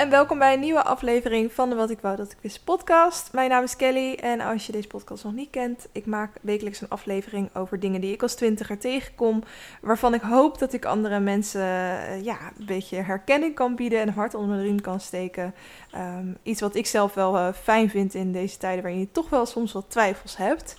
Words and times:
en 0.00 0.10
welkom 0.10 0.38
bij 0.38 0.54
een 0.54 0.60
nieuwe 0.60 0.82
aflevering 0.82 1.52
van 1.52 1.68
de 1.68 1.74
Wat 1.74 1.90
ik 1.90 2.00
wou 2.00 2.16
dat 2.16 2.32
ik 2.32 2.38
wist 2.40 2.64
podcast. 2.64 3.32
Mijn 3.32 3.50
naam 3.50 3.62
is 3.62 3.76
Kelly 3.76 4.14
en 4.14 4.40
als 4.40 4.66
je 4.66 4.72
deze 4.72 4.86
podcast 4.86 5.24
nog 5.24 5.32
niet 5.32 5.50
kent, 5.50 5.88
ik 5.92 6.06
maak 6.06 6.36
wekelijks 6.40 6.80
een 6.80 6.88
aflevering 6.88 7.54
over 7.54 7.80
dingen 7.80 8.00
die 8.00 8.12
ik 8.12 8.22
als 8.22 8.34
twintiger 8.34 8.78
tegenkom, 8.78 9.42
waarvan 9.80 10.14
ik 10.14 10.20
hoop 10.20 10.58
dat 10.58 10.72
ik 10.72 10.84
andere 10.84 11.20
mensen 11.20 11.60
eh, 11.60 12.24
ja, 12.24 12.38
een 12.58 12.66
beetje 12.66 12.96
herkenning 12.96 13.54
kan 13.54 13.76
bieden 13.76 14.00
en 14.00 14.08
hart 14.08 14.34
onder 14.34 14.56
de 14.56 14.62
riem 14.62 14.80
kan 14.80 15.00
steken. 15.00 15.54
Ehm, 15.90 16.32
iets 16.42 16.60
wat 16.60 16.74
ik 16.74 16.86
zelf 16.86 17.14
wel 17.14 17.36
uh, 17.36 17.52
fijn 17.52 17.90
vind 17.90 18.14
in 18.14 18.32
deze 18.32 18.58
tijden 18.58 18.82
waarin 18.82 19.00
je 19.00 19.12
toch 19.12 19.30
wel 19.30 19.46
soms 19.46 19.72
wat 19.72 19.90
twijfels 19.90 20.36
hebt. 20.36 20.76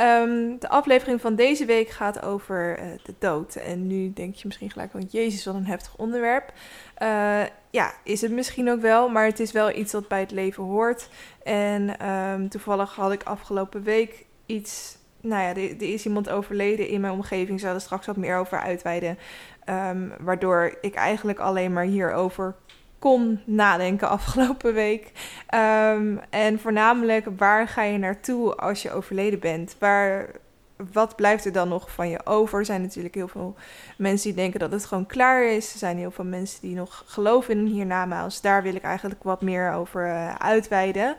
Um, 0.00 0.58
de 0.58 0.68
aflevering 0.68 1.20
van 1.20 1.34
deze 1.34 1.64
week 1.64 1.88
gaat 1.88 2.22
over 2.22 2.78
uh, 2.78 2.84
de 3.02 3.14
dood. 3.18 3.54
En 3.54 3.86
nu 3.86 4.12
denk 4.12 4.34
je 4.34 4.46
misschien 4.46 4.70
gelijk, 4.70 4.92
want 4.92 5.12
Jezus, 5.12 5.44
wat 5.44 5.54
een 5.54 5.66
heftig 5.66 5.96
onderwerp. 5.96 6.52
Ja, 7.72 7.92
is 8.04 8.20
het 8.20 8.32
misschien 8.32 8.70
ook 8.70 8.80
wel, 8.80 9.08
maar 9.08 9.24
het 9.24 9.40
is 9.40 9.52
wel 9.52 9.76
iets 9.76 9.92
dat 9.92 10.08
bij 10.08 10.20
het 10.20 10.30
leven 10.30 10.62
hoort. 10.62 11.08
En 11.42 12.08
um, 12.08 12.48
toevallig 12.48 12.94
had 12.94 13.12
ik 13.12 13.22
afgelopen 13.22 13.82
week 13.82 14.26
iets. 14.46 14.96
Nou 15.20 15.42
ja, 15.42 15.48
er, 15.48 15.82
is 15.82 16.06
iemand 16.06 16.28
overleden 16.28 16.88
in 16.88 17.00
mijn 17.00 17.12
omgeving. 17.12 17.60
Zal 17.60 17.74
er 17.74 17.80
straks 17.80 18.06
wat 18.06 18.16
meer 18.16 18.36
over 18.36 18.60
uitweiden. 18.60 19.18
Um, 19.68 20.12
waardoor 20.20 20.78
ik 20.80 20.94
eigenlijk 20.94 21.38
alleen 21.38 21.72
maar 21.72 21.84
hierover 21.84 22.54
kon 22.98 23.40
nadenken 23.44 24.08
afgelopen 24.18 24.74
week. 24.74 25.12
Um, 25.54 26.20
en 26.30 26.60
voornamelijk, 26.60 27.26
waar 27.36 27.68
ga 27.68 27.82
je 27.82 27.98
naartoe 27.98 28.54
als 28.54 28.82
je 28.82 28.92
overleden 28.92 29.38
bent? 29.38 29.76
Waar, 29.78 30.30
wat 30.92 31.16
blijft 31.16 31.44
er 31.44 31.52
dan 31.52 31.68
nog 31.68 31.90
van 31.90 32.08
je 32.08 32.26
over? 32.26 32.58
Er 32.58 32.64
zijn 32.64 32.82
natuurlijk 32.82 33.14
heel 33.14 33.28
veel 33.28 33.54
mensen 33.96 34.26
die 34.28 34.36
denken 34.36 34.60
dat 34.60 34.72
het 34.72 34.84
gewoon 34.84 35.06
klaar 35.06 35.44
is. 35.44 35.72
Er 35.72 35.78
zijn 35.78 35.96
heel 35.96 36.10
veel 36.10 36.24
mensen 36.24 36.60
die 36.60 36.74
nog 36.74 37.02
geloven 37.06 37.58
in 37.58 37.66
hiernamaals. 37.66 38.40
Daar 38.40 38.62
wil 38.62 38.74
ik 38.74 38.82
eigenlijk 38.82 39.22
wat 39.22 39.42
meer 39.42 39.72
over 39.72 40.06
uh, 40.06 40.34
uitweiden. 40.34 41.16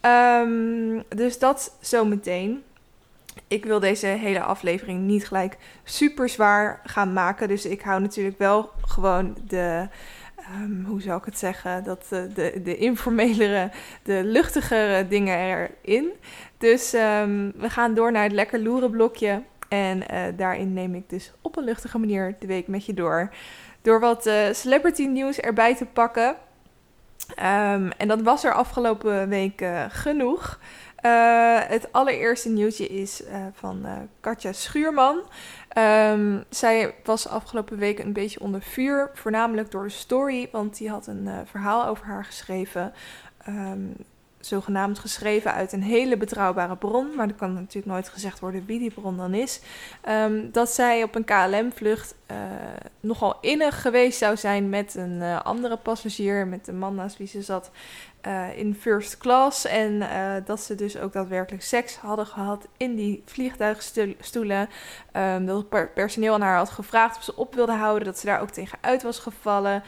Um, 0.00 1.02
dus 1.08 1.38
dat 1.38 1.76
zometeen. 1.80 2.62
Ik 3.48 3.64
wil 3.64 3.80
deze 3.80 4.06
hele 4.06 4.42
aflevering 4.42 5.00
niet 5.00 5.26
gelijk 5.26 5.56
super 5.84 6.28
zwaar 6.28 6.80
gaan 6.84 7.12
maken. 7.12 7.48
Dus 7.48 7.66
ik 7.66 7.82
hou 7.82 8.00
natuurlijk 8.00 8.38
wel 8.38 8.70
gewoon 8.86 9.36
de 9.46 9.88
um, 10.54 10.84
hoe 10.86 11.00
zou 11.00 11.18
ik 11.18 11.24
het 11.24 11.38
zeggen, 11.38 11.84
dat 11.84 12.06
de, 12.08 12.30
de, 12.34 12.60
de 12.62 12.76
informelere, 12.76 13.70
de 14.02 14.20
luchtigere 14.24 15.08
dingen 15.08 15.38
erin. 15.84 16.12
Dus 16.58 16.92
um, 16.92 17.52
we 17.56 17.70
gaan 17.70 17.94
door 17.94 18.12
naar 18.12 18.22
het 18.22 18.32
lekker 18.32 18.60
loeren 18.60 18.90
blokje. 18.90 19.42
En 19.68 20.02
uh, 20.12 20.22
daarin 20.36 20.72
neem 20.72 20.94
ik 20.94 21.08
dus 21.08 21.32
op 21.40 21.56
een 21.56 21.64
luchtige 21.64 21.98
manier 21.98 22.36
de 22.38 22.46
week 22.46 22.68
met 22.68 22.86
je 22.86 22.94
door. 22.94 23.30
Door 23.82 24.00
wat 24.00 24.26
uh, 24.26 24.34
celebrity 24.52 25.06
nieuws 25.06 25.38
erbij 25.38 25.76
te 25.76 25.86
pakken. 25.86 26.36
Um, 27.28 27.90
en 27.90 28.08
dat 28.08 28.22
was 28.22 28.44
er 28.44 28.52
afgelopen 28.52 29.28
week 29.28 29.64
genoeg. 29.88 30.60
Het 31.68 31.92
allereerste 31.92 32.48
nieuwtje 32.48 32.86
is 32.86 33.22
van 33.52 33.86
Katja 34.20 34.52
Schuurman. 34.52 35.20
Um, 35.76 36.44
zij 36.48 36.94
was 37.04 37.28
afgelopen 37.28 37.78
week 37.78 37.98
een 37.98 38.12
beetje 38.12 38.40
onder 38.40 38.62
vuur, 38.62 39.10
voornamelijk 39.14 39.70
door 39.70 39.82
de 39.82 39.88
story, 39.88 40.48
want 40.52 40.76
die 40.76 40.90
had 40.90 41.06
een 41.06 41.28
verhaal 41.46 41.86
over 41.86 42.06
haar 42.06 42.24
geschreven. 42.24 42.92
Um, 43.48 43.96
zogenaamd 44.40 44.98
geschreven 44.98 45.52
uit 45.52 45.72
een 45.72 45.82
hele 45.82 46.16
betrouwbare 46.16 46.76
bron, 46.76 47.14
maar 47.14 47.28
er 47.28 47.34
kan 47.34 47.52
natuurlijk 47.52 47.86
nooit 47.86 48.08
gezegd 48.08 48.40
worden 48.40 48.66
wie 48.66 48.78
die 48.78 48.92
bron 48.92 49.16
dan 49.16 49.34
is. 49.34 49.60
Um, 50.08 50.50
dat 50.52 50.70
zij 50.70 51.02
op 51.02 51.14
een 51.14 51.24
KLM-vlucht 51.24 52.14
uh, 52.30 52.36
nogal 53.00 53.38
innig 53.40 53.82
geweest 53.82 54.18
zou 54.18 54.36
zijn 54.36 54.68
met 54.68 54.94
een 54.94 55.20
uh, 55.20 55.40
andere 55.40 55.76
passagier, 55.76 56.46
met 56.46 56.64
de 56.64 56.72
man 56.72 56.94
naast 56.94 57.16
wie 57.18 57.26
ze 57.26 57.42
zat 57.42 57.70
uh, 58.26 58.58
in 58.58 58.74
first 58.74 59.18
class. 59.18 59.64
En 59.64 60.02
dat 60.44 60.60
ze 60.60 60.74
dus 60.74 60.98
ook 60.98 61.12
daadwerkelijk 61.12 61.62
seks 61.62 61.96
hadden 61.96 62.26
gehad 62.26 62.66
in 62.76 62.94
die 62.94 63.22
vliegtuigstoelen. 63.26 64.68
Um, 65.12 65.46
dat 65.46 65.64
het 65.70 65.94
personeel 65.94 66.34
aan 66.34 66.40
haar 66.40 66.56
had 66.56 66.70
gevraagd 66.70 67.16
of 67.16 67.22
ze 67.22 67.36
op 67.36 67.54
wilde 67.54 67.72
houden, 67.72 68.04
dat 68.04 68.18
ze 68.18 68.26
daar 68.26 68.40
ook 68.40 68.50
tegen 68.50 68.78
uit 68.80 69.02
was 69.02 69.18
gevallen. 69.18 69.82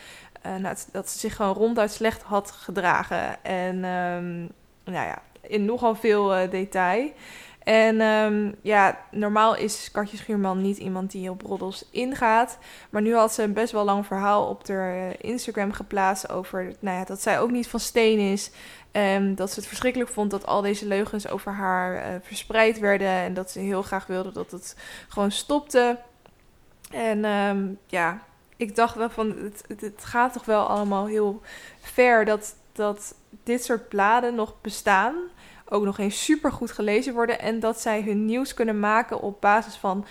Uh, 0.47 0.57
nou, 0.57 0.77
dat 0.93 1.11
ze 1.11 1.19
zich 1.19 1.37
gewoon 1.37 1.55
ronduit 1.55 1.93
slecht 1.93 2.23
had 2.23 2.51
gedragen. 2.51 3.45
En 3.45 3.75
um, 3.85 4.49
nou 4.85 5.07
ja, 5.07 5.23
in 5.41 5.65
nogal 5.65 5.95
veel 5.95 6.51
detail. 6.51 7.13
En 7.61 8.01
um, 8.01 8.55
ja, 8.63 8.99
normaal 9.11 9.57
is 9.57 9.91
Katje 9.93 10.17
Schuurman 10.17 10.61
niet 10.61 10.79
iemand 10.79 11.11
die 11.11 11.31
op 11.31 11.43
roddels 11.43 11.85
ingaat. 11.91 12.59
Maar 12.91 13.03
nu 13.03 13.15
had 13.15 13.33
ze 13.33 13.43
een 13.43 13.53
best 13.53 13.73
wel 13.73 13.85
lang 13.85 14.07
verhaal 14.07 14.49
op 14.49 14.69
haar 14.69 14.97
uh, 14.97 15.11
Instagram 15.21 15.73
geplaatst 15.73 16.31
over 16.31 16.75
nou 16.79 16.99
ja, 16.99 17.05
dat 17.05 17.23
zij 17.23 17.41
ook 17.41 17.51
niet 17.51 17.69
van 17.69 17.81
steen 17.81 18.19
is. 18.19 18.51
Um, 18.93 19.35
dat 19.35 19.51
ze 19.51 19.59
het 19.59 19.69
verschrikkelijk 19.69 20.11
vond 20.11 20.31
dat 20.31 20.47
al 20.47 20.61
deze 20.63 20.87
leugens 20.87 21.29
over 21.29 21.53
haar 21.53 21.95
uh, 21.95 22.15
verspreid 22.23 22.79
werden. 22.79 23.09
En 23.09 23.35
dat 23.35 23.51
ze 23.51 23.59
heel 23.59 23.83
graag 23.83 24.07
wilde 24.07 24.33
dat 24.33 24.51
het 24.51 24.77
gewoon 25.09 25.31
stopte. 25.31 25.99
En 26.91 27.25
um, 27.25 27.79
ja, 27.87 28.23
ik 28.57 28.77
dacht 28.77 28.95
wel 28.95 29.11
van, 29.11 29.37
het, 29.43 29.65
het, 29.67 29.81
het, 29.81 30.05
gaat 30.05 30.33
toch 30.33 30.45
wel 30.45 30.67
allemaal 30.67 31.07
heel 31.07 31.41
ver 31.81 32.25
dat, 32.25 32.55
dat 32.73 33.15
dit 33.43 33.65
soort 33.65 33.89
bladen 33.89 34.35
nog 34.35 34.55
bestaan. 34.61 35.15
Ook 35.73 35.85
nog 35.85 35.99
eens 35.99 36.25
super 36.25 36.53
goed 36.53 36.73
gelezen 36.73 37.15
worden. 37.15 37.41
En 37.41 37.61
dat 37.61 37.81
zij 37.81 38.03
hun 38.03 38.25
nieuws 38.25 38.55
kunnen 38.55 38.81
maken 38.81 39.21
op 39.21 39.41
basis 39.41 39.75
van, 39.75 40.07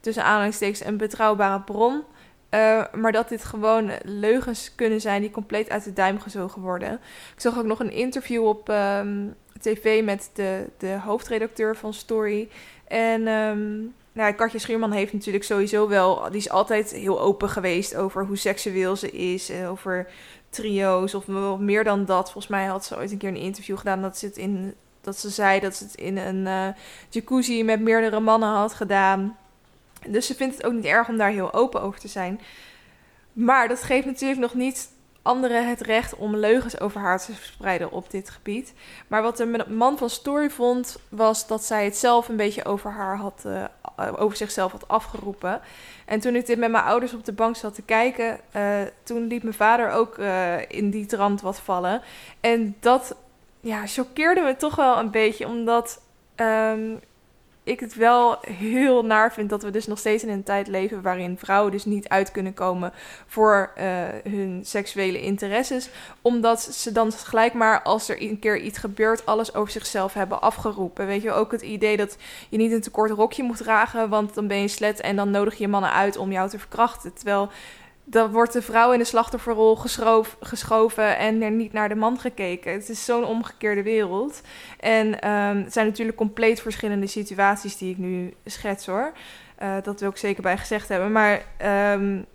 tussen 0.00 0.24
aanhalingstekens, 0.24 0.84
een 0.84 0.96
betrouwbare 0.96 1.60
bron. 1.60 2.02
Uh, 2.50 2.84
maar 2.94 3.12
dat 3.12 3.28
dit 3.28 3.44
gewoon 3.44 3.90
leugens 4.02 4.74
kunnen 4.74 5.00
zijn 5.00 5.20
die 5.20 5.30
compleet 5.30 5.70
uit 5.70 5.84
de 5.84 5.92
duim 5.92 6.20
gezogen 6.20 6.62
worden. 6.62 6.92
Ik 7.34 7.40
zag 7.40 7.58
ook 7.58 7.64
nog 7.64 7.80
een 7.80 7.92
interview 7.92 8.46
op 8.46 8.68
um, 8.68 9.34
tv 9.60 10.04
met 10.04 10.30
de, 10.34 10.64
de 10.78 10.98
hoofdredacteur 11.04 11.76
van 11.76 11.94
Story. 11.94 12.48
En 12.86 13.26
um, 13.26 13.94
nou, 14.12 14.32
Katja 14.32 14.58
Schuurman 14.58 14.92
heeft 14.92 15.12
natuurlijk 15.12 15.44
sowieso 15.44 15.88
wel... 15.88 16.30
Die 16.30 16.40
is 16.40 16.50
altijd 16.50 16.90
heel 16.90 17.20
open 17.20 17.48
geweest 17.48 17.96
over 17.96 18.24
hoe 18.26 18.36
seksueel 18.36 18.96
ze 18.96 19.10
is. 19.10 19.50
En 19.50 19.66
over 19.66 20.06
trio's 20.50 21.14
of 21.14 21.26
meer 21.58 21.84
dan 21.84 22.04
dat. 22.04 22.24
Volgens 22.32 22.52
mij 22.52 22.66
had 22.66 22.84
ze 22.84 22.96
ooit 22.96 23.10
een 23.10 23.18
keer 23.18 23.28
een 23.28 23.36
interview 23.36 23.78
gedaan... 23.78 24.02
dat 24.02 24.18
ze, 24.18 24.26
het 24.26 24.36
in, 24.36 24.74
dat 25.00 25.18
ze 25.18 25.30
zei 25.30 25.60
dat 25.60 25.74
ze 25.74 25.84
het 25.84 25.94
in 25.94 26.16
een 26.16 26.46
uh, 26.46 26.66
jacuzzi 27.08 27.64
met 27.64 27.80
meerdere 27.80 28.20
mannen 28.20 28.48
had 28.48 28.74
gedaan. 28.74 29.36
Dus 30.06 30.26
ze 30.26 30.34
vindt 30.34 30.56
het 30.56 30.66
ook 30.66 30.72
niet 30.72 30.84
erg 30.84 31.08
om 31.08 31.16
daar 31.16 31.30
heel 31.30 31.52
open 31.52 31.82
over 31.82 32.00
te 32.00 32.08
zijn. 32.08 32.40
Maar 33.32 33.68
dat 33.68 33.82
geeft 33.82 34.06
natuurlijk 34.06 34.40
nog 34.40 34.54
niet 34.54 34.88
anderen 35.22 35.68
het 35.68 35.80
recht 35.80 36.16
om 36.16 36.36
leugens 36.36 36.80
over 36.80 37.00
haar 37.00 37.18
te 37.18 37.32
verspreiden 37.32 37.90
op 37.90 38.10
dit 38.10 38.30
gebied. 38.30 38.72
Maar 39.06 39.22
wat 39.22 39.36
de 39.36 39.64
man 39.68 39.98
van 39.98 40.10
Story 40.10 40.50
vond, 40.50 40.98
was 41.08 41.46
dat 41.46 41.64
zij 41.64 41.84
het 41.84 41.96
zelf 41.96 42.28
een 42.28 42.36
beetje 42.36 42.64
over 42.64 42.90
haar 42.90 43.16
had, 43.16 43.42
uh, 43.46 43.64
over 44.16 44.36
zichzelf 44.36 44.72
had 44.72 44.88
afgeroepen. 44.88 45.60
En 46.06 46.20
toen 46.20 46.34
ik 46.34 46.46
dit 46.46 46.58
met 46.58 46.70
mijn 46.70 46.84
ouders 46.84 47.14
op 47.14 47.24
de 47.24 47.32
bank 47.32 47.56
zat 47.56 47.74
te 47.74 47.82
kijken, 47.82 48.40
uh, 48.56 48.80
toen 49.02 49.26
liet 49.26 49.42
mijn 49.42 49.54
vader 49.54 49.90
ook 49.90 50.18
in 50.68 50.90
die 50.90 51.06
trant 51.06 51.40
wat 51.40 51.60
vallen. 51.60 52.02
En 52.40 52.76
dat 52.80 53.16
ja, 53.68 53.86
choqueerde 53.86 54.40
me 54.40 54.56
toch 54.56 54.76
wel 54.76 54.98
een 54.98 55.10
beetje, 55.10 55.46
omdat 55.46 56.00
um, 56.36 57.00
ik 57.62 57.80
het 57.80 57.94
wel 57.94 58.38
heel 58.40 59.04
naar 59.04 59.32
vind 59.32 59.50
dat 59.50 59.62
we 59.62 59.70
dus 59.70 59.86
nog 59.86 59.98
steeds 59.98 60.22
in 60.22 60.28
een 60.28 60.42
tijd 60.42 60.66
leven 60.66 61.02
waarin 61.02 61.38
vrouwen 61.38 61.72
dus 61.72 61.84
niet 61.84 62.08
uit 62.08 62.30
kunnen 62.30 62.54
komen 62.54 62.92
voor 63.26 63.72
uh, 63.78 63.84
hun 64.32 64.60
seksuele 64.64 65.20
interesses. 65.20 65.90
Omdat 66.22 66.60
ze 66.60 66.92
dan 66.92 67.12
gelijk 67.12 67.54
maar 67.54 67.82
als 67.82 68.08
er 68.08 68.22
een 68.22 68.38
keer 68.38 68.58
iets 68.58 68.78
gebeurt, 68.78 69.26
alles 69.26 69.54
over 69.54 69.72
zichzelf 69.72 70.14
hebben 70.14 70.40
afgeroepen. 70.40 71.06
Weet 71.06 71.22
je, 71.22 71.32
ook 71.32 71.52
het 71.52 71.62
idee 71.62 71.96
dat 71.96 72.16
je 72.48 72.56
niet 72.56 72.72
een 72.72 72.80
te 72.80 72.90
kort 72.90 73.10
rokje 73.10 73.42
moet 73.42 73.56
dragen, 73.56 74.08
want 74.08 74.34
dan 74.34 74.46
ben 74.46 74.60
je 74.60 74.68
slet 74.68 75.00
en 75.00 75.16
dan 75.16 75.30
nodig 75.30 75.58
je 75.58 75.68
mannen 75.68 75.92
uit 75.92 76.16
om 76.16 76.32
jou 76.32 76.48
te 76.48 76.58
verkrachten. 76.58 77.14
Terwijl 77.14 77.50
dan 78.10 78.30
wordt 78.30 78.52
de 78.52 78.62
vrouw 78.62 78.92
in 78.92 78.98
de 78.98 79.04
slachtofferrol 79.04 79.76
geschoven 80.40 81.16
en 81.16 81.42
er 81.42 81.50
niet 81.50 81.72
naar 81.72 81.88
de 81.88 81.94
man 81.94 82.18
gekeken. 82.18 82.72
Het 82.72 82.88
is 82.88 83.04
zo'n 83.04 83.24
omgekeerde 83.24 83.82
wereld. 83.82 84.40
En 84.80 85.06
um, 85.06 85.62
het 85.62 85.72
zijn 85.72 85.86
natuurlijk 85.86 86.16
compleet 86.16 86.60
verschillende 86.60 87.06
situaties 87.06 87.76
die 87.76 87.90
ik 87.90 87.98
nu 87.98 88.34
schets 88.44 88.86
hoor. 88.86 89.12
Uh, 89.62 89.76
dat 89.82 90.00
wil 90.00 90.10
ik 90.10 90.16
zeker 90.16 90.42
bij 90.42 90.58
gezegd 90.58 90.88
hebben. 90.88 91.12
Maar 91.12 91.42
um, 91.94 92.26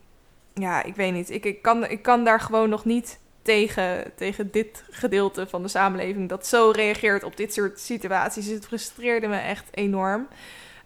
ja, 0.54 0.84
ik 0.84 0.96
weet 0.96 1.14
niet. 1.14 1.30
Ik, 1.30 1.46
ik, 1.46 1.62
kan, 1.62 1.90
ik 1.90 2.02
kan 2.02 2.24
daar 2.24 2.40
gewoon 2.40 2.70
nog 2.70 2.86
niet 2.86 3.20
tegen, 3.42 4.12
tegen 4.16 4.52
dit 4.52 4.84
gedeelte 4.90 5.48
van 5.48 5.62
de 5.62 5.68
samenleving 5.68 6.30
dat 6.30 6.48
zo 6.48 6.72
reageert 6.76 7.24
op 7.24 7.38
dit 7.38 7.54
soort 7.54 7.80
situaties. 7.80 8.46
Het 8.48 8.66
frustreerde 8.66 9.28
me 9.28 9.38
echt 9.38 9.66
enorm. 9.72 10.28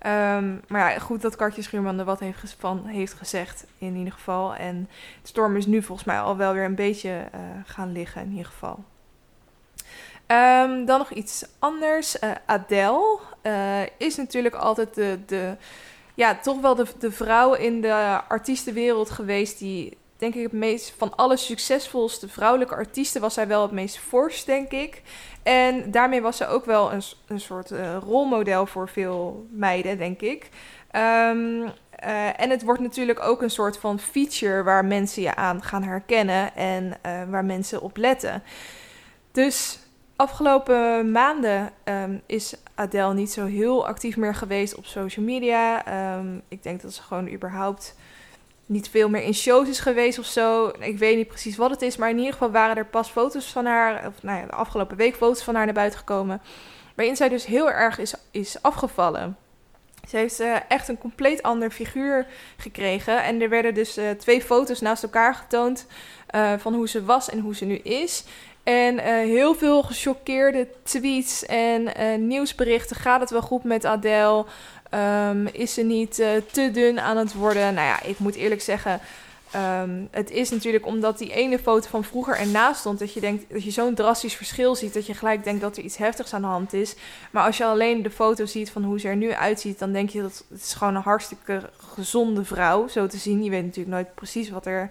Um, 0.08 0.62
maar 0.68 0.92
ja, 0.92 1.00
goed 1.00 1.22
dat 1.22 1.36
Kartje 1.36 1.62
Schuurman 1.62 2.00
er 2.00 2.06
wat 2.06 2.20
heeft 2.20 2.56
van 2.60 2.86
heeft 2.86 3.14
gezegd 3.14 3.66
in 3.78 3.96
ieder 3.96 4.14
geval. 4.14 4.56
En 4.56 4.90
de 5.22 5.28
storm 5.28 5.56
is 5.56 5.66
nu 5.66 5.84
volgens 5.84 6.08
mij 6.08 6.20
al 6.20 6.38
wel 6.38 6.54
weer 6.54 6.64
een 6.64 6.76
beetje 6.76 7.10
uh, 7.10 7.42
gaan 7.66 7.92
liggen 7.92 8.22
in 8.22 8.30
ieder 8.30 8.46
geval. 8.46 8.84
Um, 10.28 10.86
dan 10.86 10.98
nog 10.98 11.12
iets 11.12 11.46
anders. 11.60 12.22
Uh, 12.22 12.32
Adele 12.46 13.20
uh, 13.44 13.82
is 13.98 14.16
natuurlijk 14.16 14.56
altijd 14.56 14.96
de, 14.96 15.20
de, 15.26 15.56
ja, 16.14 16.36
toch 16.36 16.62
wel 16.62 16.76
de, 16.76 16.86
de 17.00 17.12
vrouw 17.12 17.54
in 17.54 17.82
de 17.82 18.22
artiestenwereld 18.28 19.10
geweest 19.10 19.60
die 19.60 19.98
denk 20.18 20.36
ik 20.36 20.44
het 20.44 20.52
meest 20.52 20.94
van 20.98 21.16
alle 21.16 21.38
succesvolste 21.38 22.30
vrouwelijke 22.30 22.76
artiesten 22.76 23.22
was 23.22 23.34
zij 23.34 23.48
wel 23.48 23.62
het 23.62 23.72
meest 23.72 23.98
fors, 23.98 24.46
denk 24.46 24.72
ik. 24.72 25.02
En 25.44 25.92
daarmee 25.92 26.22
was 26.22 26.38
ze 26.38 26.48
ook 26.48 26.66
wel 26.66 26.92
een, 26.92 27.02
een 27.28 27.40
soort 27.40 27.72
uh, 27.72 27.98
rolmodel 27.98 28.66
voor 28.66 28.90
veel 28.90 29.48
meiden, 29.52 29.98
denk 29.98 30.22
ik. 30.22 30.50
Um, 30.92 31.64
uh, 32.04 32.40
en 32.40 32.50
het 32.50 32.64
wordt 32.64 32.82
natuurlijk 32.82 33.20
ook 33.20 33.42
een 33.42 33.50
soort 33.50 33.78
van 33.78 34.00
feature 34.00 34.64
waar 34.64 34.86
mensen 34.86 35.22
je 35.22 35.36
aan 35.36 35.64
gaan 35.64 35.84
herkennen 35.84 36.56
en 36.56 36.86
uh, 36.86 37.24
waar 37.30 37.46
mensen 37.46 37.82
op 37.82 37.98
letten. 37.98 38.44
Dus 39.32 39.80
afgelopen 40.16 41.12
maanden 41.12 41.72
um, 41.84 42.22
is 42.26 42.56
Adele 42.76 43.14
niet 43.14 43.32
zo 43.32 43.46
heel 43.46 43.88
actief 43.88 44.18
meer 44.18 44.36
geweest 44.36 44.76
op 44.76 44.86
social 44.86 45.26
media. 45.26 45.84
Um, 46.18 46.42
ik 46.48 46.64
denk 46.64 46.82
dat 46.82 46.94
ze 46.94 47.02
gewoon 47.02 47.30
überhaupt 47.30 47.96
niet 48.70 48.90
veel 48.90 49.10
meer 49.10 49.24
in 49.24 49.34
shows 49.34 49.68
is 49.68 49.80
geweest 49.80 50.20
of 50.20 50.26
zo. 50.26 50.72
Ik 50.80 50.98
weet 50.98 51.16
niet 51.16 51.28
precies 51.28 51.58
wat 51.58 51.70
het 51.70 51.82
is, 51.82 51.98
maar 51.98 52.10
in 52.10 52.18
ieder 52.18 52.34
geval 52.34 52.52
waren 52.52 52.76
er 52.76 52.86
pas 52.86 53.10
foto's 53.10 53.46
van 53.46 53.66
haar, 53.66 54.08
of 54.08 54.24
nou 54.24 54.40
ja, 54.40 54.46
de 54.46 54.52
afgelopen 54.52 54.98
week 54.98 55.16
foto's 55.16 55.44
van 55.44 55.56
haar 55.56 55.66
naar 55.66 55.74
buiten 55.74 56.00
gekomen, 56.00 56.42
waarin 56.96 57.16
zij 57.16 57.30
dus 57.30 57.46
heel 57.46 57.72
erg 57.72 58.00
is, 58.00 58.14
is 58.32 58.62
afgevallen. 58.62 59.38
Ze 60.10 60.18
heeft 60.18 60.42
uh, 60.42 60.56
echt 60.68 60.88
een 60.88 60.98
compleet 60.98 61.44
ander 61.44 61.72
figuur 61.72 62.28
gekregen. 62.58 63.24
En 63.24 63.42
er 63.42 63.50
werden 63.50 63.74
dus 63.74 63.98
uh, 63.98 64.10
twee 64.10 64.42
foto's 64.42 64.82
naast 64.82 65.04
elkaar 65.04 65.36
getoond 65.36 65.86
uh, 66.36 66.54
van 66.58 66.74
hoe 66.74 66.88
ze 66.88 67.06
was 67.06 67.30
en 67.30 67.40
hoe 67.40 67.56
ze 67.56 67.66
nu 67.66 67.76
is. 67.76 68.24
En 68.64 69.00
heel 69.24 69.56
veel 69.56 69.84
gechoqueerde 69.84 70.68
tweets 70.84 71.46
en 71.46 72.28
nieuwsberichten. 72.28 72.96
Gaat 72.96 73.20
het 73.20 73.30
wel 73.30 73.42
goed 73.42 73.64
met 73.64 73.86
Adele? 73.86 74.46
Um, 74.94 75.48
is 75.48 75.74
ze 75.74 75.82
niet 75.82 76.20
uh, 76.20 76.28
te 76.52 76.72
dun 76.72 77.00
aan 77.00 77.18
het 77.18 77.34
worden? 77.34 77.74
Nou 77.74 77.88
ja, 77.88 78.04
ik 78.04 78.20
moet 78.20 78.36
eerlijk 78.36 78.62
zeggen. 78.62 79.00
Um, 79.56 80.08
het 80.12 80.32
is 80.32 80.50
natuurlijk 80.50 80.86
omdat 80.86 81.18
die 81.18 81.34
ene 81.34 81.60
foto 81.60 81.90
van 81.90 82.04
vroeger 82.04 82.38
ernaast 82.38 82.80
stond, 82.80 83.00
dat 83.00 83.14
je 83.14 83.20
denkt 83.20 83.54
dat 83.54 83.64
je 83.64 83.72
zo'n 83.72 83.96
drastisch 83.96 84.36
verschil 84.36 84.76
ziet, 84.76 84.94
dat 84.94 85.06
je 85.06 85.14
gelijk 85.14 85.44
denkt 85.44 85.62
dat 85.62 85.78
er 85.78 85.84
iets 85.84 85.98
heftigs 85.98 86.34
aan 86.34 86.42
de 86.42 86.48
hand 86.48 86.74
is. 86.74 86.96
Maar 87.32 87.44
als 87.44 87.58
je 87.58 87.66
alleen 87.66 88.02
de 88.02 88.12
foto 88.12 88.46
ziet 88.46 88.72
van 88.72 88.84
hoe 88.84 89.00
ze 89.00 89.08
er 89.08 89.16
nu 89.16 89.34
uitziet, 89.34 89.80
dan 89.80 89.92
denk 89.92 90.10
je 90.10 90.22
dat 90.22 90.46
het 90.50 90.62
is 90.62 90.74
gewoon 90.74 90.96
een 90.96 91.02
hartstikke 91.02 91.70
gezonde 91.78 92.46
vrouw, 92.46 92.88
zo 92.88 93.08
te 93.08 93.18
zien. 93.18 93.44
Je 93.44 93.50
weet 93.50 93.64
natuurlijk 93.64 93.96
nooit 93.96 94.16
precies 94.16 94.50
wat 94.50 94.66
er 94.66 94.90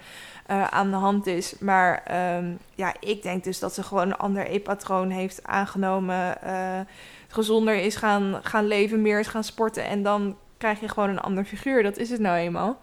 uh, 0.50 0.64
aan 0.64 0.90
de 0.90 0.96
hand 0.96 1.26
is. 1.26 1.54
Maar 1.58 2.02
um, 2.36 2.58
ja, 2.74 2.94
ik 3.00 3.22
denk 3.22 3.44
dus 3.44 3.58
dat 3.58 3.74
ze 3.74 3.82
gewoon 3.82 4.06
een 4.06 4.16
ander 4.16 4.50
e-patroon 4.50 5.10
heeft 5.10 5.40
aangenomen. 5.42 6.38
Uh, 6.44 6.80
gezonder 7.28 7.74
is 7.74 7.96
gaan, 7.96 8.40
gaan 8.42 8.66
leven, 8.66 9.02
meer 9.02 9.18
is 9.18 9.26
gaan 9.26 9.44
sporten. 9.44 9.84
En 9.84 10.02
dan 10.02 10.36
krijg 10.58 10.80
je 10.80 10.88
gewoon 10.88 11.08
een 11.08 11.20
ander 11.20 11.44
figuur. 11.44 11.82
Dat 11.82 11.96
is 11.96 12.10
het 12.10 12.20
nou 12.20 12.36
eenmaal. 12.36 12.78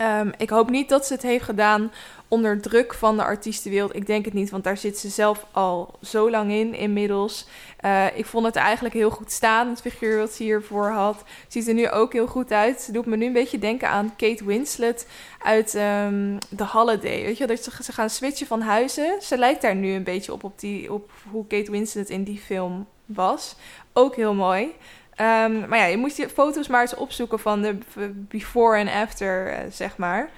Um, 0.00 0.32
ik 0.36 0.50
hoop 0.50 0.70
niet 0.70 0.88
dat 0.88 1.06
ze 1.06 1.12
het 1.12 1.22
heeft 1.22 1.44
gedaan 1.44 1.92
onder 2.28 2.60
druk 2.60 2.94
van 2.94 3.16
de 3.16 3.24
artiestenwereld. 3.24 3.96
Ik 3.96 4.06
denk 4.06 4.24
het 4.24 4.34
niet, 4.34 4.50
want 4.50 4.64
daar 4.64 4.76
zit 4.76 4.98
ze 4.98 5.08
zelf 5.08 5.46
al 5.50 5.94
zo 6.02 6.30
lang 6.30 6.50
in 6.50 6.74
inmiddels. 6.74 7.46
Uh, 7.84 8.06
ik 8.16 8.26
vond 8.26 8.46
het 8.46 8.56
eigenlijk 8.56 8.94
heel 8.94 9.10
goed 9.10 9.32
staan, 9.32 9.68
het 9.68 9.80
figuur 9.80 10.18
wat 10.18 10.32
ze 10.32 10.42
hiervoor 10.42 10.90
had. 10.90 11.22
Ziet 11.48 11.68
er 11.68 11.74
nu 11.74 11.90
ook 11.90 12.12
heel 12.12 12.26
goed 12.26 12.52
uit. 12.52 12.80
Ze 12.80 12.92
doet 12.92 13.06
me 13.06 13.16
nu 13.16 13.26
een 13.26 13.32
beetje 13.32 13.58
denken 13.58 13.88
aan 13.88 14.16
Kate 14.16 14.44
Winslet 14.44 15.08
uit 15.38 15.74
um, 15.74 16.38
The 16.56 16.64
Holiday. 16.64 17.22
Weet 17.22 17.38
je, 17.38 17.46
dat 17.46 17.64
ze, 17.64 17.70
ze 17.82 17.92
gaan 17.92 18.10
switchen 18.10 18.46
van 18.46 18.60
huizen. 18.60 19.22
Ze 19.22 19.38
lijkt 19.38 19.62
daar 19.62 19.76
nu 19.76 19.92
een 19.92 20.04
beetje 20.04 20.32
op, 20.32 20.44
op, 20.44 20.58
die, 20.60 20.92
op 20.92 21.10
hoe 21.30 21.46
Kate 21.46 21.70
Winslet 21.70 22.10
in 22.10 22.24
die 22.24 22.38
film 22.38 22.86
was. 23.06 23.56
Ook 23.92 24.16
heel 24.16 24.34
mooi. 24.34 24.74
Um, 25.20 25.68
maar 25.68 25.78
ja, 25.78 25.84
je 25.84 25.96
moet 25.96 26.16
je 26.16 26.28
foto's 26.28 26.68
maar 26.68 26.80
eens 26.80 26.94
opzoeken 26.94 27.38
van 27.38 27.62
de 27.62 27.78
before 28.12 28.78
en 28.78 28.88
after, 28.88 29.52
uh, 29.52 29.58
zeg 29.70 29.96
maar. 29.96 30.30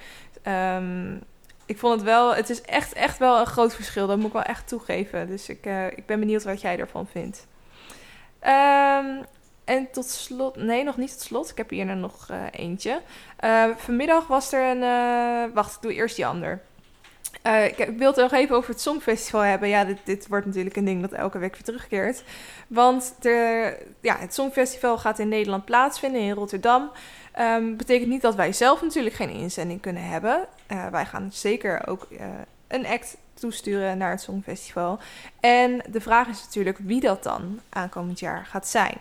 Um, 0.77 1.21
ik 1.65 1.77
vond 1.77 1.93
het 1.93 2.03
wel, 2.03 2.35
het 2.35 2.49
is 2.49 2.61
echt, 2.61 2.93
echt 2.93 3.17
wel 3.17 3.39
een 3.39 3.45
groot 3.45 3.75
verschil. 3.75 4.07
Dat 4.07 4.17
moet 4.17 4.27
ik 4.27 4.33
wel 4.33 4.41
echt 4.41 4.67
toegeven. 4.67 5.27
Dus 5.27 5.49
ik, 5.49 5.65
uh, 5.65 5.85
ik 5.85 6.05
ben 6.05 6.19
benieuwd 6.19 6.43
wat 6.43 6.61
jij 6.61 6.79
ervan 6.79 7.07
vindt. 7.07 7.47
Um, 8.41 9.25
en 9.65 9.91
tot 9.91 10.05
slot, 10.05 10.55
nee, 10.55 10.83
nog 10.83 10.97
niet 10.97 11.11
tot 11.11 11.21
slot. 11.21 11.49
Ik 11.49 11.57
heb 11.57 11.69
hier 11.69 11.95
nog 11.95 12.27
uh, 12.31 12.37
eentje. 12.51 13.01
vanmiddag 13.77 14.27
was 14.27 14.53
er 14.53 14.77
een, 14.77 15.53
wacht, 15.53 15.75
ik 15.75 15.81
doe 15.81 15.93
eerst 15.93 16.15
die 16.15 16.25
ander. 16.25 16.61
Uh, 17.43 17.65
ik, 17.65 17.93
wil 17.97 18.07
het 18.07 18.15
nog 18.15 18.31
even 18.31 18.55
over 18.55 18.69
het 18.69 18.81
Songfestival 18.81 19.41
hebben. 19.41 19.69
Ja, 19.69 19.85
dit, 19.85 19.97
dit, 20.03 20.27
wordt 20.27 20.45
natuurlijk 20.45 20.75
een 20.75 20.85
ding 20.85 21.01
dat 21.01 21.11
elke 21.11 21.37
week 21.37 21.53
weer 21.53 21.63
terugkeert. 21.63 22.23
Want 22.67 23.15
de, 23.19 23.77
ja, 24.01 24.17
het 24.17 24.33
Songfestival 24.33 24.97
gaat 24.97 25.19
in 25.19 25.29
Nederland 25.29 25.65
plaatsvinden, 25.65 26.21
in 26.21 26.31
Rotterdam. 26.31 26.91
Um, 27.39 27.77
betekent 27.77 28.09
niet 28.09 28.21
dat 28.21 28.35
wij 28.35 28.53
zelf 28.53 28.81
natuurlijk 28.81 29.15
geen 29.15 29.29
inzending 29.29 29.81
kunnen 29.81 30.03
hebben. 30.03 30.47
Uh, 30.71 30.87
wij 30.87 31.05
gaan 31.05 31.29
zeker 31.31 31.87
ook 31.87 32.07
uh, 32.11 32.19
een 32.67 32.85
act 32.85 33.17
toesturen 33.33 33.97
naar 33.97 34.11
het 34.11 34.21
Songfestival. 34.21 34.99
En 35.39 35.81
de 35.89 36.01
vraag 36.01 36.27
is 36.27 36.43
natuurlijk 36.43 36.77
wie 36.77 36.99
dat 36.99 37.23
dan 37.23 37.59
aankomend 37.69 38.19
jaar 38.19 38.45
gaat 38.45 38.67
zijn. 38.67 38.97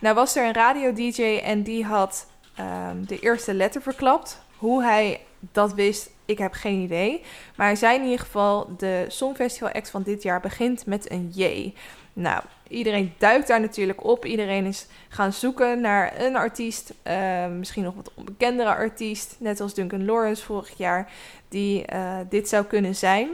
Nou 0.00 0.14
was 0.14 0.36
er 0.36 0.46
een 0.46 0.54
radio-dj 0.54 1.40
en 1.44 1.62
die 1.62 1.84
had 1.84 2.26
um, 2.60 3.06
de 3.06 3.18
eerste 3.18 3.54
letter 3.54 3.82
verklapt. 3.82 4.42
Hoe 4.56 4.82
hij 4.82 5.20
dat 5.52 5.74
wist, 5.74 6.10
ik 6.24 6.38
heb 6.38 6.52
geen 6.52 6.80
idee. 6.80 7.22
Maar 7.56 7.66
hij 7.66 7.76
zei 7.76 7.98
in 7.98 8.04
ieder 8.04 8.18
geval, 8.18 8.76
de 8.76 9.04
Songfestival 9.08 9.72
act 9.72 9.90
van 9.90 10.02
dit 10.02 10.22
jaar 10.22 10.40
begint 10.40 10.86
met 10.86 11.10
een 11.10 11.30
J. 11.34 11.72
Nou, 12.12 12.42
iedereen 12.68 13.12
duikt 13.18 13.48
daar 13.48 13.60
natuurlijk 13.60 14.04
op. 14.04 14.24
Iedereen 14.24 14.64
is 14.64 14.86
gaan 15.08 15.32
zoeken 15.32 15.80
naar 15.80 16.20
een 16.20 16.36
artiest, 16.36 16.94
uh, 17.06 17.46
misschien 17.46 17.82
nog 17.82 17.94
wat 17.94 18.10
onbekendere 18.14 18.74
artiest, 18.74 19.36
net 19.38 19.60
als 19.60 19.74
Duncan 19.74 20.04
Lawrence 20.04 20.44
vorig 20.44 20.76
jaar, 20.76 21.12
die 21.48 21.84
uh, 21.92 22.16
dit 22.28 22.48
zou 22.48 22.64
kunnen 22.64 22.94
zijn. 22.94 23.28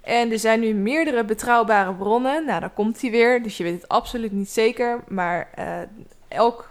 En 0.00 0.32
er 0.32 0.38
zijn 0.38 0.60
nu 0.60 0.74
meerdere 0.74 1.24
betrouwbare 1.24 1.94
bronnen. 1.94 2.44
Nou, 2.46 2.60
daar 2.60 2.70
komt 2.70 3.00
hij 3.00 3.10
weer, 3.10 3.42
dus 3.42 3.56
je 3.56 3.62
weet 3.62 3.80
het 3.80 3.88
absoluut 3.88 4.32
niet 4.32 4.50
zeker. 4.50 5.04
Maar 5.08 5.48
uh, 5.58 5.78
elk 6.28 6.70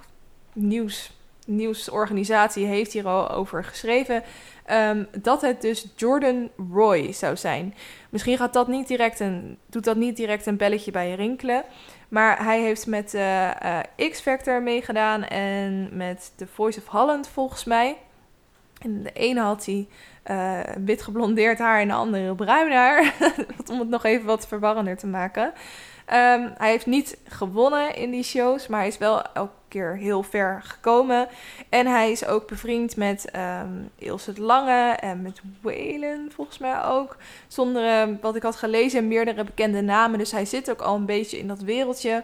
nieuws, 0.53 1.11
nieuwsorganisatie 1.47 2.65
heeft 2.65 2.93
hier 2.93 3.07
al 3.07 3.29
over 3.31 3.63
geschreven. 3.63 4.23
Um, 4.71 5.07
dat 5.21 5.41
het 5.41 5.61
dus 5.61 5.87
Jordan 5.95 6.49
Roy 6.71 7.11
zou 7.11 7.37
zijn. 7.37 7.75
Misschien 8.09 8.37
gaat 8.37 8.53
dat 8.53 8.67
niet 8.67 8.87
direct 8.87 9.19
een, 9.19 9.57
doet 9.65 9.83
dat 9.83 9.95
niet 9.95 10.15
direct 10.15 10.45
een 10.45 10.57
belletje 10.57 10.91
bij 10.91 11.09
je 11.09 11.15
rinkelen. 11.15 11.63
Maar 12.09 12.43
hij 12.43 12.61
heeft 12.61 12.87
met 12.87 13.13
uh, 13.13 13.79
X-Factor 14.09 14.61
meegedaan 14.61 15.23
en 15.23 15.89
met 15.91 16.31
The 16.35 16.47
Voice 16.47 16.79
of 16.79 16.87
Holland 16.87 17.27
volgens 17.27 17.63
mij. 17.63 17.97
En 18.81 19.03
de 19.03 19.11
ene 19.13 19.41
had 19.41 19.65
hij 19.65 19.87
uh, 20.31 20.75
wit 20.85 21.01
geblondeerd 21.01 21.59
haar 21.59 21.81
en 21.81 21.87
de 21.87 21.93
andere 21.93 22.35
bruin 22.35 22.71
haar. 22.71 23.13
Om 23.71 23.79
het 23.79 23.89
nog 23.89 24.03
even 24.03 24.25
wat 24.25 24.47
verwarrender 24.47 24.97
te 24.97 25.07
maken. 25.07 25.53
Um, 26.13 26.53
hij 26.57 26.69
heeft 26.69 26.85
niet 26.85 27.17
gewonnen 27.27 27.95
in 27.95 28.11
die 28.11 28.23
shows, 28.23 28.67
maar 28.67 28.79
hij 28.79 28.87
is 28.87 28.97
wel 28.97 29.21
elke 29.21 29.53
keer 29.67 29.97
heel 29.97 30.23
ver 30.23 30.61
gekomen. 30.63 31.27
En 31.69 31.87
hij 31.87 32.11
is 32.11 32.25
ook 32.25 32.47
bevriend 32.47 32.95
met 32.95 33.29
um, 33.35 33.89
Ilse 33.95 34.29
het 34.29 34.39
Lange 34.39 34.91
en 34.91 35.21
met 35.21 35.41
Waylon 35.61 36.31
volgens 36.35 36.57
mij 36.57 36.83
ook. 36.83 37.17
Zonder 37.47 38.07
uh, 38.07 38.15
wat 38.21 38.35
ik 38.35 38.43
had 38.43 38.55
gelezen, 38.55 39.07
meerdere 39.07 39.43
bekende 39.43 39.81
namen. 39.81 40.19
Dus 40.19 40.31
hij 40.31 40.45
zit 40.45 40.71
ook 40.71 40.81
al 40.81 40.95
een 40.95 41.05
beetje 41.05 41.39
in 41.39 41.47
dat 41.47 41.61
wereldje. 41.61 42.23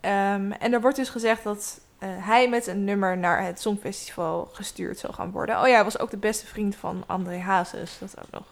En 0.00 0.72
er 0.72 0.80
wordt 0.80 0.96
dus 0.96 1.08
gezegd 1.08 1.44
dat 1.44 1.80
uh, 2.02 2.08
hij 2.10 2.48
met 2.48 2.66
een 2.66 2.84
nummer 2.84 3.18
naar 3.18 3.44
het 3.44 3.60
Songfestival 3.60 4.48
gestuurd 4.52 4.98
zal 4.98 5.12
gaan 5.12 5.30
worden. 5.30 5.60
Oh 5.60 5.66
ja, 5.66 5.74
hij 5.74 5.84
was 5.84 5.98
ook 5.98 6.10
de 6.10 6.16
beste 6.16 6.46
vriend 6.46 6.76
van 6.76 7.04
André 7.06 7.38
Hazes, 7.38 7.98
dat 7.98 8.14
ook 8.18 8.30
nog. 8.30 8.46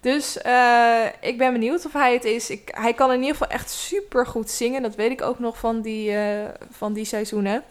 Dus 0.00 0.38
uh, 0.46 1.04
ik 1.20 1.38
ben 1.38 1.52
benieuwd 1.52 1.86
of 1.86 1.92
hij 1.92 2.12
het 2.12 2.24
is. 2.24 2.50
Ik, 2.50 2.68
hij 2.74 2.94
kan 2.94 3.12
in 3.12 3.20
ieder 3.20 3.32
geval 3.32 3.48
echt 3.48 3.70
super 3.70 4.26
goed 4.26 4.50
zingen. 4.50 4.82
Dat 4.82 4.94
weet 4.94 5.10
ik 5.10 5.22
ook 5.22 5.38
nog 5.38 5.58
van 5.58 5.80
die, 5.80 6.10
uh, 6.10 6.44
van 6.70 6.92
die 6.92 7.04
seizoenen. 7.04 7.62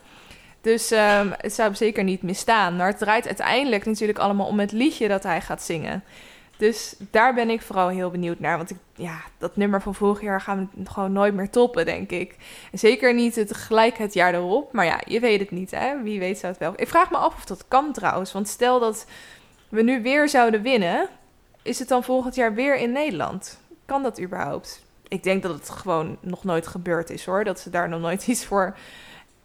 Dus 0.61 0.91
um, 0.91 1.33
het 1.37 1.53
zou 1.53 1.67
hem 1.67 1.77
zeker 1.77 2.03
niet 2.03 2.21
misstaan. 2.21 2.75
Maar 2.75 2.87
het 2.87 2.97
draait 2.97 3.25
uiteindelijk 3.25 3.85
natuurlijk 3.85 4.19
allemaal 4.19 4.47
om 4.47 4.59
het 4.59 4.71
liedje 4.71 5.07
dat 5.07 5.23
hij 5.23 5.41
gaat 5.41 5.63
zingen. 5.63 6.03
Dus 6.57 6.95
daar 7.11 7.33
ben 7.33 7.49
ik 7.49 7.61
vooral 7.61 7.87
heel 7.87 8.09
benieuwd 8.09 8.39
naar. 8.39 8.57
Want 8.57 8.69
ik, 8.69 8.77
ja, 8.95 9.21
dat 9.37 9.55
nummer 9.55 9.81
van 9.81 9.95
vorig 9.95 10.21
jaar 10.21 10.41
gaan 10.41 10.69
we 10.73 10.89
gewoon 10.89 11.11
nooit 11.11 11.33
meer 11.33 11.49
toppen, 11.49 11.85
denk 11.85 12.11
ik. 12.11 12.35
Zeker 12.71 13.13
niet 13.13 13.35
het, 13.35 13.53
gelijk 13.53 13.97
het 13.97 14.13
jaar 14.13 14.33
erop. 14.33 14.73
Maar 14.73 14.85
ja, 14.85 15.01
je 15.05 15.19
weet 15.19 15.39
het 15.39 15.51
niet, 15.51 15.71
hè. 15.71 16.01
Wie 16.03 16.19
weet 16.19 16.37
zou 16.37 16.51
het 16.51 16.61
wel. 16.61 16.73
Ik 16.75 16.87
vraag 16.87 17.11
me 17.11 17.17
af 17.17 17.35
of 17.35 17.45
dat 17.45 17.65
kan 17.67 17.93
trouwens. 17.93 18.31
Want 18.31 18.47
stel 18.47 18.79
dat 18.79 19.05
we 19.69 19.81
nu 19.81 20.01
weer 20.01 20.29
zouden 20.29 20.61
winnen 20.61 21.09
is 21.65 21.79
het 21.79 21.87
dan 21.87 22.03
volgend 22.03 22.35
jaar 22.35 22.53
weer 22.53 22.75
in 22.75 22.91
Nederland? 22.91 23.59
Kan 23.85 24.03
dat 24.03 24.21
überhaupt? 24.21 24.83
Ik 25.07 25.23
denk 25.23 25.43
dat 25.43 25.53
het 25.53 25.69
gewoon 25.69 26.17
nog 26.21 26.43
nooit 26.43 26.67
gebeurd 26.67 27.09
is 27.09 27.25
hoor. 27.25 27.43
Dat 27.43 27.59
ze 27.59 27.69
daar 27.69 27.89
nog 27.89 28.01
nooit 28.01 28.27
iets 28.31 28.45
voor 28.45 28.77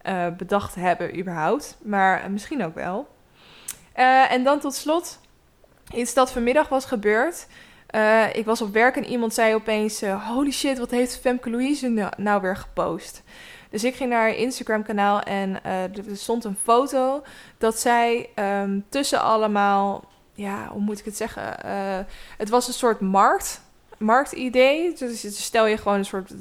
uh, 0.07 0.27
bedacht 0.37 0.75
hebben 0.75 1.19
überhaupt. 1.19 1.77
Maar 1.81 2.23
uh, 2.23 2.29
misschien 2.29 2.65
ook 2.65 2.75
wel. 2.75 3.07
Uh, 3.97 4.31
en 4.31 4.43
dan 4.43 4.59
tot 4.59 4.73
slot 4.73 5.19
iets 5.93 6.13
dat 6.13 6.31
vanmiddag 6.31 6.69
was 6.69 6.85
gebeurd. 6.85 7.47
ik 8.33 8.45
was 8.45 8.61
op 8.61 8.73
werk 8.73 8.95
en 8.95 9.05
iemand 9.05 9.33
zei 9.33 9.55
opeens... 9.55 10.01
holy 10.01 10.51
shit, 10.51 10.77
wat 10.77 10.91
heeft 10.91 11.19
Femke 11.19 11.49
Louise 11.49 11.87
nou, 11.87 12.11
nou 12.17 12.41
weer 12.41 12.55
gepost? 12.55 13.23
Dus 13.69 13.83
ik 13.83 13.95
ging 13.95 14.09
naar 14.09 14.19
haar 14.19 14.35
Instagram 14.35 14.83
kanaal 14.83 15.21
en 15.21 15.63
er 15.63 15.91
stond 16.13 16.43
een 16.43 16.57
foto... 16.63 17.23
dat 17.57 17.79
zij 17.79 18.29
um, 18.35 18.85
tussen 18.89 19.21
allemaal 19.21 20.03
ja, 20.33 20.67
hoe 20.67 20.81
moet 20.81 20.99
ik 20.99 21.05
het 21.05 21.17
zeggen? 21.17 21.55
het 22.37 22.49
was 22.49 22.67
een 22.67 22.73
soort 22.73 22.99
markt 22.99 23.61
marktidee. 24.01 24.93
Dus 24.93 25.43
stel 25.45 25.65
je 25.65 25.77
gewoon 25.77 25.97
een 25.97 26.05
soort 26.05 26.33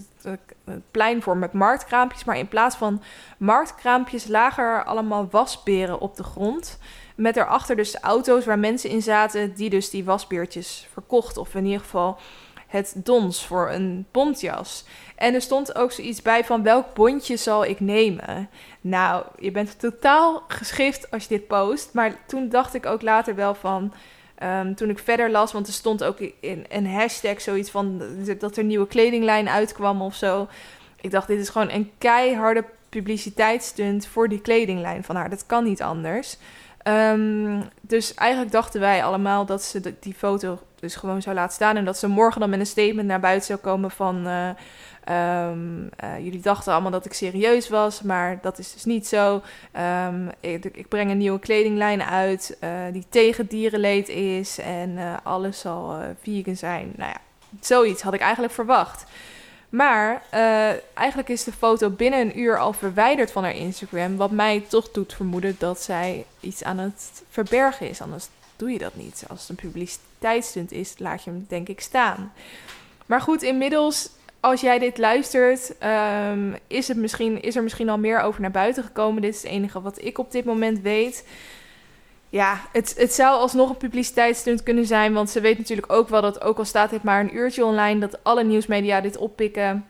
plein 0.90 1.22
voor 1.22 1.36
met 1.36 1.52
marktkraampjes. 1.52 2.24
Maar 2.24 2.38
in 2.38 2.48
plaats 2.48 2.76
van 2.76 3.02
marktkraampjes 3.38 4.26
lagen 4.26 4.64
er 4.64 4.84
allemaal 4.84 5.28
wasberen 5.30 6.00
op 6.00 6.16
de 6.16 6.22
grond. 6.22 6.78
Met 7.14 7.34
daarachter 7.34 7.76
dus 7.76 7.96
auto's 7.96 8.44
waar 8.44 8.58
mensen 8.58 8.90
in 8.90 9.02
zaten 9.02 9.54
die 9.54 9.70
dus 9.70 9.90
die 9.90 10.04
wasbeertjes 10.04 10.88
verkochten. 10.92 11.42
Of 11.42 11.54
in 11.54 11.64
ieder 11.64 11.80
geval 11.80 12.18
het 12.70 12.94
dons 12.96 13.46
voor 13.46 13.70
een 13.70 14.06
bontjas. 14.10 14.84
En 15.16 15.34
er 15.34 15.40
stond 15.40 15.74
ook 15.74 15.92
zoiets 15.92 16.22
bij 16.22 16.44
van 16.44 16.62
welk 16.62 16.94
bondje 16.94 17.36
zal 17.36 17.64
ik 17.64 17.80
nemen? 17.80 18.48
Nou, 18.80 19.24
je 19.38 19.50
bent 19.50 19.78
totaal 19.78 20.42
geschift 20.48 21.10
als 21.10 21.22
je 21.22 21.28
dit 21.28 21.46
post. 21.46 21.92
Maar 21.92 22.16
toen 22.26 22.48
dacht 22.48 22.74
ik 22.74 22.86
ook 22.86 23.02
later 23.02 23.34
wel 23.34 23.54
van... 23.54 23.92
Ehm, 24.34 24.74
toen 24.74 24.90
ik 24.90 24.98
verder 24.98 25.30
las, 25.30 25.52
want 25.52 25.66
er 25.66 25.72
stond 25.72 26.04
ook 26.04 26.18
in 26.40 26.64
een 26.68 26.86
hashtag 26.86 27.40
zoiets 27.40 27.70
van 27.70 28.02
dat 28.38 28.56
er 28.56 28.64
nieuwe 28.64 28.86
kledinglijn 28.86 29.48
uitkwam 29.48 30.02
of 30.02 30.14
zo. 30.14 30.48
Ik 31.00 31.10
dacht, 31.10 31.26
dit 31.26 31.40
is 31.40 31.48
gewoon 31.48 31.70
een 31.70 31.90
keiharde 31.98 32.64
publiciteitsstunt 32.88 34.06
voor 34.06 34.28
die 34.28 34.40
kledinglijn 34.40 35.04
van 35.04 35.16
haar. 35.16 35.30
Dat 35.30 35.46
kan 35.46 35.64
niet 35.64 35.82
anders. 35.82 36.36
Ehm, 36.82 37.60
dus 37.80 38.14
eigenlijk 38.14 38.52
dachten 38.52 38.80
wij 38.80 39.04
allemaal 39.04 39.46
dat 39.46 39.62
ze 39.62 39.94
die 40.00 40.14
foto 40.14 40.58
dus 40.74 40.94
gewoon 40.94 41.22
zou 41.22 41.34
laten 41.34 41.54
staan. 41.54 41.76
En 41.76 41.84
dat 41.84 41.98
ze 41.98 42.08
morgen 42.08 42.40
dan 42.40 42.50
met 42.50 42.60
een 42.60 42.66
statement 42.66 43.08
naar 43.08 43.20
buiten 43.20 43.46
zou 43.46 43.58
komen 43.58 43.90
van... 43.90 44.26
Uh, 44.26 44.50
jullie 46.18 46.40
dachten 46.40 46.72
allemaal 46.72 46.90
dat 46.90 47.04
ik 47.04 47.12
serieus 47.12 47.68
was, 47.68 48.02
maar 48.02 48.38
dat 48.42 48.58
is 48.58 48.72
dus 48.72 48.84
niet 48.84 49.06
zo. 49.06 49.42
Ik, 50.40 50.64
ik, 50.64 50.88
breng 50.88 51.10
een 51.10 51.18
nieuwe 51.18 51.38
kledinglijn 51.38 52.02
uit 52.02 52.56
uh, 52.64 52.70
die 52.92 53.04
tegen 53.08 53.46
dierenleed 53.46 54.08
is. 54.08 54.58
En 54.58 54.98
alles 55.22 55.60
zal 55.60 55.96
vegan 56.22 56.56
zijn. 56.56 56.92
Nou 56.96 57.10
ja, 57.10 57.20
zoiets 57.60 58.02
had 58.02 58.14
ik 58.14 58.20
eigenlijk 58.20 58.52
verwacht. 58.52 59.04
Maar 59.70 60.22
uh, 60.34 60.68
eigenlijk 60.94 61.28
is 61.28 61.44
de 61.44 61.52
foto 61.52 61.90
binnen 61.90 62.20
een 62.20 62.38
uur 62.38 62.58
al 62.58 62.72
verwijderd 62.72 63.30
van 63.30 63.42
haar 63.42 63.56
Instagram. 63.56 64.16
Wat 64.16 64.30
mij 64.30 64.64
toch 64.68 64.90
doet 64.90 65.14
vermoeden 65.14 65.56
dat 65.58 65.80
zij 65.80 66.24
iets 66.40 66.64
aan 66.64 66.78
het 66.78 67.22
verbergen 67.28 67.88
is. 67.88 68.00
Anders 68.00 68.28
doe 68.56 68.70
je 68.70 68.78
dat 68.78 68.94
niet. 68.94 69.24
Als 69.28 69.40
het 69.40 69.48
een 69.48 69.70
publiciteitsstunt 69.70 70.72
is, 70.72 70.94
laat 70.98 71.24
je 71.24 71.30
hem 71.30 71.46
denk 71.48 71.68
ik 71.68 71.80
staan. 71.80 72.32
Maar 73.06 73.20
goed, 73.20 73.42
inmiddels, 73.42 74.10
als 74.40 74.60
jij 74.60 74.78
dit 74.78 74.98
luistert, 74.98 75.74
um, 76.30 76.56
is, 76.66 76.88
het 76.88 76.96
misschien, 76.96 77.42
is 77.42 77.56
er 77.56 77.62
misschien 77.62 77.88
al 77.88 77.98
meer 77.98 78.20
over 78.20 78.40
naar 78.40 78.50
buiten 78.50 78.84
gekomen. 78.84 79.22
Dit 79.22 79.34
is 79.34 79.42
het 79.42 79.50
enige 79.50 79.80
wat 79.80 80.04
ik 80.04 80.18
op 80.18 80.32
dit 80.32 80.44
moment 80.44 80.80
weet 80.80 81.24
ja, 82.30 82.60
het, 82.72 82.94
het 82.96 83.12
zou 83.12 83.38
alsnog 83.38 83.68
een 83.68 83.76
publiciteitsstunt 83.76 84.62
kunnen 84.62 84.86
zijn. 84.86 85.12
Want 85.12 85.30
ze 85.30 85.40
weet 85.40 85.58
natuurlijk 85.58 85.92
ook 85.92 86.08
wel 86.08 86.22
dat, 86.22 86.42
ook 86.42 86.58
al 86.58 86.64
staat 86.64 86.90
dit 86.90 87.02
maar 87.02 87.20
een 87.20 87.36
uurtje 87.36 87.64
online, 87.64 88.00
dat 88.00 88.24
alle 88.24 88.44
nieuwsmedia 88.44 89.00
dit 89.00 89.16
oppikken. 89.16 89.86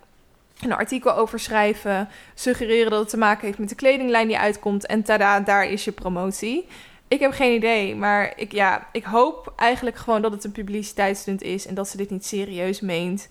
Een 0.61 0.73
artikel 0.73 1.16
over 1.16 1.38
schrijven, 1.38 2.09
suggereren 2.35 2.90
dat 2.90 3.00
het 3.00 3.09
te 3.09 3.16
maken 3.16 3.47
heeft 3.47 3.59
met 3.59 3.68
de 3.68 3.75
kledinglijn 3.75 4.26
die 4.26 4.38
uitkomt. 4.38 4.87
En 4.87 5.02
tada, 5.02 5.40
daar 5.40 5.64
is 5.64 5.85
je 5.85 5.92
promotie. 5.92 6.66
Ik 7.09 7.20
heb 7.20 7.32
geen 7.32 7.54
idee, 7.54 7.94
maar 7.94 8.32
ik, 8.37 8.52
ja, 8.52 8.88
ik 8.92 9.04
hoop 9.04 9.52
eigenlijk 9.56 9.97
gewoon 9.97 10.23
dat 10.23 10.32
het 10.32 10.44
een 10.44 10.52
publiciteitsstunt 10.52 11.42
is 11.42 11.66
en 11.66 11.75
dat 11.75 11.88
ze 11.88 11.97
dit 11.97 12.11
niet 12.11 12.26
serieus 12.26 12.80
meent. 12.80 13.28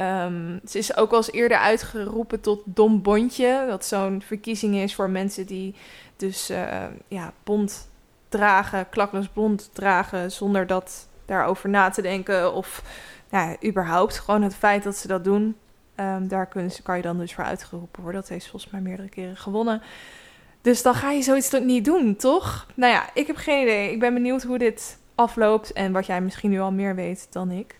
Um, 0.00 0.60
ze 0.68 0.78
is 0.78 0.96
ook 0.96 1.10
wel 1.10 1.18
eens 1.18 1.32
eerder 1.32 1.58
uitgeroepen 1.58 2.40
tot 2.40 2.60
dom 2.64 3.02
bondje. 3.02 3.64
Dat 3.68 3.84
zo'n 3.84 4.22
verkiezing 4.26 4.76
is 4.76 4.94
voor 4.94 5.10
mensen 5.10 5.46
die 5.46 5.74
dus 6.16 6.50
uh, 6.50 6.84
ja, 7.08 7.32
bond 7.44 7.89
dragen, 8.30 8.88
klakloos 8.88 9.28
blond 9.28 9.70
dragen, 9.72 10.32
zonder 10.32 10.66
dat 10.66 11.08
daarover 11.24 11.68
na 11.68 11.90
te 11.90 12.02
denken. 12.02 12.54
Of 12.54 12.82
nou, 13.30 13.56
überhaupt 13.64 14.18
gewoon 14.18 14.42
het 14.42 14.54
feit 14.54 14.82
dat 14.82 14.96
ze 14.96 15.06
dat 15.06 15.24
doen. 15.24 15.56
Um, 15.96 16.28
daar 16.28 16.48
ze, 16.70 16.82
kan 16.82 16.96
je 16.96 17.02
dan 17.02 17.18
dus 17.18 17.34
voor 17.34 17.44
uitgeroepen 17.44 18.02
worden. 18.02 18.20
Dat 18.20 18.30
heeft 18.30 18.48
volgens 18.48 18.72
mij 18.72 18.80
meerdere 18.80 19.08
keren 19.08 19.36
gewonnen. 19.36 19.82
Dus 20.60 20.82
dan 20.82 20.94
ga 20.94 21.10
je 21.10 21.22
zoiets 21.22 21.48
toch 21.48 21.62
niet 21.62 21.84
doen, 21.84 22.16
toch? 22.16 22.66
Nou 22.74 22.92
ja, 22.92 23.10
ik 23.14 23.26
heb 23.26 23.36
geen 23.36 23.62
idee. 23.62 23.92
Ik 23.92 24.00
ben 24.00 24.14
benieuwd 24.14 24.42
hoe 24.42 24.58
dit 24.58 24.98
afloopt 25.14 25.72
en 25.72 25.92
wat 25.92 26.06
jij 26.06 26.20
misschien 26.20 26.50
nu 26.50 26.60
al 26.60 26.72
meer 26.72 26.94
weet 26.94 27.26
dan 27.30 27.50
ik. 27.50 27.76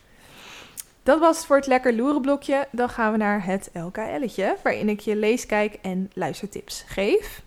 Dat 1.02 1.20
was 1.20 1.36
het 1.36 1.46
voor 1.46 1.56
het 1.56 1.66
lekker 1.66 1.94
loerenblokje. 1.94 2.68
Dan 2.72 2.88
gaan 2.88 3.12
we 3.12 3.18
naar 3.18 3.44
het 3.44 3.70
LKL'tje, 3.72 4.56
waarin 4.62 4.88
ik 4.88 5.00
je 5.00 5.16
lees, 5.16 5.46
kijk 5.46 5.78
en 5.82 6.10
luistertips 6.14 6.84
geef. 6.86 7.42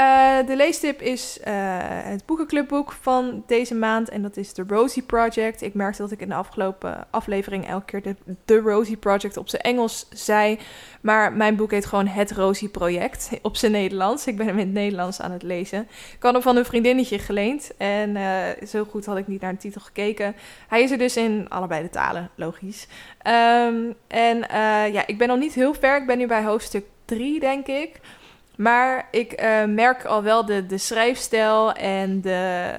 Uh, 0.00 0.46
de 0.46 0.56
leestip 0.56 1.00
is 1.00 1.38
uh, 1.38 1.44
het 1.84 2.26
boekenclubboek 2.26 2.92
van 2.92 3.42
deze 3.46 3.74
maand. 3.74 4.08
En 4.08 4.22
dat 4.22 4.36
is 4.36 4.52
The 4.52 4.64
Rosie 4.66 5.02
Project. 5.02 5.62
Ik 5.62 5.74
merkte 5.74 6.02
dat 6.02 6.10
ik 6.10 6.20
in 6.20 6.28
de 6.28 6.34
afgelopen 6.34 7.06
aflevering 7.10 7.66
elke 7.66 7.84
keer 7.84 8.02
de, 8.02 8.34
The 8.44 8.58
Rosie 8.60 8.96
Project 8.96 9.36
op 9.36 9.48
zijn 9.48 9.62
Engels 9.62 10.06
zei. 10.10 10.58
Maar 11.00 11.32
mijn 11.32 11.56
boek 11.56 11.70
heet 11.70 11.86
gewoon 11.86 12.06
Het 12.06 12.30
Rosie 12.32 12.68
Project 12.68 13.30
op 13.42 13.56
zijn 13.56 13.72
Nederlands. 13.72 14.26
Ik 14.26 14.36
ben 14.36 14.46
hem 14.46 14.58
in 14.58 14.66
het 14.66 14.74
Nederlands 14.74 15.20
aan 15.20 15.30
het 15.30 15.42
lezen. 15.42 15.88
Ik 16.16 16.22
had 16.22 16.32
hem 16.32 16.42
van 16.42 16.56
een 16.56 16.64
vriendinnetje 16.64 17.18
geleend. 17.18 17.76
En 17.76 18.16
uh, 18.16 18.66
zo 18.66 18.84
goed 18.84 19.06
had 19.06 19.16
ik 19.16 19.26
niet 19.26 19.40
naar 19.40 19.52
de 19.52 19.58
titel 19.58 19.80
gekeken. 19.80 20.34
Hij 20.68 20.82
is 20.82 20.90
er 20.90 20.98
dus 20.98 21.16
in 21.16 21.48
allebei 21.48 21.82
de 21.82 21.90
talen, 21.90 22.30
logisch. 22.34 22.86
Um, 23.26 23.94
en 24.06 24.38
ja, 24.92 25.06
ik 25.06 25.18
ben 25.18 25.28
nog 25.28 25.38
niet 25.38 25.54
heel 25.54 25.74
ver. 25.74 25.96
Ik 25.96 26.06
ben 26.06 26.18
nu 26.18 26.26
bij 26.26 26.44
hoofdstuk 26.44 26.84
3, 27.04 27.40
denk 27.40 27.66
ik. 27.66 28.00
Maar 28.60 29.08
ik 29.10 29.42
uh, 29.42 29.64
merk 29.64 30.04
al 30.04 30.22
wel 30.22 30.44
de, 30.44 30.66
de 30.66 30.78
schrijfstijl 30.78 31.72
en 31.72 32.20
de, 32.20 32.70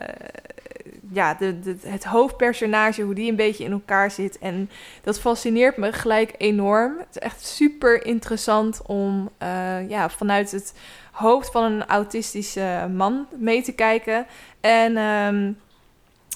ja, 1.12 1.34
de, 1.34 1.78
het 1.82 2.04
hoofdpersonage, 2.04 3.02
hoe 3.02 3.14
die 3.14 3.30
een 3.30 3.36
beetje 3.36 3.64
in 3.64 3.72
elkaar 3.72 4.12
zit. 4.12 4.40
En 4.40 4.70
dat 5.04 5.20
fascineert 5.20 5.78
me 5.78 5.94
gelijk 5.94 6.34
enorm. 6.38 6.98
Het 6.98 7.08
is 7.16 7.22
echt 7.22 7.46
super 7.46 8.06
interessant 8.06 8.82
om 8.86 9.30
uh, 9.44 9.90
ja, 9.90 10.10
vanuit 10.10 10.52
het 10.52 10.74
hoofd 11.12 11.52
van 11.52 11.64
een 11.64 11.86
autistische 11.86 12.90
man 12.96 13.28
mee 13.36 13.62
te 13.62 13.72
kijken. 13.72 14.26
En 14.60 14.98
um, 14.98 15.58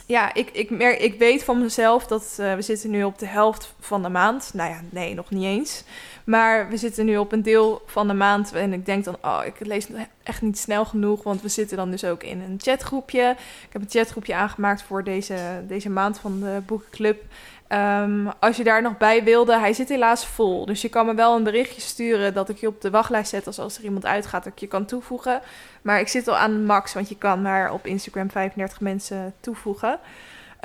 ja, 0.06 0.34
ik, 0.34 0.50
ik, 0.52 0.70
merk, 0.70 1.00
ik 1.00 1.20
weet 1.20 1.44
van 1.44 1.62
mezelf 1.62 2.08
dat 2.08 2.38
uh, 2.40 2.54
we 2.54 2.62
zitten 2.62 2.90
nu 2.90 3.04
op 3.04 3.20
de 3.20 3.28
helft 3.28 3.74
van 3.80 4.04
de 4.04 4.10
maand. 4.10 4.52
Nou 4.54 4.70
ja, 4.70 4.82
nee, 4.90 5.14
nog 5.14 5.30
niet 5.30 5.44
eens. 5.44 5.84
Maar 6.26 6.70
we 6.70 6.78
zitten 6.78 7.06
nu 7.06 7.18
op 7.18 7.32
een 7.32 7.42
deel 7.42 7.82
van 7.86 8.08
de 8.08 8.14
maand. 8.14 8.54
En 8.54 8.74
ik 8.74 8.86
denk 8.86 9.04
dan, 9.04 9.18
oh, 9.22 9.42
ik 9.46 9.54
lees 9.60 9.88
echt 10.24 10.42
niet 10.42 10.58
snel 10.58 10.86
genoeg. 10.86 11.24
Want 11.24 11.42
we 11.42 11.48
zitten 11.48 11.78
dan 11.78 11.92
dus 11.92 12.06
ook 12.06 12.24
in 12.24 12.42
een 12.42 12.60
chatgroepje. 12.62 13.36
Ik 13.40 13.74
heb 13.74 13.82
een 13.82 13.90
chatgroepje 13.90 14.36
aangemaakt 14.36 14.82
voor 14.84 15.04
deze, 15.04 15.36
deze 15.68 15.90
maand 15.90 16.20
van 16.20 16.40
de 16.40 16.62
boekenclub. 16.66 17.24
Um, 17.70 18.30
als 18.40 18.58
je 18.58 18.64
daar 18.64 18.82
nog 18.82 18.98
bij 18.98 19.24
wilde, 19.24 19.60
hij 19.60 19.74
zit 19.74 19.90
helaas 19.90 20.26
vol. 20.26 20.66
Dus 20.66 20.82
je 20.82 20.90
kan 20.90 21.06
me 21.06 21.14
wel 21.14 21.36
een 21.36 21.44
berichtje 21.44 21.82
sturen 21.82 22.34
dat 22.34 22.50
ik 22.50 22.58
je 22.58 22.68
op 22.68 22.82
de 22.82 22.90
wachtlijst 22.90 23.30
zet. 23.30 23.48
Als, 23.48 23.60
als 23.60 23.78
er 23.78 23.84
iemand 23.84 24.06
uitgaat, 24.06 24.44
dat 24.44 24.54
ik 24.54 24.60
je 24.60 24.68
kan 24.68 24.86
toevoegen. 24.86 25.42
Maar 25.82 26.00
ik 26.00 26.08
zit 26.08 26.28
al 26.28 26.38
aan 26.38 26.66
max, 26.66 26.94
want 26.94 27.10
je 27.10 27.18
kan 27.18 27.42
maar 27.42 27.74
op 27.74 27.86
Instagram 27.86 28.30
35 28.32 28.82
mensen 28.82 29.34
toevoegen. 29.40 30.00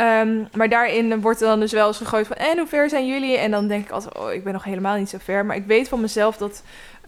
Um, 0.00 0.48
maar 0.54 0.68
daarin 0.68 1.20
wordt 1.20 1.40
er 1.40 1.46
dan 1.46 1.60
dus 1.60 1.72
wel 1.72 1.86
eens 1.86 1.96
gegooid 1.96 2.26
van... 2.26 2.36
en 2.36 2.58
hoe 2.58 2.66
ver 2.66 2.88
zijn 2.88 3.06
jullie? 3.06 3.36
En 3.36 3.50
dan 3.50 3.68
denk 3.68 3.84
ik 3.84 3.90
altijd, 3.90 4.18
oh, 4.18 4.32
ik 4.32 4.44
ben 4.44 4.52
nog 4.52 4.64
helemaal 4.64 4.96
niet 4.96 5.08
zo 5.08 5.18
ver. 5.20 5.46
Maar 5.46 5.56
ik 5.56 5.66
weet 5.66 5.88
van 5.88 6.00
mezelf 6.00 6.36
dat 6.36 6.62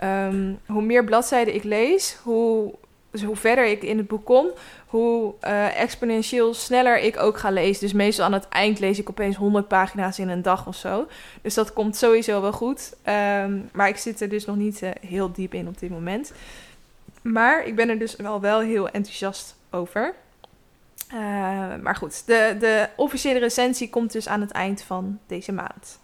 um, 0.04 0.58
hoe 0.66 0.82
meer 0.82 1.04
bladzijden 1.04 1.54
ik 1.54 1.64
lees... 1.64 2.16
hoe, 2.22 2.74
dus 3.10 3.22
hoe 3.22 3.36
verder 3.36 3.66
ik 3.66 3.82
in 3.82 3.96
het 3.96 4.06
boek 4.06 4.24
kom... 4.24 4.46
hoe 4.86 5.34
uh, 5.44 5.80
exponentieel 5.80 6.54
sneller 6.54 6.98
ik 6.98 7.18
ook 7.20 7.38
ga 7.38 7.50
lezen. 7.50 7.80
Dus 7.80 7.92
meestal 7.92 8.24
aan 8.24 8.32
het 8.32 8.48
eind 8.48 8.78
lees 8.78 8.98
ik 8.98 9.10
opeens 9.10 9.36
100 9.36 9.68
pagina's 9.68 10.18
in 10.18 10.28
een 10.28 10.42
dag 10.42 10.66
of 10.66 10.76
zo. 10.76 11.06
Dus 11.42 11.54
dat 11.54 11.72
komt 11.72 11.96
sowieso 11.96 12.40
wel 12.40 12.52
goed. 12.52 12.94
Um, 13.44 13.68
maar 13.72 13.88
ik 13.88 13.96
zit 13.96 14.20
er 14.20 14.28
dus 14.28 14.44
nog 14.44 14.56
niet 14.56 14.82
uh, 14.82 14.90
heel 15.00 15.32
diep 15.32 15.54
in 15.54 15.68
op 15.68 15.78
dit 15.78 15.90
moment. 15.90 16.32
Maar 17.22 17.66
ik 17.66 17.74
ben 17.74 17.88
er 17.88 17.98
dus 17.98 18.16
wel, 18.16 18.40
wel 18.40 18.60
heel 18.60 18.88
enthousiast 18.88 19.56
over... 19.70 20.14
Uh, 21.14 21.18
maar 21.82 21.96
goed, 21.96 22.26
de, 22.26 22.56
de 22.58 22.88
officiële 22.96 23.38
recensie 23.38 23.90
komt 23.90 24.12
dus 24.12 24.28
aan 24.28 24.40
het 24.40 24.50
eind 24.50 24.82
van 24.82 25.18
deze 25.26 25.52
maand. 25.52 26.00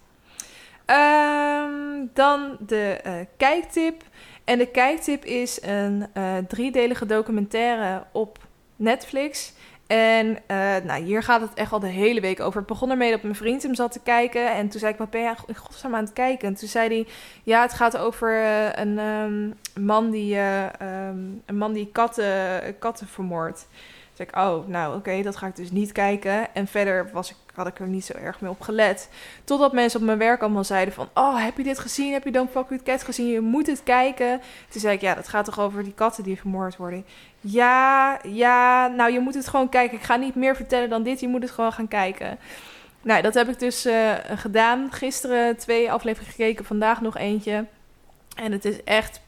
Um, 0.85 2.09
dan 2.13 2.57
de 2.59 2.99
uh, 3.05 3.13
kijktip. 3.37 4.03
En 4.43 4.57
de 4.57 4.67
kijktip 4.67 5.25
is 5.25 5.61
een 5.61 6.07
uh, 6.13 6.37
driedelige 6.47 7.05
documentaire 7.05 8.03
op 8.11 8.37
Netflix. 8.75 9.53
En 9.87 10.37
nou, 10.83 11.03
hier 11.03 11.23
gaat 11.23 11.41
het 11.41 11.53
echt 11.53 11.71
al 11.71 11.79
de 11.79 11.87
hele 11.87 12.21
week 12.21 12.39
over. 12.39 12.59
Het 12.59 12.67
begon 12.67 12.89
ermee 12.89 13.11
dat 13.11 13.21
mijn 13.21 13.35
vriend 13.35 13.63
hem 13.63 13.75
zat 13.75 13.91
te 13.91 13.99
kijken. 13.99 14.53
En 14.53 14.69
toen 14.69 14.79
zei 14.79 14.91
ik, 14.91 14.97
wat 14.97 15.09
ben 15.09 15.21
je 15.21 15.33
in 15.45 15.55
godsnaam 15.55 15.95
aan 15.95 16.03
het 16.03 16.13
kijken? 16.13 16.47
En 16.47 16.55
toen 16.55 16.67
zei 16.67 16.87
hij, 16.87 17.07
ja, 17.43 17.61
het 17.61 17.73
gaat 17.73 17.97
over 17.97 18.43
een 18.79 18.97
um, 18.97 19.53
man 19.79 20.09
die, 20.09 20.37
um, 20.37 21.41
een 21.45 21.57
man 21.57 21.73
die 21.73 21.89
katten, 21.91 22.79
katten 22.79 23.07
vermoordt. 23.07 23.67
Ik, 24.19 24.35
oh, 24.35 24.67
nou 24.67 24.95
oké, 24.95 25.21
dat 25.21 25.35
ga 25.35 25.47
ik 25.47 25.55
dus 25.55 25.71
niet 25.71 25.91
kijken. 25.91 26.55
En 26.55 26.67
verder 26.67 27.09
was 27.13 27.29
ik, 27.29 27.35
had 27.53 27.67
ik 27.67 27.79
er 27.79 27.87
niet 27.87 28.05
zo 28.05 28.13
erg 28.13 28.41
mee 28.41 28.51
op 28.51 28.61
gelet. 28.61 29.09
Totdat 29.43 29.73
mensen 29.73 29.99
op 29.99 30.05
mijn 30.05 30.17
werk 30.17 30.41
allemaal 30.41 30.63
zeiden 30.63 30.93
van... 30.93 31.09
Oh, 31.13 31.43
heb 31.43 31.57
je 31.57 31.63
dit 31.63 31.79
gezien? 31.79 32.13
Heb 32.13 32.23
je 32.23 32.31
Don't 32.31 32.51
Fuck 32.51 32.69
With 32.69 32.83
Cat 32.83 33.03
gezien? 33.03 33.27
Je 33.27 33.39
moet 33.39 33.67
het 33.67 33.83
kijken. 33.83 34.41
Toen 34.69 34.81
zei 34.81 34.95
ik, 34.95 35.01
ja, 35.01 35.13
dat 35.13 35.27
gaat 35.27 35.45
toch 35.45 35.59
over 35.59 35.83
die 35.83 35.93
katten 35.93 36.23
die 36.23 36.39
vermoord 36.39 36.77
worden? 36.77 37.05
Ja, 37.39 38.19
ja, 38.23 38.87
nou 38.87 39.11
je 39.11 39.19
moet 39.19 39.33
het 39.33 39.47
gewoon 39.47 39.69
kijken. 39.69 39.97
Ik 39.97 40.03
ga 40.03 40.15
niet 40.15 40.35
meer 40.35 40.55
vertellen 40.55 40.89
dan 40.89 41.03
dit. 41.03 41.19
Je 41.19 41.27
moet 41.27 41.41
het 41.41 41.51
gewoon 41.51 41.73
gaan 41.73 41.87
kijken. 41.87 42.39
Nou, 43.01 43.21
dat 43.21 43.33
heb 43.33 43.49
ik 43.49 43.59
dus 43.59 43.85
uh, 43.85 44.13
gedaan. 44.35 44.87
Gisteren 44.91 45.57
twee 45.57 45.91
afleveringen 45.91 46.33
gekeken, 46.33 46.65
vandaag 46.65 47.01
nog 47.01 47.17
eentje. 47.17 47.65
En 48.35 48.51
het 48.51 48.65
is 48.65 48.83
echt, 48.83 49.21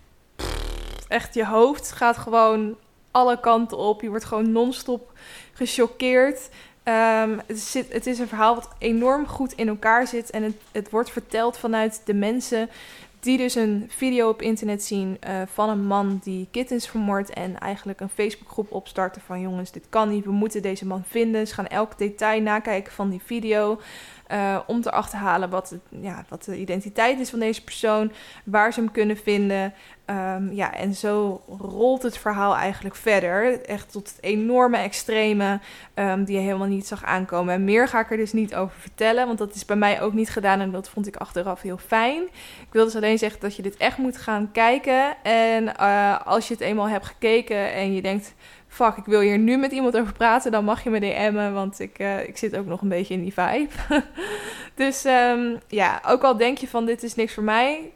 echt 1.07 1.33
je 1.33 1.45
hoofd 1.45 1.91
gaat 1.91 2.17
gewoon 2.17 2.75
alle 3.11 3.39
kanten 3.39 3.77
op. 3.77 4.01
Je 4.01 4.09
wordt 4.09 4.25
gewoon 4.25 4.51
non-stop 4.51 5.13
gechoqueerd. 5.53 6.49
Um, 6.83 7.41
het, 7.47 7.59
zit, 7.59 7.93
het, 7.93 8.07
is 8.07 8.19
een 8.19 8.27
verhaal 8.27 8.55
wat 8.55 8.69
enorm 8.77 9.27
goed 9.27 9.53
in 9.53 9.67
elkaar 9.67 10.07
zit. 10.07 10.29
En 10.29 10.43
het, 10.43 10.55
het, 10.71 10.89
wordt 10.89 11.11
verteld 11.11 11.57
vanuit 11.57 12.01
de 12.05 12.13
mensen 12.13 12.69
die 13.19 13.37
dus 13.37 13.55
een 13.55 13.85
video 13.89 14.29
op 14.29 14.41
internet 14.41 14.83
zien 14.83 15.17
uh, 15.27 15.41
van 15.45 15.69
een 15.69 15.85
man 15.85 16.19
die 16.23 16.47
kittens 16.51 16.87
vermoordt. 16.87 17.29
En 17.29 17.59
eigenlijk 17.59 17.99
een 17.99 18.09
Facebookgroep 18.09 18.71
opstarten 18.71 19.21
van 19.21 19.41
jongens, 19.41 19.71
dit 19.71 19.85
kan 19.89 20.09
niet. 20.09 20.25
We 20.25 20.31
moeten 20.31 20.61
deze 20.61 20.85
man 20.85 21.03
vinden. 21.07 21.47
Ze 21.47 21.53
gaan 21.53 21.67
elk 21.67 21.97
detail 21.97 22.41
nakijken 22.41 22.93
van 22.93 23.09
die 23.09 23.21
video. 23.25 23.79
Uh, 24.33 24.59
om 24.67 24.81
te 24.81 24.91
achterhalen 24.91 25.49
wat, 25.49 25.75
ja, 25.89 26.25
wat 26.29 26.43
de 26.43 26.57
identiteit 26.57 27.19
is 27.19 27.29
van 27.29 27.39
deze 27.39 27.63
persoon, 27.63 28.11
waar 28.43 28.73
ze 28.73 28.79
hem 28.79 28.91
kunnen 28.91 29.17
vinden. 29.17 29.73
Um, 30.05 30.53
ja, 30.53 30.73
en 30.73 30.93
zo 30.93 31.41
rolt 31.59 32.03
het 32.03 32.17
verhaal 32.17 32.55
eigenlijk 32.55 32.95
verder. 32.95 33.65
Echt 33.65 33.91
tot 33.91 34.09
het 34.09 34.17
enorme 34.21 34.77
extreme 34.77 35.59
um, 35.95 36.23
die 36.23 36.35
je 36.35 36.41
helemaal 36.41 36.67
niet 36.67 36.87
zag 36.87 37.03
aankomen. 37.03 37.53
En 37.53 37.63
meer 37.63 37.87
ga 37.87 37.99
ik 37.99 38.11
er 38.11 38.17
dus 38.17 38.33
niet 38.33 38.55
over 38.55 38.79
vertellen, 38.79 39.25
want 39.25 39.37
dat 39.37 39.55
is 39.55 39.65
bij 39.65 39.75
mij 39.75 40.01
ook 40.01 40.13
niet 40.13 40.29
gedaan 40.29 40.59
en 40.59 40.71
dat 40.71 40.89
vond 40.89 41.07
ik 41.07 41.15
achteraf 41.15 41.61
heel 41.61 41.77
fijn. 41.77 42.21
Ik 42.61 42.71
wil 42.71 42.85
dus 42.85 42.95
alleen 42.95 43.17
zeggen 43.17 43.39
dat 43.39 43.55
je 43.55 43.61
dit 43.61 43.77
echt 43.77 43.97
moet 43.97 44.17
gaan 44.17 44.51
kijken. 44.51 45.23
En 45.23 45.63
uh, 45.63 46.19
als 46.25 46.47
je 46.47 46.53
het 46.53 46.63
eenmaal 46.63 46.89
hebt 46.89 47.05
gekeken 47.05 47.73
en 47.73 47.93
je 47.93 48.01
denkt 48.01 48.33
fuck, 48.71 48.97
ik 48.97 49.05
wil 49.05 49.19
hier 49.19 49.37
nu 49.37 49.57
met 49.57 49.71
iemand 49.71 49.97
over 49.97 50.13
praten, 50.13 50.51
dan 50.51 50.63
mag 50.63 50.83
je 50.83 50.89
me 50.89 50.99
DM'en, 50.99 51.53
want 51.53 51.79
ik, 51.79 51.99
uh, 51.99 52.27
ik 52.27 52.37
zit 52.37 52.57
ook 52.57 52.65
nog 52.65 52.81
een 52.81 52.89
beetje 52.89 53.13
in 53.13 53.21
die 53.21 53.33
vibe. 53.33 53.69
dus 54.75 55.05
um, 55.05 55.59
ja, 55.67 56.01
ook 56.05 56.23
al 56.23 56.37
denk 56.37 56.57
je 56.57 56.67
van 56.67 56.85
dit 56.85 57.03
is 57.03 57.15
niks 57.15 57.33
voor 57.33 57.43
mij, 57.43 57.91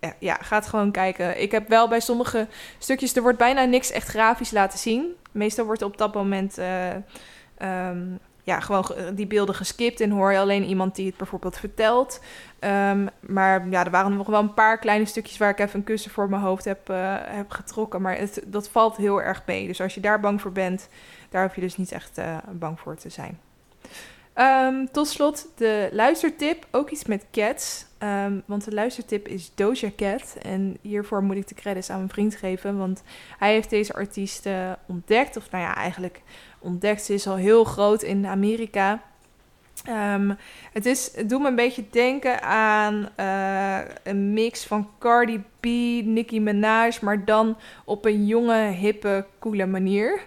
ja, 0.00 0.12
ja, 0.18 0.34
ga 0.34 0.56
het 0.56 0.66
gewoon 0.66 0.90
kijken. 0.90 1.42
Ik 1.42 1.50
heb 1.50 1.68
wel 1.68 1.88
bij 1.88 2.00
sommige 2.00 2.46
stukjes, 2.78 3.16
er 3.16 3.22
wordt 3.22 3.38
bijna 3.38 3.64
niks 3.64 3.90
echt 3.90 4.08
grafisch 4.08 4.50
laten 4.50 4.78
zien. 4.78 5.14
Meestal 5.32 5.64
wordt 5.64 5.82
op 5.82 5.98
dat 5.98 6.14
moment 6.14 6.58
uh, 6.58 6.94
um, 7.88 8.18
ja, 8.48 8.60
gewoon 8.60 8.84
die 9.14 9.26
beelden 9.26 9.54
geskipt 9.54 10.00
en 10.00 10.10
hoor 10.10 10.32
je 10.32 10.38
alleen 10.38 10.64
iemand 10.64 10.94
die 10.94 11.06
het 11.06 11.16
bijvoorbeeld 11.16 11.58
vertelt. 11.58 12.20
Um, 12.60 13.08
maar 13.20 13.68
ja, 13.68 13.84
er 13.84 13.90
waren 13.90 14.16
nog 14.16 14.26
wel 14.26 14.40
een 14.40 14.54
paar 14.54 14.78
kleine 14.78 15.04
stukjes 15.04 15.38
waar 15.38 15.50
ik 15.50 15.58
even 15.58 15.78
een 15.78 15.84
kussen 15.84 16.10
voor 16.10 16.28
mijn 16.28 16.42
hoofd 16.42 16.64
heb, 16.64 16.90
uh, 16.90 17.14
heb 17.20 17.50
getrokken. 17.50 18.02
Maar 18.02 18.16
het, 18.16 18.42
dat 18.46 18.68
valt 18.68 18.96
heel 18.96 19.22
erg 19.22 19.42
mee. 19.46 19.66
Dus 19.66 19.80
als 19.80 19.94
je 19.94 20.00
daar 20.00 20.20
bang 20.20 20.40
voor 20.40 20.52
bent, 20.52 20.88
daar 21.30 21.42
hoef 21.42 21.54
je 21.54 21.60
dus 21.60 21.76
niet 21.76 21.92
echt 21.92 22.18
uh, 22.18 22.36
bang 22.52 22.80
voor 22.80 22.96
te 22.96 23.08
zijn. 23.08 23.38
Um, 24.40 24.90
tot 24.90 25.08
slot 25.08 25.48
de 25.56 25.88
luistertip, 25.92 26.66
ook 26.70 26.90
iets 26.90 27.04
met 27.04 27.26
cats. 27.32 27.86
Um, 28.02 28.42
want 28.46 28.64
de 28.64 28.74
luistertip 28.74 29.28
is 29.28 29.52
Doja 29.54 29.90
Cat. 29.96 30.36
En 30.42 30.78
hiervoor 30.80 31.22
moet 31.22 31.36
ik 31.36 31.48
de 31.48 31.54
credits 31.54 31.90
aan 31.90 31.96
mijn 31.96 32.08
vriend 32.08 32.36
geven. 32.36 32.78
Want 32.78 33.02
hij 33.38 33.52
heeft 33.52 33.70
deze 33.70 33.94
artiest 33.94 34.48
ontdekt. 34.86 35.36
Of 35.36 35.50
nou 35.50 35.64
ja, 35.64 35.74
eigenlijk 35.74 36.22
ontdekt. 36.58 37.02
Ze 37.02 37.14
is 37.14 37.26
al 37.26 37.36
heel 37.36 37.64
groot 37.64 38.02
in 38.02 38.26
Amerika. 38.26 39.02
Um, 39.88 40.36
het, 40.72 40.86
is, 40.86 41.12
doet 41.26 41.40
me 41.40 41.48
een 41.48 41.54
beetje 41.54 41.84
denken 41.90 42.42
aan 42.42 43.08
uh, 43.20 43.78
een 44.02 44.32
mix 44.32 44.64
van 44.64 44.90
Cardi 44.98 45.42
B, 45.60 45.64
Nicki 46.04 46.40
Minaj, 46.40 46.98
maar 47.00 47.24
dan 47.24 47.56
op 47.84 48.04
een 48.04 48.26
jonge, 48.26 48.62
hippe, 48.62 49.26
coole 49.38 49.66
manier. 49.66 50.26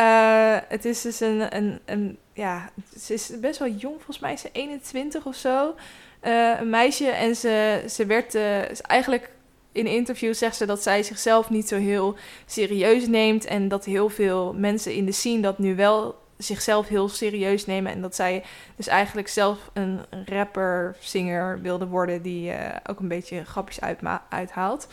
Uh, 0.00 0.56
het 0.68 0.84
is 0.84 1.00
dus 1.00 1.20
een, 1.20 1.56
een, 1.56 1.80
een, 1.84 2.18
ja, 2.32 2.70
ze 2.98 3.12
is 3.12 3.40
best 3.40 3.58
wel 3.58 3.68
jong, 3.68 3.94
volgens 3.94 4.18
mij 4.18 4.36
ze 4.36 4.48
21 4.52 5.26
of 5.26 5.34
zo. 5.34 5.74
Uh, 6.22 6.60
een 6.60 6.70
meisje 6.70 7.08
en 7.10 7.36
ze, 7.36 7.84
ze 7.88 8.06
werd 8.06 8.34
uh, 8.34 8.86
eigenlijk 8.90 9.30
in 9.72 9.86
interviews 9.86 10.38
zegt 10.38 10.56
ze 10.56 10.66
dat 10.66 10.82
zij 10.82 11.02
zichzelf 11.02 11.50
niet 11.50 11.68
zo 11.68 11.76
heel 11.76 12.16
serieus 12.46 13.06
neemt. 13.06 13.44
En 13.44 13.68
dat 13.68 13.84
heel 13.84 14.08
veel 14.08 14.52
mensen 14.52 14.94
in 14.94 15.06
de 15.06 15.12
scene 15.12 15.42
dat 15.42 15.58
nu 15.58 15.76
wel 15.76 16.18
zichzelf 16.36 16.88
heel 16.88 17.08
serieus 17.08 17.66
nemen. 17.66 17.92
En 17.92 18.00
dat 18.00 18.14
zij 18.14 18.44
dus 18.76 18.86
eigenlijk 18.86 19.28
zelf 19.28 19.70
een 19.72 20.00
rapper, 20.24 20.96
singer 21.00 21.60
wilde 21.60 21.86
worden 21.86 22.22
die 22.22 22.52
ook 22.86 23.00
een 23.00 23.08
beetje 23.08 23.44
grapjes 23.44 23.80
uithaalt. 24.28 24.88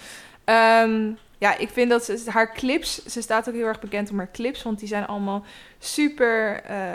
Um, 0.45 1.17
ja, 1.37 1.57
ik 1.57 1.69
vind 1.69 1.89
dat 1.89 2.03
ze, 2.03 2.23
haar 2.25 2.53
clips, 2.53 3.05
ze 3.05 3.21
staat 3.21 3.47
ook 3.47 3.55
heel 3.55 3.65
erg 3.65 3.79
bekend 3.79 4.09
om 4.11 4.17
haar 4.17 4.31
clips, 4.31 4.63
want 4.63 4.79
die 4.79 4.87
zijn 4.87 5.07
allemaal 5.07 5.45
super 5.79 6.63
uh, 6.69 6.91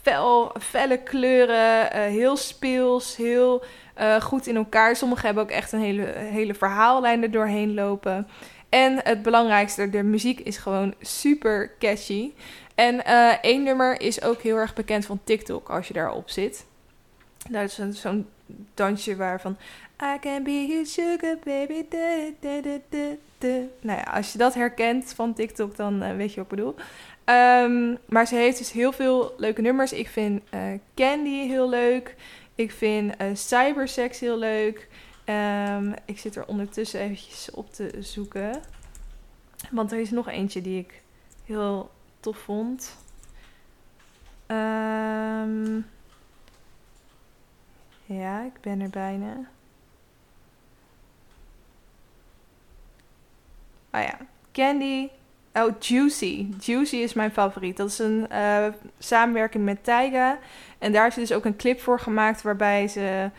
fel, 0.00 0.54
felle 0.60 0.98
kleuren, 0.98 1.96
uh, 1.96 2.02
heel 2.02 2.36
speels, 2.36 3.16
heel 3.16 3.64
uh, 4.00 4.20
goed 4.20 4.46
in 4.46 4.56
elkaar. 4.56 4.96
Sommige 4.96 5.26
hebben 5.26 5.42
ook 5.42 5.50
echt 5.50 5.72
een 5.72 5.80
hele, 5.80 6.04
hele 6.16 6.54
verhaallijn 6.54 7.22
er 7.22 7.30
doorheen 7.30 7.74
lopen. 7.74 8.28
En 8.68 9.00
het 9.02 9.22
belangrijkste, 9.22 9.90
de 9.90 10.02
muziek 10.02 10.40
is 10.40 10.56
gewoon 10.56 10.94
super 11.00 11.72
catchy. 11.78 12.32
En 12.74 13.04
één 13.40 13.62
nummer 13.62 14.00
is 14.00 14.22
ook 14.22 14.40
heel 14.40 14.56
erg 14.56 14.74
bekend 14.74 15.06
van 15.06 15.20
TikTok 15.24 15.70
als 15.70 15.88
je 15.88 15.94
daarop 15.94 16.30
zit. 16.30 16.66
Dat 17.50 17.78
is 17.78 18.00
zo'n 18.00 18.28
dansje 18.74 19.16
waarvan 19.16 19.56
I 20.02 20.18
can 20.20 20.42
be 20.42 20.66
your 20.66 20.86
sugar 20.86 21.38
baby. 21.44 21.86
Nou 23.80 23.98
ja, 23.98 24.02
als 24.02 24.32
je 24.32 24.38
dat 24.38 24.54
herkent 24.54 25.12
van 25.12 25.34
TikTok, 25.34 25.76
dan 25.76 26.02
uh, 26.02 26.16
weet 26.16 26.34
je 26.34 26.36
wat 26.42 26.52
ik 26.52 26.56
bedoel. 26.56 26.74
Um, 27.24 27.98
maar 28.08 28.26
ze 28.26 28.34
heeft 28.34 28.58
dus 28.58 28.72
heel 28.72 28.92
veel 28.92 29.34
leuke 29.36 29.60
nummers. 29.60 29.92
Ik 29.92 30.08
vind 30.08 30.42
uh, 30.54 30.60
Candy 30.94 31.46
heel 31.46 31.68
leuk. 31.68 32.16
Ik 32.54 32.72
vind 32.72 33.22
uh, 33.22 33.28
Cybersex 33.34 34.20
heel 34.20 34.38
leuk. 34.38 34.88
Um, 35.24 35.94
ik 36.04 36.18
zit 36.18 36.36
er 36.36 36.46
ondertussen 36.46 37.00
eventjes 37.00 37.50
op 37.50 37.72
te 37.72 37.96
zoeken. 38.00 38.60
Want 39.70 39.92
er 39.92 39.98
is 39.98 40.10
nog 40.10 40.28
eentje 40.28 40.62
die 40.62 40.78
ik 40.78 41.02
heel 41.44 41.90
tof 42.20 42.36
vond. 42.36 42.96
Um, 44.46 45.86
ja, 48.04 48.44
ik 48.44 48.60
ben 48.60 48.80
er 48.80 48.90
bijna. 48.90 49.50
Oh 53.92 54.00
ja, 54.00 54.16
Candy. 54.52 55.08
Oh, 55.54 55.78
Juicy. 55.80 56.46
Juicy 56.60 56.96
is 56.96 57.12
mijn 57.12 57.30
favoriet. 57.30 57.76
Dat 57.76 57.88
is 57.88 57.98
een 57.98 58.26
uh, 58.32 58.66
samenwerking 58.98 59.64
met 59.64 59.84
Taiga. 59.84 60.38
En 60.78 60.92
daar 60.92 61.06
is 61.06 61.14
dus 61.14 61.32
ook 61.32 61.44
een 61.44 61.56
clip 61.56 61.80
voor 61.80 62.00
gemaakt 62.00 62.42
waarbij 62.42 62.88
ze... 62.88 63.30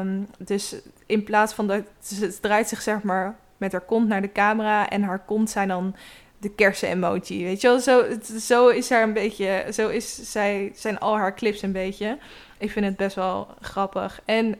Um, 0.00 0.28
dus 0.38 0.76
in 1.06 1.24
plaats 1.24 1.52
van 1.52 1.66
dat... 1.66 1.82
Ze 2.02 2.40
draait 2.40 2.68
zich 2.68 2.82
zeg 2.82 3.02
maar 3.02 3.36
met 3.56 3.72
haar 3.72 3.80
kont 3.80 4.08
naar 4.08 4.22
de 4.22 4.32
camera. 4.32 4.88
En 4.88 5.02
haar 5.02 5.24
kont 5.24 5.50
zijn 5.50 5.68
dan 5.68 5.96
de 6.38 6.50
kersen-emoji. 6.54 7.44
Weet 7.44 7.60
je 7.60 7.68
wel? 7.68 7.80
Zo, 7.80 8.04
zo 8.38 8.68
is 8.68 8.90
haar 8.90 9.02
een 9.02 9.12
beetje... 9.12 9.66
Zo 9.72 9.88
is 9.88 10.32
zij, 10.32 10.72
zijn 10.74 10.98
al 10.98 11.16
haar 11.16 11.34
clips 11.34 11.62
een 11.62 11.72
beetje. 11.72 12.18
Ik 12.58 12.70
vind 12.70 12.84
het 12.84 12.96
best 12.96 13.16
wel 13.16 13.48
grappig. 13.60 14.20
En 14.24 14.58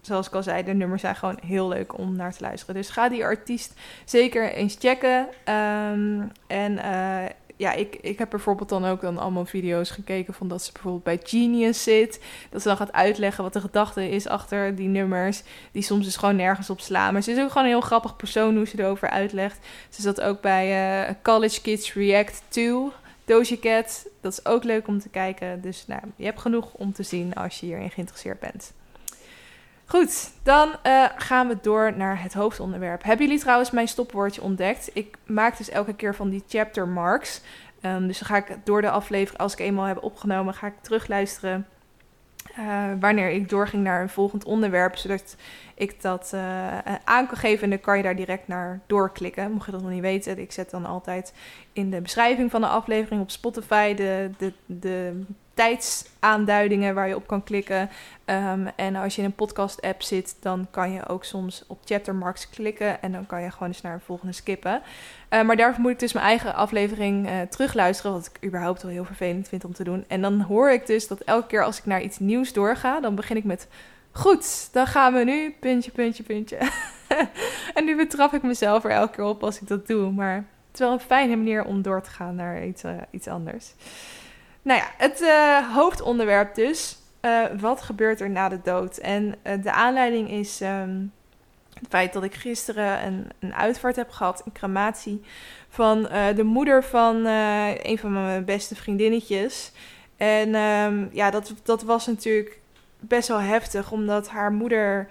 zoals 0.00 0.26
ik 0.26 0.34
al 0.34 0.42
zei, 0.42 0.64
de 0.64 0.74
nummers 0.74 1.00
zijn 1.00 1.16
gewoon 1.16 1.38
heel 1.46 1.68
leuk 1.68 1.98
om 1.98 2.16
naar 2.16 2.32
te 2.32 2.42
luisteren. 2.42 2.74
Dus 2.74 2.90
ga 2.90 3.08
die 3.08 3.24
artiest 3.24 3.74
zeker 4.04 4.52
eens 4.52 4.76
checken. 4.78 5.26
Um, 5.54 6.32
en 6.46 6.72
uh, 6.72 7.24
ja, 7.60 7.72
ik, 7.72 7.96
ik 8.00 8.18
heb 8.18 8.30
bijvoorbeeld 8.30 8.68
dan 8.68 8.84
ook 8.84 9.00
dan 9.00 9.18
allemaal 9.18 9.44
video's 9.44 9.90
gekeken 9.90 10.34
van 10.34 10.48
dat 10.48 10.62
ze 10.62 10.72
bijvoorbeeld 10.72 11.04
bij 11.04 11.20
Genius 11.22 11.82
zit. 11.82 12.20
Dat 12.50 12.62
ze 12.62 12.68
dan 12.68 12.76
gaat 12.76 12.92
uitleggen 12.92 13.44
wat 13.44 13.52
de 13.52 13.60
gedachte 13.60 14.08
is 14.08 14.26
achter 14.26 14.74
die 14.74 14.88
nummers. 14.88 15.42
Die 15.72 15.82
soms 15.82 16.04
dus 16.04 16.16
gewoon 16.16 16.36
nergens 16.36 16.70
op 16.70 16.80
slaan. 16.80 17.12
Maar 17.12 17.22
ze 17.22 17.30
is 17.30 17.38
ook 17.38 17.48
gewoon 17.48 17.64
een 17.64 17.72
heel 17.72 17.80
grappig 17.80 18.16
persoon 18.16 18.56
hoe 18.56 18.66
ze 18.66 18.78
erover 18.78 19.10
uitlegt. 19.10 19.58
Ze 19.88 20.02
zat 20.02 20.20
ook 20.20 20.40
bij 20.40 21.06
uh, 21.08 21.14
College 21.22 21.60
Kids 21.60 21.94
React 21.94 22.42
2. 22.48 22.90
Doja 23.24 23.56
Cat, 23.60 24.06
dat 24.20 24.32
is 24.32 24.46
ook 24.46 24.64
leuk 24.64 24.88
om 24.88 25.00
te 25.00 25.08
kijken. 25.08 25.60
Dus 25.60 25.86
nou, 25.86 26.02
je 26.16 26.24
hebt 26.24 26.40
genoeg 26.40 26.72
om 26.72 26.92
te 26.92 27.02
zien 27.02 27.34
als 27.34 27.60
je 27.60 27.66
hierin 27.66 27.90
geïnteresseerd 27.90 28.40
bent. 28.40 28.72
Goed, 29.90 30.30
dan 30.42 30.76
uh, 30.86 31.04
gaan 31.16 31.48
we 31.48 31.58
door 31.62 31.96
naar 31.96 32.22
het 32.22 32.34
hoofdonderwerp. 32.34 33.02
Hebben 33.02 33.26
jullie 33.26 33.40
trouwens 33.40 33.70
mijn 33.70 33.88
stopwoordje 33.88 34.42
ontdekt? 34.42 34.90
Ik 34.92 35.16
maak 35.26 35.56
dus 35.56 35.68
elke 35.68 35.94
keer 35.94 36.14
van 36.14 36.28
die 36.28 36.44
chapter 36.48 36.88
marks. 36.88 37.40
Um, 37.82 38.06
dus 38.06 38.18
dan 38.18 38.28
ga 38.28 38.36
ik 38.36 38.56
door 38.64 38.80
de 38.80 38.90
aflevering, 38.90 39.40
als 39.40 39.52
ik 39.52 39.58
eenmaal 39.58 39.84
heb 39.84 40.02
opgenomen, 40.02 40.54
ga 40.54 40.66
ik 40.66 40.74
terugluisteren. 40.80 41.66
Uh, 42.58 42.84
wanneer 43.00 43.30
ik 43.30 43.48
doorging 43.48 43.82
naar 43.82 44.02
een 44.02 44.08
volgend 44.08 44.44
onderwerp, 44.44 44.96
zodat 44.96 45.36
ik 45.80 46.02
dat 46.02 46.30
uh, 46.34 46.78
aan 47.04 47.26
kan 47.26 47.36
geven. 47.36 47.62
En 47.62 47.70
dan 47.70 47.80
kan 47.80 47.96
je 47.96 48.02
daar 48.02 48.16
direct 48.16 48.48
naar 48.48 48.80
doorklikken. 48.86 49.52
Mocht 49.52 49.66
je 49.66 49.72
dat 49.72 49.82
nog 49.82 49.90
niet 49.90 50.00
weten, 50.00 50.38
ik 50.38 50.52
zet 50.52 50.70
dan 50.70 50.86
altijd 50.86 51.34
in 51.72 51.90
de 51.90 52.00
beschrijving 52.00 52.50
van 52.50 52.60
de 52.60 52.66
aflevering 52.66 53.22
op 53.22 53.30
Spotify 53.30 53.94
de, 53.94 54.30
de, 54.38 54.52
de 54.66 55.22
tijdsaanduidingen 55.54 56.94
waar 56.94 57.08
je 57.08 57.16
op 57.16 57.26
kan 57.26 57.42
klikken. 57.42 57.90
Um, 58.24 58.66
en 58.76 58.96
als 58.96 59.14
je 59.14 59.22
in 59.22 59.26
een 59.26 59.34
podcast-app 59.34 60.02
zit, 60.02 60.36
dan 60.40 60.66
kan 60.70 60.92
je 60.92 61.08
ook 61.08 61.24
soms 61.24 61.64
op 61.66 61.78
chaptermarks 61.84 62.50
klikken. 62.50 63.02
En 63.02 63.12
dan 63.12 63.26
kan 63.26 63.42
je 63.42 63.50
gewoon 63.50 63.68
eens 63.68 63.80
naar 63.80 63.94
een 63.94 64.00
volgende 64.00 64.32
skippen. 64.32 64.82
Uh, 65.30 65.42
maar 65.42 65.56
daarvoor 65.56 65.82
moet 65.82 65.90
ik 65.90 65.98
dus 65.98 66.12
mijn 66.12 66.26
eigen 66.26 66.54
aflevering 66.54 67.28
uh, 67.28 67.40
terugluisteren. 67.40 68.12
Wat 68.12 68.30
ik 68.32 68.46
überhaupt 68.46 68.82
wel 68.82 68.92
heel 68.92 69.04
vervelend 69.04 69.48
vind 69.48 69.64
om 69.64 69.72
te 69.72 69.84
doen. 69.84 70.04
En 70.08 70.20
dan 70.20 70.40
hoor 70.40 70.70
ik 70.70 70.86
dus 70.86 71.08
dat 71.08 71.20
elke 71.20 71.46
keer 71.46 71.64
als 71.64 71.78
ik 71.78 71.86
naar 71.86 72.02
iets 72.02 72.18
nieuws 72.18 72.52
doorga, 72.52 73.00
dan 73.00 73.14
begin 73.14 73.36
ik 73.36 73.44
met. 73.44 73.68
Goed, 74.12 74.68
dan 74.72 74.86
gaan 74.86 75.12
we 75.12 75.24
nu. 75.24 75.50
Puntje, 75.60 75.90
puntje, 75.90 76.22
puntje. 76.22 76.58
en 77.74 77.84
nu 77.84 77.96
betrap 77.96 78.32
ik 78.32 78.42
mezelf 78.42 78.84
er 78.84 78.90
elke 78.90 79.14
keer 79.14 79.24
op 79.24 79.42
als 79.42 79.60
ik 79.60 79.68
dat 79.68 79.86
doe. 79.86 80.10
Maar 80.10 80.34
het 80.34 80.44
is 80.72 80.78
wel 80.80 80.92
een 80.92 81.00
fijne 81.00 81.36
manier 81.36 81.64
om 81.64 81.82
door 81.82 82.02
te 82.02 82.10
gaan 82.10 82.34
naar 82.34 82.66
iets, 82.66 82.84
uh, 82.84 82.92
iets 83.10 83.28
anders. 83.28 83.74
Nou 84.62 84.80
ja, 84.80 84.86
het 84.96 85.20
uh, 85.20 85.74
hoofdonderwerp 85.74 86.54
dus. 86.54 86.98
Uh, 87.22 87.44
wat 87.58 87.82
gebeurt 87.82 88.20
er 88.20 88.30
na 88.30 88.48
de 88.48 88.60
dood? 88.62 88.96
En 88.96 89.34
de 89.62 89.72
aanleiding 89.72 90.30
is 90.30 90.60
um, 90.60 91.12
het 91.74 91.88
feit 91.88 92.12
dat 92.12 92.22
ik 92.22 92.34
gisteren 92.34 93.06
een, 93.06 93.30
een 93.38 93.54
uitvaart 93.54 93.96
heb 93.96 94.10
gehad, 94.10 94.42
een 94.44 94.52
crematie, 94.52 95.22
van 95.68 96.02
de 96.34 96.42
moeder 96.44 96.84
van 96.84 97.24
een 97.24 97.98
van 97.98 98.12
mijn 98.12 98.44
beste 98.44 98.74
vriendinnetjes. 98.74 99.72
En 100.16 100.54
um, 100.54 101.08
ja, 101.12 101.30
dat, 101.30 101.54
dat 101.62 101.82
was 101.82 102.06
natuurlijk 102.06 102.59
best 103.00 103.28
wel 103.28 103.40
heftig, 103.40 103.92
omdat 103.92 104.28
haar 104.28 104.52
moeder 104.52 105.08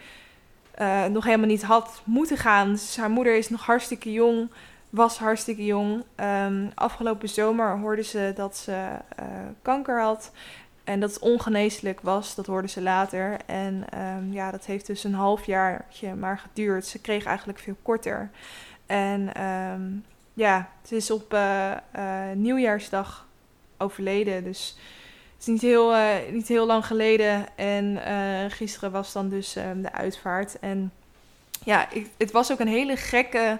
nog 1.11 1.23
helemaal 1.23 1.47
niet 1.47 1.63
had 1.63 2.01
moeten 2.03 2.37
gaan. 2.37 2.71
Dus 2.71 2.97
haar 2.97 3.09
moeder 3.09 3.37
is 3.37 3.49
nog 3.49 3.65
hartstikke 3.65 4.11
jong 4.11 4.49
was 4.89 5.17
hartstikke 5.17 5.65
jong. 5.65 6.03
Um, 6.15 6.71
afgelopen 6.75 7.29
zomer 7.29 7.77
hoorde 7.77 8.03
ze 8.03 8.31
dat 8.35 8.57
ze 8.57 8.87
uh, 9.19 9.25
kanker 9.61 10.01
had. 10.01 10.31
En 10.83 10.99
dat 10.99 11.09
het 11.09 11.19
ongeneeslijk 11.19 12.01
was, 12.01 12.35
dat 12.35 12.45
hoorde 12.45 12.67
ze 12.67 12.81
later. 12.81 13.37
En 13.45 13.85
um, 13.99 14.33
ja, 14.33 14.51
dat 14.51 14.65
heeft 14.65 14.87
dus 14.87 15.03
een 15.03 15.13
half 15.13 15.45
jaartje 15.45 16.15
maar 16.15 16.39
geduurd. 16.39 16.85
Ze 16.85 16.99
kreeg 16.99 17.25
eigenlijk 17.25 17.59
veel 17.59 17.77
korter. 17.81 18.29
En 18.85 19.43
um, 19.43 20.05
ja, 20.33 20.69
ze 20.83 20.95
is 20.95 21.11
op 21.11 21.33
uh, 21.33 21.75
nieuwjaarsdag 22.33 23.27
overleden. 23.77 24.43
Dus 24.43 24.77
is 25.39 25.45
niet 25.45 25.61
heel, 25.61 25.95
uh, 25.95 26.15
niet 26.31 26.47
heel 26.47 26.65
lang 26.65 26.85
geleden. 26.85 27.57
En 27.57 27.99
gisteren 28.51 28.91
was 28.91 29.13
dan 29.13 29.29
dus 29.29 29.53
de 29.53 29.91
uitvaart. 29.91 30.59
En 30.59 30.91
ja, 31.63 31.91
ik, 31.91 32.09
het 32.17 32.31
was 32.31 32.51
ook 32.51 32.59
een 32.59 32.67
hele 32.67 32.95
gekke 32.95 33.59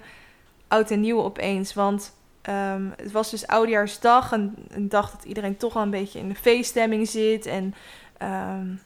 oud 0.67 0.91
en 0.91 0.99
nieuw 0.99 1.23
opeens. 1.23 1.73
Want 1.73 2.13
um, 2.49 2.93
het 2.95 3.11
was 3.11 3.29
dus 3.29 3.47
oudjaarsdag. 3.47 4.31
Een, 4.31 4.55
dag 4.89 5.11
dat 5.11 5.23
iedereen 5.23 5.57
toch 5.57 5.75
al 5.75 5.81
een 5.81 5.89
beetje 5.89 6.19
in 6.19 6.29
de 6.29 6.35
feeststemming 6.35 7.07
zit. 7.07 7.45
En 7.45 7.75
um, 8.21 8.81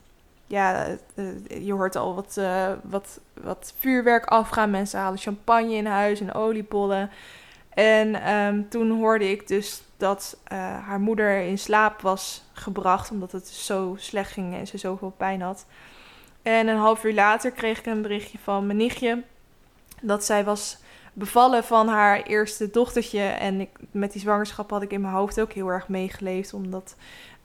ja, 0.48 0.88
uh, 1.16 1.66
je 1.66 1.74
hoort 1.74 1.96
al 1.96 2.16
wat, 2.16 2.40
wat, 2.84 3.20
wat 3.34 3.74
vuurwerk 3.80 4.26
afgaan. 4.26 4.70
Mensen 4.70 5.00
halen 5.00 5.20
champagne 5.20 5.74
in 5.74 5.86
huis 5.86 6.20
en 6.20 6.34
oliebollen. 6.34 7.10
En 7.74 8.68
toen 8.70 8.92
hoorde 8.92 9.32
ik 9.32 9.48
dus 9.48 9.82
dat 10.04 10.38
uh, 10.44 10.58
haar 10.86 11.00
moeder 11.00 11.42
in 11.42 11.58
slaap 11.58 12.02
was 12.02 12.44
gebracht. 12.54 13.12
Omdat 13.12 13.32
het 13.32 13.48
zo 13.48 13.96
slecht 13.98 14.32
ging 14.32 14.56
en 14.56 14.68
ze 14.68 14.78
zoveel 14.78 15.14
pijn 15.18 15.42
had. 15.42 15.66
En 16.42 16.68
een 16.68 16.78
half 16.78 17.04
uur 17.04 17.14
later 17.14 17.52
kreeg 17.52 17.80
ik 17.80 17.86
een 17.86 18.02
berichtje 18.02 18.38
van 18.44 18.66
mijn 18.66 18.78
nichtje. 18.78 19.24
Dat 20.02 20.26
zij 20.26 20.44
was 20.44 20.78
bevallen 21.14 21.64
van 21.64 21.88
haar 21.88 22.22
eerste 22.22 22.70
dochtertje. 22.70 23.22
En 23.22 23.62
ik, 23.62 23.70
met 23.92 24.12
die 24.12 24.22
zwangerschap 24.22 24.70
had 24.70 24.82
ik 24.82 24.92
in 24.92 25.02
mijn 25.02 25.14
hoofd 25.14 25.42
ook 25.42 25.54
heel 25.54 25.68
erg 25.68 25.88
meegeleefd. 25.88 26.54
Omdat 26.54 26.96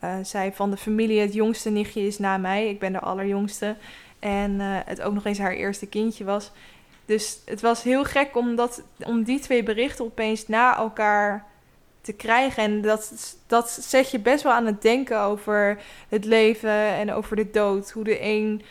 uh, 0.05 0.14
zij 0.23 0.53
van 0.53 0.71
de 0.71 0.77
familie 0.77 1.21
het 1.21 1.35
jongste 1.35 1.71
nichtje 1.71 2.07
is 2.07 2.18
na 2.18 2.37
mij. 2.37 2.68
Ik 2.68 2.79
ben 2.79 2.92
de 2.92 3.01
allerjongste. 3.01 3.77
En 4.18 4.51
uh, 4.51 4.77
het 4.85 5.01
ook 5.01 5.14
nog 5.14 5.25
eens 5.25 5.38
haar 5.38 5.53
eerste 5.53 5.87
kindje 5.87 6.25
was. 6.25 6.51
Dus 7.05 7.38
het 7.44 7.61
was 7.61 7.83
heel 7.83 8.05
gek 8.05 8.37
om, 8.37 8.57
dat, 8.57 8.83
om 9.05 9.23
die 9.23 9.40
twee 9.40 9.62
berichten 9.62 10.05
opeens 10.05 10.49
na 10.49 10.77
elkaar 10.77 11.48
te 12.09 12.16
krijgen. 12.16 12.62
En 12.62 12.81
dat, 12.81 13.37
dat 13.47 13.71
zet 13.71 14.11
je 14.11 14.18
best 14.18 14.42
wel 14.42 14.53
aan 14.53 14.66
het 14.66 14.83
denken 14.83 15.21
over 15.21 15.79
het 16.09 16.25
leven 16.25 16.71
en 16.71 17.12
over 17.12 17.37
de 17.37 17.51
dood. 17.51 17.90
Hoe 17.90 18.05
de 18.05 18.23
een 18.23 18.62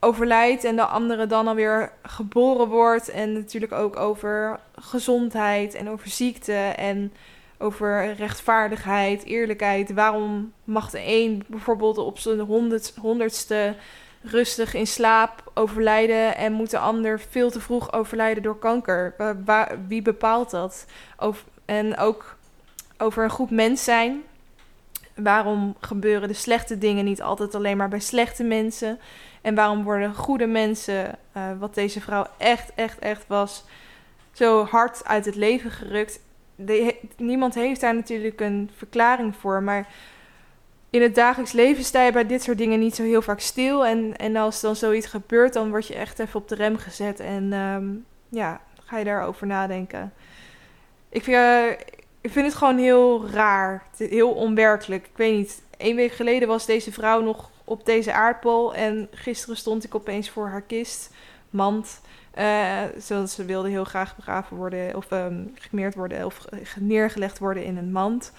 overlijdt 0.00 0.64
en 0.64 0.76
de 0.76 0.84
andere 0.84 1.26
dan 1.26 1.48
alweer 1.48 1.92
geboren 2.02 2.68
wordt. 2.68 3.08
En 3.08 3.32
natuurlijk 3.32 3.72
ook 3.72 3.96
over 3.96 4.60
gezondheid 4.74 5.74
en 5.74 5.88
over 5.88 6.08
ziekte 6.08 6.52
en 6.76 7.12
over 7.58 8.14
rechtvaardigheid, 8.14 9.24
eerlijkheid. 9.24 9.92
Waarom 9.92 10.52
mag 10.64 10.90
de 10.90 11.02
een 11.04 11.44
bijvoorbeeld 11.46 11.98
op 11.98 12.18
zijn 12.18 12.40
honderd, 12.40 12.94
honderdste 13.00 13.74
rustig 14.22 14.74
in 14.74 14.86
slaap 14.86 15.50
overlijden 15.54 16.36
en 16.36 16.52
moet 16.52 16.70
de 16.70 16.78
ander 16.78 17.20
veel 17.20 17.50
te 17.50 17.60
vroeg 17.60 17.92
overlijden 17.92 18.42
door 18.42 18.58
kanker? 18.58 19.14
wie 19.88 20.02
bepaalt 20.02 20.50
dat? 20.50 20.86
En 21.64 21.96
ook 21.98 22.36
over 23.02 23.24
een 23.24 23.30
goed 23.30 23.50
mens 23.50 23.84
zijn. 23.84 24.22
Waarom 25.14 25.76
gebeuren 25.80 26.28
de 26.28 26.34
slechte 26.34 26.78
dingen 26.78 27.04
niet 27.04 27.22
altijd 27.22 27.54
alleen 27.54 27.76
maar 27.76 27.88
bij 27.88 28.00
slechte 28.00 28.44
mensen? 28.44 28.98
En 29.40 29.54
waarom 29.54 29.84
worden 29.84 30.14
goede 30.14 30.46
mensen, 30.46 31.18
uh, 31.36 31.42
wat 31.58 31.74
deze 31.74 32.00
vrouw 32.00 32.26
echt, 32.38 32.72
echt, 32.74 32.98
echt 32.98 33.24
was, 33.26 33.64
zo 34.32 34.64
hard 34.64 35.04
uit 35.04 35.24
het 35.24 35.34
leven 35.34 35.70
gerukt? 35.70 36.20
Niemand 37.16 37.54
heeft 37.54 37.80
daar 37.80 37.94
natuurlijk 37.94 38.40
een 38.40 38.70
verklaring 38.76 39.36
voor. 39.36 39.62
Maar 39.62 39.88
in 40.90 41.02
het 41.02 41.14
dagelijks 41.14 41.52
leven 41.52 41.84
sta 41.84 42.02
je 42.02 42.12
bij 42.12 42.26
dit 42.26 42.42
soort 42.42 42.58
dingen 42.58 42.78
niet 42.78 42.94
zo 42.94 43.02
heel 43.02 43.22
vaak 43.22 43.40
stil. 43.40 43.86
En, 43.86 44.16
en 44.16 44.36
als 44.36 44.60
dan 44.60 44.76
zoiets 44.76 45.06
gebeurt, 45.06 45.52
dan 45.52 45.70
word 45.70 45.86
je 45.86 45.94
echt 45.94 46.18
even 46.18 46.40
op 46.40 46.48
de 46.48 46.54
rem 46.54 46.76
gezet. 46.76 47.20
En 47.20 47.52
um, 47.52 48.04
ja, 48.28 48.60
ga 48.84 48.98
je 48.98 49.04
daarover 49.04 49.46
nadenken. 49.46 50.12
Ik 51.08 51.22
vind, 51.22 51.36
uh, 51.36 51.64
ik 52.22 52.30
vind 52.30 52.46
het 52.46 52.54
gewoon 52.54 52.78
heel 52.78 53.28
raar. 53.28 53.82
Heel 53.96 54.30
onwerkelijk. 54.30 55.06
Ik 55.06 55.16
weet 55.16 55.36
niet. 55.36 55.62
Een 55.78 55.96
week 55.96 56.12
geleden 56.12 56.48
was 56.48 56.66
deze 56.66 56.92
vrouw 56.92 57.20
nog 57.20 57.50
op 57.64 57.84
deze 57.84 58.12
aardbol. 58.12 58.74
En 58.74 59.08
gisteren 59.10 59.56
stond 59.56 59.84
ik 59.84 59.94
opeens 59.94 60.30
voor 60.30 60.48
haar 60.48 60.62
kist, 60.62 61.10
mand. 61.50 62.00
Uh, 62.38 62.80
zodat 62.98 63.30
ze 63.30 63.44
wilde 63.44 63.68
heel 63.68 63.84
graag 63.84 64.16
begraven 64.16 64.56
worden 64.56 64.96
of 64.96 65.10
um, 65.10 65.54
gemeerd 65.54 65.94
worden 65.94 66.24
of 66.24 66.44
neergelegd 66.80 67.38
worden 67.38 67.64
in 67.64 67.76
een 67.76 67.92
mand. 67.92 68.32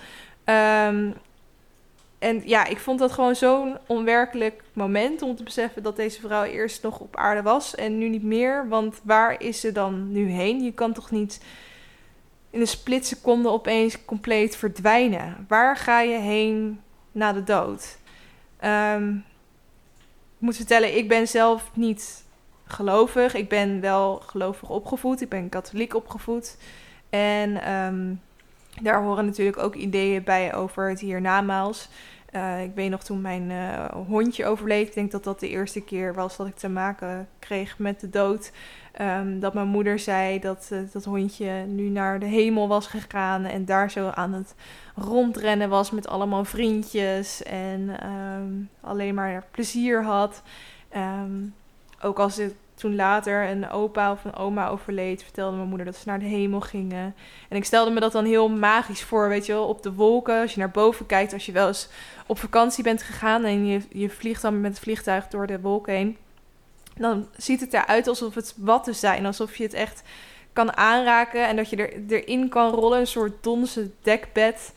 Um, 0.46 1.14
en 2.20 2.42
ja, 2.46 2.66
ik 2.66 2.80
vond 2.80 3.00
dat 3.00 3.12
gewoon 3.12 3.36
zo'n 3.36 3.78
onwerkelijk 3.86 4.64
moment 4.74 5.22
om 5.22 5.36
te 5.36 5.44
beseffen 5.44 5.84
dat 5.84 5.96
deze 5.96 6.22
vrouw 6.22 6.44
eerst 6.44 6.84
nog 6.84 7.00
op 7.00 7.16
aarde 7.16 7.42
was 7.42 7.76
en 7.76 7.98
nu 7.98 8.10
niet 8.10 8.24
meer. 8.24 8.68
Want 8.68 9.00
waar 9.04 9.42
is 9.42 9.60
ze 9.60 9.72
dan 9.72 10.12
nu 10.12 10.30
heen? 10.30 10.64
Je 10.64 10.74
kan 10.74 10.94
toch 10.94 11.12
niet 11.12 11.42
in 12.54 12.60
een 12.60 12.68
splitseconde 12.68 13.50
opeens 13.50 14.06
compleet 14.06 14.56
verdwijnen? 14.56 15.46
Waar 15.48 15.78
ga 15.78 16.02
je 16.02 16.18
heen 16.18 16.82
na 17.12 17.34
de 17.34 17.44
dood? 17.44 17.98
Um, 18.66 19.26
ik 20.36 20.40
moet 20.40 20.56
vertellen, 20.56 20.98
ik 20.98 21.08
ben 21.08 21.28
zelf 21.28 21.70
niet 21.74 22.24
gelovig. 22.66 23.34
Ik 23.34 23.50
ben 23.50 23.82
wel 23.82 24.16
gelovig 24.26 24.70
opgevoed. 24.70 25.22
Ik 25.22 25.30
ben 25.30 25.50
katholiek 25.50 25.96
opgevoed. 25.96 26.58
En 27.10 27.72
um, 27.72 28.22
daar 28.82 29.02
horen 29.02 29.26
natuurlijk 29.26 29.58
ook 29.58 29.76
ideeën 29.76 30.24
bij 30.24 30.54
over 30.54 30.90
het 30.90 31.00
hiernamaals. 31.00 31.90
Uh, 32.36 32.64
ik 32.64 32.72
weet 32.76 32.90
nog 32.90 33.04
toen 33.04 33.22
mijn 33.22 33.50
uh, 33.50 33.86
hondje 33.86 34.46
overleed. 34.46 34.88
Ik 34.88 34.94
denk 34.94 35.12
dat 35.12 35.24
dat 35.24 35.40
de 35.40 35.50
eerste 35.50 35.82
keer 35.82 36.14
was 36.14 36.38
dat 36.38 36.48
ik 36.48 36.56
te 36.56 36.70
maken 36.70 37.28
kreeg 37.40 37.80
met 37.80 38.00
de 38.00 38.10
dood. 38.10 38.52
Um, 39.02 39.40
dat 39.40 39.54
mijn 39.54 39.68
moeder 39.68 40.00
zei 40.00 40.40
dat 40.40 40.70
uh, 40.74 40.80
dat 40.92 41.04
hondje 41.04 41.52
nu 41.52 41.90
naar 41.90 42.20
de 42.20 42.26
hemel 42.26 42.68
was 42.68 42.88
gegaan. 42.88 43.46
En 43.46 43.66
daar 43.66 43.92
zo 43.92 44.10
aan 44.10 44.34
het 44.34 44.56
rondrennen 44.96 45.70
was 45.70 45.92
met 45.92 46.08
allemaal 46.08 46.46
vriendjes. 46.46 47.44
En 47.44 48.10
um, 48.10 48.70
alleen 48.82 49.16
maar 49.16 49.46
plezier 49.52 50.04
had. 50.04 50.42
Um, 50.96 51.54
ook 52.02 52.20
als 52.20 52.38
het 52.38 52.56
toen 52.76 52.96
later 52.96 53.50
een 53.50 53.70
opa 53.70 54.12
of 54.12 54.24
een 54.26 54.36
oma 54.36 54.68
overleed, 54.68 55.24
vertelde 55.24 55.56
mijn 55.58 55.68
moeder 55.68 55.86
dat 55.86 55.96
ze 55.96 56.08
naar 56.08 56.20
de 56.20 56.26
hemel 56.26 56.62
gingen. 56.62 57.16
En 57.50 57.58
ik 57.58 57.66
stelde 57.66 57.92
me 57.92 58.00
dat 58.00 58.12
dan 58.12 58.26
heel 58.26 58.50
magisch 58.50 59.04
voor, 59.04 59.30
weet 59.30 59.46
je 59.46 59.52
wel, 59.54 59.68
op 59.68 59.84
de 59.84 59.94
wolken. 59.94 60.42
Als 60.42 60.54
je 60.54 60.60
naar 60.60 60.72
boven 60.72 61.06
kijkt, 61.06 61.34
als 61.34 61.46
je 61.46 61.52
wel 61.52 61.68
eens 61.68 61.90
op 62.28 62.40
vakantie 62.40 62.84
bent 62.84 63.04
gegaan 63.04 63.44
en 63.44 63.66
je, 63.66 63.82
je 63.90 64.10
vliegt 64.10 64.42
dan 64.42 64.62
met 64.62 64.72
het 64.72 64.80
vliegtuig 64.80 65.28
door 65.28 65.48
de 65.48 65.60
wolken 65.60 65.94
heen. 65.94 66.18
Dan 66.96 67.28
ziet 67.38 67.60
het 67.60 67.74
eruit 67.74 68.08
alsof 68.08 68.36
het 68.36 68.54
watten 68.58 68.96
zijn. 68.96 69.26
Alsof 69.26 69.56
je 69.56 69.64
het 69.64 69.74
echt 69.74 70.04
kan 70.54 70.78
aanraken 70.78 71.48
en 71.48 71.56
dat 71.56 71.70
je 71.70 71.76
er, 71.76 71.94
erin 72.10 72.50
kan 72.50 72.72
rollen. 72.72 73.00
Een 73.00 73.08
soort 73.08 73.44
donse 73.44 73.92
dekbed. 74.02 74.74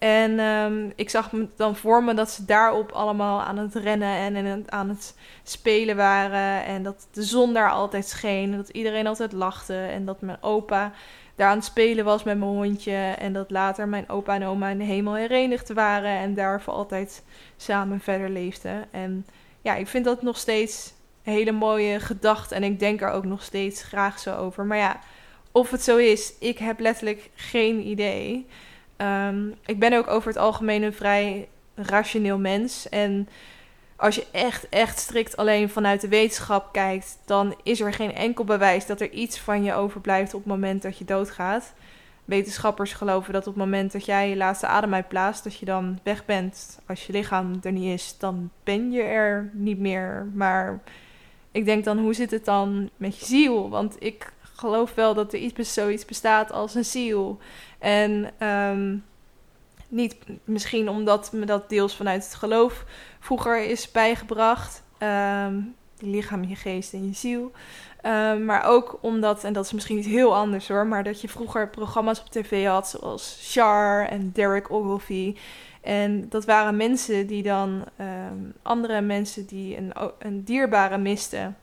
En 0.00 0.38
ehm, 0.38 0.90
ik 0.94 1.10
zag 1.10 1.32
me 1.32 1.48
dan 1.56 1.76
voor 1.76 2.04
me 2.04 2.14
dat 2.14 2.30
ze 2.30 2.44
daarop 2.44 2.92
allemaal 2.92 3.42
aan 3.42 3.58
het 3.58 3.74
rennen 3.74 4.36
en, 4.36 4.64
aan 4.72 4.88
het 4.88 5.14
spelen 5.42 5.96
waren. 5.96 6.64
En 6.64 6.82
dat 6.82 7.08
de 7.12 7.22
zon 7.22 7.52
daar 7.52 7.70
altijd 7.70 8.06
scheen. 8.06 8.50
En 8.52 8.56
dat 8.56 8.68
iedereen 8.68 9.06
altijd 9.06 9.32
lachte. 9.32 9.76
En 9.76 10.04
dat 10.04 10.20
mijn 10.20 10.42
opa 10.42 10.92
daar 11.34 11.48
aan 11.48 11.56
het 11.56 11.64
spelen 11.64 12.04
was 12.04 12.22
met 12.22 12.38
mijn 12.38 12.50
hondje. 12.50 13.14
En 13.18 13.32
dat 13.32 13.50
later 13.50 13.88
mijn 13.88 14.08
opa 14.08 14.34
en 14.34 14.44
oma 14.44 14.68
in 14.68 14.78
de 14.78 14.84
hemel 14.84 15.14
herenigd 15.14 15.72
waren. 15.72 16.18
En 16.18 16.34
daar 16.34 16.62
voor 16.62 16.72
altijd 16.72 17.22
samen 17.56 18.00
verder 18.00 18.30
leefden. 18.30 18.84
En 18.90 19.26
ja, 19.60 19.74
ik 19.74 19.86
vind 19.88 20.04
dat 20.04 20.22
nog 20.22 20.36
steeds 20.36 20.92
een 21.24 21.32
hele 21.32 21.52
mooie 21.52 22.00
gedachte. 22.00 22.54
En 22.54 22.62
ik 22.62 22.78
denk 22.78 23.00
er 23.00 23.10
ook 23.10 23.24
nog 23.24 23.42
steeds 23.42 23.82
graag 23.82 24.18
zo 24.18 24.36
over. 24.36 24.64
Maar 24.64 24.78
ja, 24.78 25.00
of 25.52 25.70
het 25.70 25.82
zo 25.82 25.96
is, 25.96 26.32
ik 26.38 26.58
heb 26.58 26.80
letterlijk 26.80 27.30
geen 27.34 27.86
idee. 27.86 28.46
Ehm, 29.00 29.48
ik 29.66 29.78
ben 29.78 29.92
ook 29.92 30.08
over 30.08 30.28
het 30.28 30.38
algemeen 30.38 30.82
een 30.82 30.92
vrij 30.92 31.48
rationeel 31.74 32.38
mens. 32.38 32.88
En 32.88 33.28
als 33.96 34.14
je 34.14 34.26
echt, 34.32 34.68
echt 34.68 34.98
strikt 34.98 35.36
alleen 35.36 35.68
vanuit 35.68 36.00
de 36.00 36.08
wetenschap 36.08 36.72
kijkt, 36.72 37.18
dan 37.24 37.54
is 37.62 37.80
er 37.80 37.92
geen 37.92 38.14
enkel 38.14 38.44
bewijs 38.44 38.86
dat 38.86 39.00
er 39.00 39.10
iets 39.10 39.38
van 39.38 39.64
je 39.64 39.74
overblijft 39.74 40.34
op 40.34 40.40
het 40.40 40.52
moment 40.52 40.82
dat 40.82 40.98
je 40.98 41.04
doodgaat. 41.04 41.72
Wetenschappers 42.24 42.92
geloven 42.92 43.32
dat 43.32 43.46
op 43.46 43.54
het 43.54 43.64
moment 43.64 43.92
dat 43.92 44.04
jij 44.04 44.28
je 44.28 44.36
laatste 44.36 44.66
adem 44.66 44.94
uitblaast, 44.94 45.44
dat 45.44 45.58
je 45.58 45.66
dan 45.66 45.98
weg 46.02 46.24
bent. 46.24 46.78
Als 46.86 47.06
je 47.06 47.12
lichaam 47.12 47.58
er 47.62 47.72
niet 47.72 48.00
is, 48.00 48.18
dan 48.18 48.50
ben 48.64 48.90
je 48.90 49.02
er 49.02 49.50
niet 49.52 49.78
meer. 49.78 50.26
Maar 50.34 50.80
ik 51.52 51.64
denk 51.64 51.84
dan, 51.84 51.98
hoe 51.98 52.14
zit 52.14 52.30
het 52.30 52.44
dan 52.44 52.90
met 52.96 53.18
je 53.18 53.24
ziel? 53.24 53.70
Want 53.70 53.96
ik 53.98 54.32
geloof 54.60 54.94
wel 54.94 55.14
dat 55.14 55.32
er 55.32 55.38
iets, 55.38 55.74
zoiets 55.74 56.04
bestaat 56.04 56.52
als 56.52 56.74
een 56.74 56.84
ziel. 56.84 57.38
En 57.78 58.30
ehm, 58.38 58.96
niet 59.88 60.16
misschien 60.44 60.88
omdat 60.88 61.32
me 61.32 61.44
dat 61.44 61.68
deels 61.68 61.96
vanuit 61.96 62.24
het 62.24 62.34
geloof 62.34 62.84
vroeger 63.20 63.64
is 63.64 63.90
bijgebracht. 63.90 64.82
Um, 65.02 65.74
je 65.98 66.06
lichaam, 66.06 66.44
je 66.44 66.56
geest 66.56 66.92
en 66.92 67.06
je 67.06 67.14
ziel. 67.14 67.52
Ehm, 68.00 68.44
maar 68.44 68.64
ook 68.64 68.98
omdat, 69.00 69.44
en 69.44 69.52
dat 69.52 69.64
is 69.64 69.72
misschien 69.72 69.96
niet 69.96 70.06
heel 70.06 70.34
anders 70.34 70.68
hoor, 70.68 70.86
maar 70.86 71.04
dat 71.04 71.20
je 71.20 71.28
vroeger 71.28 71.68
programma's 71.68 72.20
op 72.20 72.30
tv 72.30 72.66
had 72.66 72.88
zoals 72.88 73.38
Char 73.52 74.06
en 74.06 74.30
Derek 74.32 74.70
Ogilvie. 74.70 75.36
En 75.80 76.28
dat 76.28 76.44
waren 76.44 76.76
mensen 76.76 77.26
die 77.26 77.42
dan 77.42 77.84
andere 78.62 79.00
mensen 79.00 79.46
die 79.46 79.76
een, 79.76 79.92
een 80.18 80.44
dierbare 80.44 80.98
misten. 80.98 81.56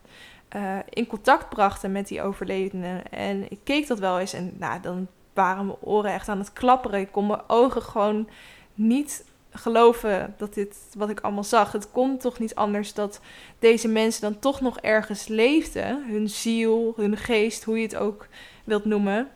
Uh, 0.58 0.78
in 0.90 1.08
contact 1.08 1.50
brachten 1.50 1.92
met 1.92 2.08
die 2.08 2.22
overledene. 2.22 3.02
En 3.10 3.52
ik 3.52 3.60
keek 3.64 3.88
dat 3.88 4.00
wel 4.00 4.20
eens 4.20 4.34
en 4.34 4.54
nou, 4.58 4.82
dan 4.82 5.08
waren 5.34 5.66
mijn 5.66 5.78
oren 5.82 6.12
echt 6.12 6.30
aan 6.30 6.40
het 6.40 6.54
klapperen. 6.54 7.00
Ik 7.00 7.12
kon 7.12 7.28
mijn 7.28 7.42
ogen 7.48 7.82
gewoon 7.82 8.30
niet 8.74 9.26
geloven 9.52 10.34
dat 10.38 10.54
dit 10.54 10.76
wat 10.98 11.10
ik 11.10 11.20
allemaal 11.20 11.44
zag. 11.44 11.72
Het 11.72 11.92
kon 11.92 12.18
toch 12.18 12.40
niet 12.40 12.56
anders 12.56 12.94
dat 12.94 13.20
deze 13.60 13.88
mensen 13.88 14.22
dan 14.22 14.40
toch 14.40 14.62
nog 14.62 14.80
ergens 14.80 15.28
leefden. 15.28 16.06
Hun 16.08 16.30
ziel, 16.30 16.94
hun 16.96 17.18
geest, 17.18 17.64
hoe 17.64 17.78
je 17.78 17.84
het 17.84 17.96
ook 17.96 18.28
wilt 18.64 18.86
noemen. 18.86 19.30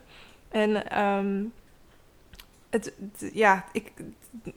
En 0.48 1.00
um, 1.02 1.52
het, 2.70 2.92
ja, 3.32 3.64
ik, 3.72 3.92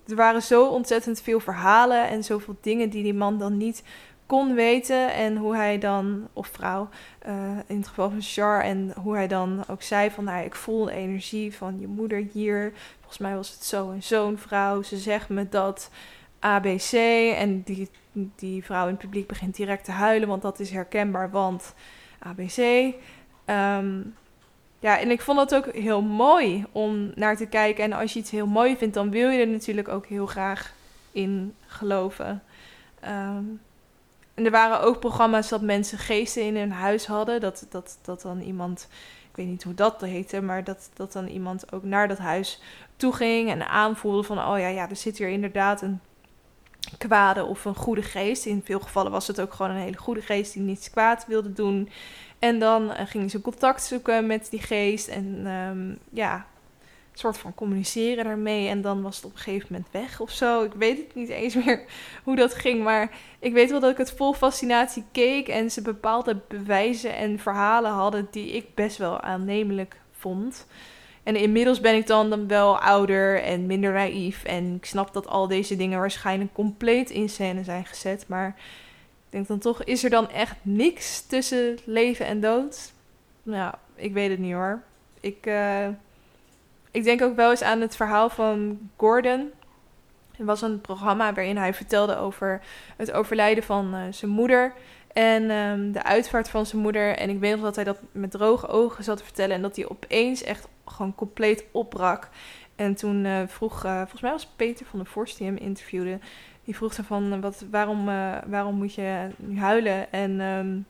er 0.07 0.15
waren 0.15 0.41
zo 0.41 0.67
ontzettend 0.67 1.21
veel 1.21 1.39
verhalen 1.39 2.07
en 2.07 2.23
zoveel 2.23 2.55
dingen 2.61 2.89
die 2.89 3.03
die 3.03 3.13
man 3.13 3.39
dan 3.39 3.57
niet 3.57 3.83
kon 4.25 4.55
weten. 4.55 5.13
En 5.13 5.37
hoe 5.37 5.55
hij 5.55 5.77
dan, 5.77 6.27
of 6.33 6.47
vrouw, 6.47 6.89
uh, 7.27 7.33
in 7.67 7.77
het 7.77 7.87
geval 7.87 8.09
van 8.09 8.21
Char, 8.21 8.61
en 8.61 8.93
hoe 9.01 9.15
hij 9.15 9.27
dan 9.27 9.63
ook 9.67 9.81
zei 9.81 10.11
van, 10.11 10.23
nou, 10.23 10.45
ik 10.45 10.55
voel 10.55 10.85
de 10.85 10.91
energie 10.91 11.55
van 11.55 11.79
je 11.79 11.87
moeder 11.87 12.27
hier. 12.33 12.73
Volgens 12.97 13.17
mij 13.17 13.35
was 13.35 13.49
het 13.49 13.63
zo 13.63 13.91
en 13.91 14.03
zo'n 14.03 14.37
vrouw. 14.37 14.81
Ze 14.81 14.97
zegt 14.97 15.29
me 15.29 15.49
dat 15.49 15.89
ABC. 16.39 16.93
En 17.35 17.61
die, 17.61 17.89
die 18.35 18.63
vrouw 18.63 18.83
in 18.83 18.93
het 18.93 19.01
publiek 19.01 19.27
begint 19.27 19.55
direct 19.55 19.85
te 19.85 19.91
huilen, 19.91 20.27
want 20.27 20.41
dat 20.41 20.59
is 20.59 20.69
herkenbaar, 20.71 21.31
want 21.31 21.73
ABC. 22.19 22.57
Um, 22.57 22.93
ehm, 23.45 24.01
ja, 24.79 24.99
en 24.99 25.11
ik 25.11 25.21
vond 25.21 25.39
het 25.39 25.55
ook 25.55 25.73
heel 25.73 26.01
mooi 26.01 26.65
om 26.71 27.11
naar 27.15 27.37
te 27.37 27.45
kijken. 27.45 27.83
En 27.83 27.93
als 27.93 28.13
je 28.13 28.19
iets 28.19 28.31
heel 28.31 28.47
mooi 28.47 28.77
vindt, 28.77 28.93
dan 28.93 29.09
wil 29.09 29.29
je 29.29 29.39
er 29.39 29.47
natuurlijk 29.47 29.87
ook 29.87 30.05
heel 30.05 30.25
graag 30.25 30.73
in 31.11 31.55
geloven. 31.65 32.43
Um, 33.07 33.61
en 34.35 34.45
er 34.45 34.51
waren 34.51 34.81
ook 34.81 34.99
programma's 34.99 35.49
dat 35.49 35.61
mensen 35.61 35.97
geesten 35.97 36.43
in 36.43 36.57
hun 36.57 36.71
huis 36.71 37.05
hadden. 37.05 37.41
Dat, 37.41 37.65
dat, 37.69 37.97
dat 38.01 38.21
dan 38.21 38.39
iemand, 38.39 38.87
ik 39.29 39.35
weet 39.35 39.47
niet 39.47 39.63
hoe 39.63 39.73
dat 39.73 40.01
heette, 40.01 40.41
maar 40.41 40.63
dat, 40.63 40.89
dat 40.93 41.13
dan 41.13 41.27
iemand 41.27 41.71
ook 41.71 41.83
naar 41.83 42.07
dat 42.07 42.17
huis 42.17 42.61
toe 42.97 43.13
ging 43.13 43.49
en 43.49 43.67
aanvoelde 43.69 44.23
van, 44.23 44.39
oh 44.39 44.59
ja, 44.59 44.67
ja, 44.67 44.89
er 44.89 44.95
zit 44.95 45.17
hier 45.17 45.29
inderdaad 45.29 45.81
een 45.81 45.99
kwade 46.97 47.43
of 47.43 47.65
een 47.65 47.75
goede 47.75 48.03
geest. 48.03 48.45
In 48.45 48.61
veel 48.65 48.79
gevallen 48.79 49.11
was 49.11 49.27
het 49.27 49.41
ook 49.41 49.53
gewoon 49.53 49.71
een 49.71 49.81
hele 49.81 49.97
goede 49.97 50.21
geest 50.21 50.53
die 50.53 50.61
niets 50.61 50.89
kwaad 50.89 51.25
wilde 51.27 51.53
doen. 51.53 51.89
En 52.39 52.59
dan 52.59 52.83
uh, 52.83 52.99
gingen 53.05 53.29
ze 53.29 53.41
contact 53.41 53.83
zoeken 53.83 54.27
met 54.27 54.47
die 54.49 54.61
geest. 54.61 55.07
En 55.07 55.47
um, 55.47 55.97
ja, 56.09 56.45
soort 57.19 57.37
van 57.37 57.53
communiceren 57.53 58.23
daarmee. 58.23 58.67
En 58.67 58.81
dan 58.81 59.01
was 59.01 59.15
het 59.15 59.25
op 59.25 59.31
een 59.31 59.37
gegeven 59.37 59.67
moment 59.71 59.91
weg 59.91 60.19
of 60.19 60.31
zo. 60.31 60.63
Ik 60.63 60.73
weet 60.73 60.97
het 60.97 61.15
niet 61.15 61.29
eens 61.29 61.55
meer 61.65 61.85
hoe 62.23 62.35
dat 62.35 62.53
ging. 62.53 62.83
Maar 62.83 63.11
ik 63.39 63.53
weet 63.53 63.71
wel 63.71 63.79
dat 63.79 63.91
ik 63.91 63.97
het 63.97 64.11
vol 64.11 64.33
fascinatie 64.33 65.03
keek. 65.11 65.47
En 65.47 65.71
ze 65.71 65.81
bepaalde 65.81 66.39
bewijzen 66.47 67.15
en 67.15 67.39
verhalen 67.39 67.91
hadden 67.91 68.27
die 68.31 68.51
ik 68.51 68.65
best 68.73 68.97
wel 68.97 69.21
aannemelijk 69.21 69.97
vond. 70.11 70.65
En 71.23 71.35
inmiddels 71.35 71.79
ben 71.79 71.95
ik 71.95 72.07
dan, 72.07 72.29
dan 72.29 72.47
wel 72.47 72.79
ouder 72.79 73.41
en 73.41 73.65
minder 73.65 73.93
naïef. 73.93 74.43
En 74.43 74.75
ik 74.75 74.85
snap 74.85 75.13
dat 75.13 75.27
al 75.27 75.47
deze 75.47 75.75
dingen 75.75 75.99
waarschijnlijk 75.99 76.53
compleet 76.53 77.09
in 77.09 77.29
scène 77.29 77.63
zijn 77.63 77.85
gezet. 77.85 78.25
Maar 78.27 78.55
ik 79.25 79.31
denk 79.31 79.47
dan 79.47 79.59
toch, 79.59 79.83
is 79.83 80.03
er 80.03 80.09
dan 80.09 80.29
echt 80.29 80.55
niks 80.61 81.21
tussen 81.21 81.77
leven 81.85 82.25
en 82.25 82.39
dood? 82.39 82.93
Nou, 83.43 83.73
ik 83.95 84.13
weet 84.13 84.29
het 84.29 84.39
niet 84.39 84.53
hoor. 84.53 84.81
Ik, 85.19 85.45
uh, 85.45 85.87
ik 86.95 87.03
denk 87.03 87.21
ook 87.21 87.35
wel 87.35 87.49
eens 87.49 87.63
aan 87.63 87.81
het 87.81 87.95
verhaal 87.95 88.29
van 88.29 88.89
Gordon. 88.97 89.51
Het 90.37 90.45
was 90.45 90.61
een 90.61 90.81
programma 90.81 91.33
waarin 91.33 91.57
hij 91.57 91.73
vertelde 91.73 92.17
over 92.17 92.61
het 92.95 93.11
overlijden 93.11 93.63
van 93.63 93.95
uh, 93.95 94.01
zijn 94.09 94.31
moeder. 94.31 94.73
En 95.13 95.51
um, 95.51 95.91
de 95.91 96.03
uitvaart 96.03 96.49
van 96.49 96.65
zijn 96.65 96.81
moeder. 96.81 97.17
En 97.17 97.29
ik 97.29 97.39
weet 97.39 97.51
nog 97.51 97.61
dat 97.61 97.75
hij 97.75 97.83
dat 97.83 97.99
met 98.11 98.31
droge 98.31 98.67
ogen 98.67 99.03
zat 99.03 99.17
te 99.17 99.23
vertellen. 99.23 99.55
En 99.55 99.61
dat 99.61 99.75
hij 99.75 99.89
opeens 99.89 100.43
echt 100.43 100.67
gewoon 100.85 101.15
compleet 101.15 101.65
opbrak. 101.71 102.29
En 102.75 102.95
toen 102.95 103.25
uh, 103.25 103.41
vroeg, 103.47 103.85
uh, 103.85 103.97
volgens 103.97 104.21
mij 104.21 104.31
was 104.31 104.51
Peter 104.55 104.85
van 104.85 104.99
der 104.99 105.07
Vorst 105.07 105.37
die 105.37 105.47
hem 105.47 105.57
interviewde. 105.57 106.19
Die 106.63 106.75
vroeg 106.75 106.93
ze 106.93 107.03
van, 107.03 107.41
wat, 107.41 107.65
waarom, 107.71 108.05
waarom 108.45 108.75
moet 108.75 108.93
je 108.93 109.27
nu 109.37 109.59
huilen? 109.59 110.11
En 110.11 110.39
um, 110.39 110.85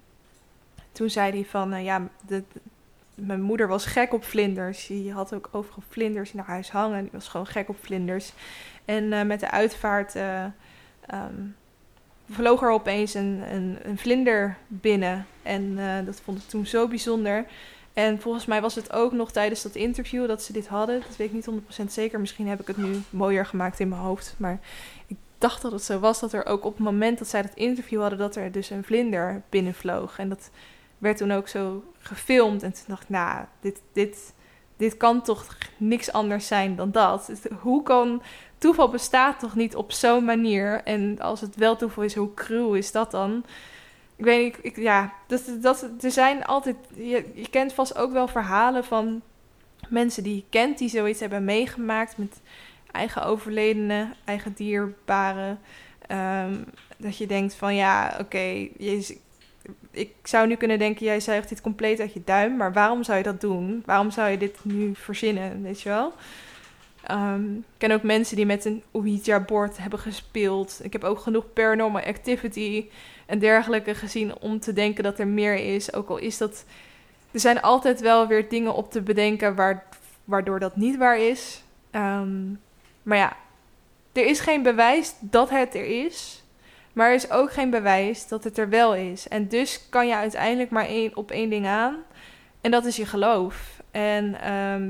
toen 0.92 1.10
zei 1.10 1.32
hij 1.32 1.46
van, 1.46 1.84
ja, 1.84 2.08
de, 2.28 2.44
mijn 3.16 3.42
moeder 3.42 3.68
was 3.68 3.86
gek 3.86 4.14
op 4.14 4.24
vlinders. 4.24 4.88
Die 4.88 5.12
had 5.12 5.34
ook 5.34 5.50
overal 5.52 5.84
vlinders 5.90 6.32
in 6.32 6.40
haar 6.40 6.48
huis 6.48 6.72
hangen. 6.72 7.02
Die 7.02 7.12
was 7.12 7.28
gewoon 7.28 7.48
gek 7.48 7.70
op 7.70 7.78
vlinders. 7.82 8.34
En 8.86 9.04
uh, 9.04 9.22
met 9.22 9.40
de 9.40 9.52
uitvaart 9.52 10.16
uh, 10.16 10.44
um, 11.14 11.56
vloog 12.30 12.62
er 12.62 12.70
opeens 12.70 13.14
een, 13.14 13.44
een, 13.54 13.78
een 13.82 13.98
vlinder 13.98 14.58
binnen. 14.68 15.26
En 15.44 15.64
uh, 15.64 16.06
dat 16.06 16.22
vond 16.24 16.38
ik 16.38 16.48
toen 16.48 16.66
zo 16.66 16.88
bijzonder. 16.88 17.46
En 17.94 18.22
volgens 18.22 18.46
mij 18.46 18.62
was 18.62 18.76
het 18.76 18.94
ook 18.94 19.12
nog 19.12 19.32
tijdens 19.32 19.62
dat 19.62 19.76
interview 19.76 20.28
dat 20.28 20.44
ze 20.44 20.54
dit 20.54 20.68
hadden. 20.68 21.02
Dat 21.08 21.16
weet 21.16 21.28
ik 21.28 21.34
niet 21.34 21.50
100% 21.84 21.86
zeker. 21.88 22.20
Misschien 22.20 22.48
heb 22.48 22.62
ik 22.62 22.68
het 22.68 22.78
nu 22.78 23.02
mooier 23.10 23.46
gemaakt 23.46 23.80
in 23.80 23.90
mijn 23.90 24.02
hoofd. 24.02 24.36
Maar 24.38 24.60
ik 25.08 25.18
dacht 25.38 25.62
dat 25.62 25.72
het 25.72 25.84
zo 25.84 26.00
was 26.00 26.20
dat 26.20 26.34
er 26.34 26.46
ook 26.46 26.66
op 26.66 26.74
het 26.74 26.84
moment 26.84 27.18
dat 27.18 27.28
zij 27.28 27.42
dat 27.42 27.56
interview 27.56 28.02
hadden, 28.02 28.20
dat 28.20 28.36
er 28.36 28.52
dus 28.52 28.70
een 28.70 28.84
vlinder 28.84 29.42
binnenvloog. 29.50 30.20
En 30.20 30.30
dat 30.30 30.50
werd 30.98 31.18
toen 31.18 31.32
ook 31.32 31.48
zo 31.48 31.84
gefilmd. 32.00 32.64
En 32.64 32.74
toen 32.74 32.84
dacht 32.88 33.04
ik, 33.04 33.10
nou, 33.10 33.46
dit, 33.60 33.82
dit, 33.94 34.34
dit 34.78 34.98
kan 34.98 35.22
toch 35.22 35.48
niks 35.78 36.12
anders 36.12 36.48
zijn 36.48 36.76
dan 36.76 36.92
dat. 36.92 37.32
Hoe 37.62 37.84
kan 37.84 38.22
toeval 38.58 38.90
bestaat 38.90 39.40
toch 39.40 39.56
niet 39.56 39.76
op 39.76 39.92
zo'n 39.92 40.26
manier? 40.26 40.84
En 40.84 41.20
als 41.20 41.42
het 41.42 41.56
wel 41.56 41.76
toeval 41.76 42.04
is, 42.04 42.16
hoe 42.16 42.34
cruel 42.34 42.76
is 42.76 42.92
dat 42.92 43.12
dan? 43.12 43.46
Ik 44.16 44.26
weet 44.26 44.44
niet, 44.44 44.58
ik, 44.62 44.78
ja, 44.84 45.14
dat, 45.28 45.42
dat, 45.62 45.90
er 46.02 46.12
zijn 46.12 46.46
altijd, 46.46 46.76
je, 46.94 47.48
kent 47.50 47.74
vast 47.74 47.98
ook 47.98 48.12
wel 48.12 48.28
verhalen 48.28 48.84
van 48.84 49.22
mensen 49.90 50.24
die 50.24 50.36
je 50.36 50.44
kent 50.50 50.78
die 50.78 50.90
zoiets 50.90 51.20
hebben 51.20 51.44
meegemaakt 51.44 52.18
met 52.18 52.42
eigen 52.92 53.26
overledenen, 53.26 54.14
eigen 54.26 54.54
dierbaren. 54.54 55.60
Um, 56.12 56.66
dat 56.98 57.18
je 57.18 57.28
denkt 57.28 57.56
van 57.56 57.76
ja, 57.76 58.10
oké, 58.14 58.22
okay, 58.22 58.72
ik 59.96 60.12
zou 60.24 60.48
nu 60.48 60.56
kunnen 60.56 60.80
denken, 60.80 61.06
jij 61.06 61.20
zuigt 61.20 61.50
dit 61.50 61.62
compleet 61.62 62.00
uit 62.00 62.14
je 62.14 62.22
duim, 62.26 62.58
maar 62.58 62.74
waarom 62.74 63.04
zou 63.04 63.18
je 63.18 63.24
dat 63.24 63.42
doen? 63.42 63.84
Waarom 63.86 64.12
zou 64.12 64.30
je 64.30 64.38
dit 64.38 64.58
nu 64.64 64.92
verzinnen, 64.96 65.62
weet 65.62 65.82
je 65.82 65.90
wel? 65.90 66.14
Um, 67.12 67.58
ik 67.58 67.78
ken 67.78 67.92
ook 67.92 68.04
mensen 68.04 68.36
die 68.36 68.46
met 68.46 68.66
een 68.66 68.84
Ouija-bord 68.92 69.78
hebben 69.78 70.00
gespeeld. 70.00 70.80
Ik 70.84 70.94
heb 70.94 71.04
ook 71.04 71.20
genoeg 71.20 71.54
paranormal 71.54 72.02
activity 72.02 72.86
en 73.26 73.40
dergelijke 73.40 73.96
gezien 73.96 74.40
om 74.40 74.60
te 74.60 74.74
denken 74.74 75.04
dat 75.04 75.20
er 75.20 75.28
meer 75.28 75.56
is. 75.76 75.94
Ook 75.94 76.10
al 76.10 76.18
is 76.18 76.38
dat... 76.38 76.66
Er 77.32 77.40
zijn 77.40 77.62
altijd 77.62 78.02
wel 78.02 78.28
weer 78.28 78.50
dingen 78.50 78.74
op 78.74 78.92
te 78.92 79.02
bedenken 79.02 79.56
waar, 79.56 79.84
waardoor 80.24 80.60
dat 80.60 80.76
niet 80.76 80.98
waar 80.98 81.20
is. 81.20 81.64
Um, 81.92 82.60
maar 83.04 83.18
ja, 83.18 83.38
er 84.14 84.26
is 84.26 84.40
geen 84.40 84.64
bewijs 84.64 85.14
dat 85.20 85.50
het 85.50 85.76
er 85.76 86.06
is. 86.06 86.44
Maar 86.96 87.08
er 87.08 87.14
is 87.14 87.30
ook 87.30 87.52
geen 87.52 87.70
bewijs 87.70 88.28
dat 88.28 88.44
het 88.44 88.58
er 88.58 88.70
wel 88.70 88.96
is. 88.96 89.28
En 89.28 89.48
dus 89.48 89.90
kan 89.90 90.08
je 90.08 90.16
uiteindelijk 90.16 90.70
maar 90.70 90.86
één, 90.86 91.16
op 91.16 91.32
één 91.32 91.50
ding 91.50 91.68
aan. 91.68 91.96
En 92.62 92.72
dat 92.72 92.86
is 92.86 92.96
je 92.96 93.06
geloof. 93.06 93.82
En 93.92 94.42
ehm, 94.42 94.88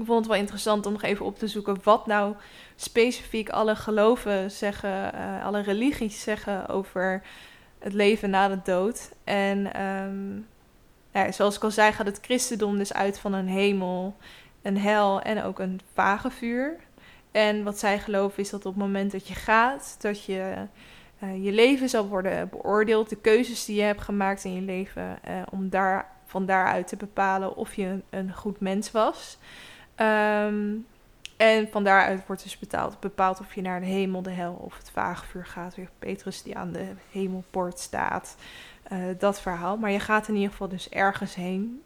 ik 0.00 0.06
vond 0.06 0.18
het 0.18 0.26
wel 0.26 0.36
interessant 0.36 0.86
om 0.86 0.92
nog 0.92 1.02
even 1.02 1.26
op 1.26 1.38
te 1.38 1.48
zoeken 1.48 1.78
wat 1.82 2.06
nou 2.06 2.34
specifiek 2.76 3.48
alle 3.48 3.76
geloven 3.76 4.50
zeggen, 4.50 5.14
uh, 5.14 5.44
alle 5.44 5.60
religies 5.60 6.22
zeggen 6.22 6.68
over 6.68 7.22
het 7.78 7.92
leven 7.92 8.30
na 8.30 8.48
de 8.48 8.60
dood. 8.64 9.10
En 9.24 9.82
um, 9.82 10.46
ja, 11.12 11.32
zoals 11.32 11.56
ik 11.56 11.64
al 11.64 11.70
zei, 11.70 11.92
gaat 11.92 12.06
het 12.06 12.18
christendom 12.22 12.78
dus 12.78 12.92
uit 12.92 13.18
van 13.18 13.32
een 13.32 13.48
hemel, 13.48 14.16
een 14.62 14.78
hel 14.78 15.20
en 15.20 15.42
ook 15.42 15.58
een 15.58 15.80
vagevuur. 15.94 16.76
En 17.36 17.62
wat 17.62 17.78
zij 17.78 17.98
geloven 17.98 18.42
is 18.42 18.50
dat 18.50 18.66
op 18.66 18.72
het 18.72 18.82
moment 18.82 19.12
dat 19.12 19.28
je 19.28 19.34
gaat, 19.34 19.96
dat 19.98 20.24
je 20.24 20.54
uh, 21.22 21.44
je 21.44 21.52
leven 21.52 21.88
zal 21.88 22.08
worden 22.08 22.48
beoordeeld, 22.48 23.08
de 23.08 23.16
keuzes 23.16 23.64
die 23.64 23.76
je 23.76 23.82
hebt 23.82 24.00
gemaakt 24.00 24.44
in 24.44 24.54
je 24.54 24.60
leven, 24.60 25.18
uh, 25.28 25.42
om 25.50 25.68
daar, 25.68 26.10
van 26.24 26.46
daaruit 26.46 26.88
te 26.88 26.96
bepalen 26.96 27.56
of 27.56 27.74
je 27.74 28.00
een, 28.10 28.34
goed 28.34 28.60
mens 28.60 28.90
was. 28.90 29.38
Um, 29.96 30.86
en 31.36 31.68
van 31.70 31.84
daaruit 31.84 32.26
wordt 32.26 32.42
dus 32.42 32.58
betaald, 32.58 33.00
bepaald 33.00 33.40
of 33.40 33.54
je 33.54 33.62
naar 33.62 33.80
de 33.80 33.86
hemel, 33.86 34.22
de 34.22 34.30
hel 34.30 34.52
of 34.52 34.76
het 34.76 34.90
vagevuur 34.90 35.46
gaat. 35.46 35.74
Weer 35.74 35.90
Petrus 35.98 36.42
die 36.42 36.56
aan 36.56 36.72
de 36.72 36.88
hemelpoort 37.10 37.78
staat. 37.78 38.36
Uh, 38.92 38.98
dat 39.18 39.40
verhaal. 39.40 39.76
Maar 39.76 39.90
je 39.90 40.00
gaat 40.00 40.28
in 40.28 40.34
ieder 40.34 40.50
geval 40.50 40.68
dus 40.68 40.88
ergens 40.88 41.34
heen. 41.34 41.82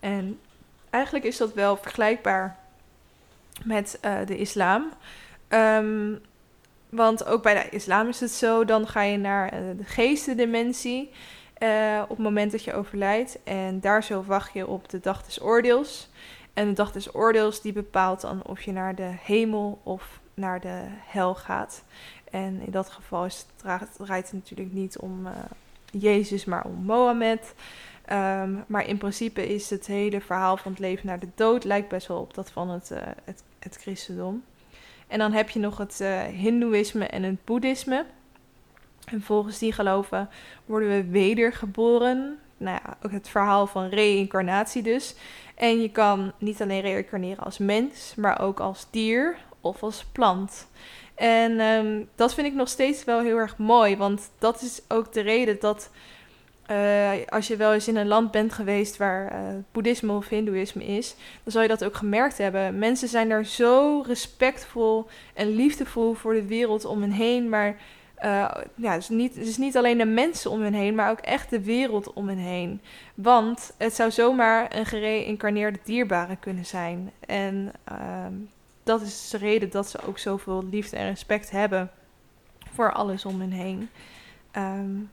En 0.00 0.40
eigenlijk 0.90 1.24
is 1.24 1.36
dat 1.36 1.54
wel 1.54 1.76
vergelijkbaar 1.76 2.64
met 3.64 3.98
uh, 4.04 4.18
de 4.26 4.38
islam. 4.38 4.92
Um, 5.48 6.20
want 6.88 7.24
ook 7.24 7.42
bij 7.42 7.54
de 7.54 7.68
islam 7.68 8.08
is 8.08 8.20
het 8.20 8.30
zo, 8.30 8.64
dan 8.64 8.86
ga 8.86 9.02
je 9.02 9.18
naar 9.18 9.54
uh, 9.54 9.60
de 9.76 9.84
geestendimensie 9.84 11.10
uh, 11.58 12.02
op 12.02 12.08
het 12.08 12.18
moment 12.18 12.52
dat 12.52 12.64
je 12.64 12.74
overlijdt. 12.74 13.38
En 13.44 13.80
daar 13.80 14.04
zo 14.04 14.22
wacht 14.22 14.52
je 14.52 14.66
op 14.66 14.88
de 14.88 15.00
dag 15.00 15.24
des 15.24 15.42
oordeels. 15.42 16.08
En 16.54 16.66
de 16.66 16.72
dag 16.72 16.92
des 16.92 17.14
oordeels 17.14 17.60
die 17.60 17.72
bepaalt 17.72 18.20
dan 18.20 18.42
of 18.44 18.62
je 18.62 18.72
naar 18.72 18.94
de 18.94 19.12
hemel 19.22 19.80
of 19.82 20.20
naar 20.34 20.60
de 20.60 20.82
hel 21.06 21.34
gaat. 21.34 21.84
En 22.30 22.60
in 22.64 22.70
dat 22.70 22.90
geval 22.90 23.24
is 23.24 23.46
draait 23.96 24.24
het 24.24 24.32
natuurlijk 24.32 24.72
niet 24.72 24.98
om 24.98 25.28
Jezus, 25.90 26.44
maar 26.44 26.64
om 26.64 26.74
Mohammed. 26.84 27.54
Um, 28.12 28.64
maar 28.66 28.88
in 28.88 28.98
principe 28.98 29.54
is 29.54 29.70
het 29.70 29.86
hele 29.86 30.20
verhaal 30.20 30.56
van 30.56 30.72
het 30.72 30.80
leven 30.80 31.06
naar 31.06 31.18
de 31.18 31.28
dood 31.34 31.64
lijkt 31.64 31.88
best 31.88 32.06
wel 32.06 32.20
op 32.20 32.34
dat 32.34 32.50
van 32.50 32.70
het, 32.70 32.90
uh, 32.92 32.98
het, 33.24 33.42
het 33.58 33.76
christendom. 33.76 34.44
En 35.06 35.18
dan 35.18 35.32
heb 35.32 35.50
je 35.50 35.58
nog 35.58 35.78
het 35.78 35.98
uh, 36.02 36.22
Hindoeïsme 36.22 37.06
en 37.06 37.22
het 37.22 37.44
Boeddhisme. 37.44 38.04
En 39.04 39.22
volgens 39.22 39.58
die 39.58 39.72
geloven 39.72 40.28
worden 40.64 40.88
we 40.88 41.04
wedergeboren. 41.04 42.38
Nou 42.56 42.78
ja, 42.84 42.96
ook 43.02 43.12
het 43.12 43.28
verhaal 43.28 43.66
van 43.66 43.88
reïncarnatie 43.88 44.82
dus. 44.82 45.14
En 45.54 45.80
je 45.80 45.90
kan 45.90 46.32
niet 46.38 46.62
alleen 46.62 46.80
reïncarneren 46.80 47.44
als 47.44 47.58
mens, 47.58 48.14
maar 48.16 48.40
ook 48.40 48.60
als 48.60 48.86
dier 48.90 49.36
of 49.60 49.82
als 49.82 50.04
plant. 50.04 50.66
En 51.14 51.60
um, 51.60 52.08
dat 52.14 52.34
vind 52.34 52.46
ik 52.46 52.54
nog 52.54 52.68
steeds 52.68 53.04
wel 53.04 53.20
heel 53.20 53.36
erg 53.36 53.58
mooi, 53.58 53.96
want 53.96 54.30
dat 54.38 54.62
is 54.62 54.80
ook 54.88 55.12
de 55.12 55.20
reden 55.20 55.56
dat 55.60 55.90
uh, 56.70 57.10
als 57.28 57.46
je 57.46 57.56
wel 57.56 57.72
eens 57.72 57.88
in 57.88 57.96
een 57.96 58.08
land 58.08 58.30
bent 58.30 58.52
geweest 58.52 58.96
waar 58.96 59.32
uh, 59.32 59.38
boeddhisme 59.72 60.12
of 60.12 60.28
hindoeïsme 60.28 60.84
is, 60.84 61.14
dan 61.42 61.52
zal 61.52 61.62
je 61.62 61.68
dat 61.68 61.84
ook 61.84 61.96
gemerkt 61.96 62.38
hebben. 62.38 62.78
Mensen 62.78 63.08
zijn 63.08 63.28
daar 63.28 63.44
zo 63.44 64.02
respectvol 64.06 65.06
en 65.34 65.48
liefdevol 65.48 66.14
voor 66.14 66.34
de 66.34 66.46
wereld 66.46 66.84
om 66.84 67.00
hen 67.00 67.10
heen, 67.10 67.48
maar 67.48 67.76
uh, 68.24 68.54
ja, 68.74 68.92
het 68.92 69.02
is, 69.02 69.08
niet, 69.08 69.58
niet 69.58 69.76
alleen 69.76 69.98
de 69.98 70.04
mensen 70.04 70.50
om 70.50 70.62
hen 70.62 70.72
heen, 70.72 70.94
maar 70.94 71.10
ook 71.10 71.18
echt 71.18 71.50
de 71.50 71.62
wereld 71.62 72.12
om 72.12 72.28
hen 72.28 72.38
heen. 72.38 72.80
Want 73.14 73.72
het 73.78 73.94
zou 73.94 74.10
zomaar 74.10 74.76
een 74.76 74.86
gereïncarneerde 74.86 75.78
dierbare 75.84 76.36
kunnen 76.36 76.66
zijn. 76.66 77.12
En 77.20 77.72
uh, 77.92 78.26
dat 78.82 79.00
is 79.00 79.30
de 79.30 79.38
reden 79.38 79.70
dat 79.70 79.90
ze 79.90 79.98
ook 80.06 80.18
zoveel 80.18 80.64
liefde 80.70 80.96
en 80.96 81.08
respect 81.08 81.50
hebben 81.50 81.90
voor 82.72 82.92
alles 82.92 83.24
om 83.24 83.40
hen 83.40 83.50
heen. 83.50 83.88
Um, 84.56 85.10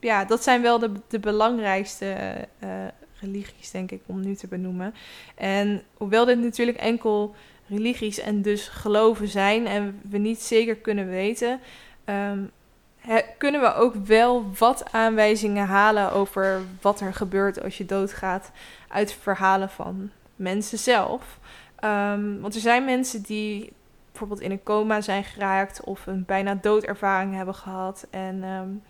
ja, 0.00 0.24
dat 0.24 0.42
zijn 0.42 0.62
wel 0.62 0.78
de, 0.78 0.92
de 1.08 1.18
belangrijkste 1.18 2.34
uh, 2.64 2.68
religies, 3.20 3.70
denk 3.70 3.90
ik, 3.90 4.02
om 4.06 4.20
nu 4.20 4.34
te 4.34 4.46
benoemen. 4.46 4.94
En 5.34 5.82
hoewel 5.96 6.24
dit 6.24 6.38
natuurlijk 6.38 6.78
enkel 6.78 7.34
religies 7.66 8.20
en 8.20 8.42
dus 8.42 8.68
geloven 8.68 9.28
zijn 9.28 9.66
en 9.66 10.00
we 10.10 10.18
niet 10.18 10.42
zeker 10.42 10.76
kunnen 10.76 11.08
weten, 11.08 11.60
um, 12.04 12.50
kunnen 13.38 13.60
we 13.60 13.74
ook 13.74 13.94
wel 13.94 14.46
wat 14.58 14.92
aanwijzingen 14.92 15.66
halen 15.66 16.12
over 16.12 16.60
wat 16.80 17.00
er 17.00 17.14
gebeurt 17.14 17.62
als 17.62 17.78
je 17.78 17.84
doodgaat 17.84 18.50
uit 18.88 19.12
verhalen 19.12 19.70
van 19.70 20.10
mensen 20.36 20.78
zelf. 20.78 21.38
Um, 21.84 22.40
want 22.40 22.54
er 22.54 22.60
zijn 22.60 22.84
mensen 22.84 23.22
die 23.22 23.72
bijvoorbeeld 24.10 24.40
in 24.40 24.50
een 24.50 24.62
coma 24.62 25.00
zijn 25.00 25.24
geraakt 25.24 25.84
of 25.84 26.06
een 26.06 26.24
bijna 26.24 26.54
doodervaring 26.54 27.34
hebben 27.34 27.54
gehad. 27.54 28.06
En 28.10 28.42
um, 28.42 28.82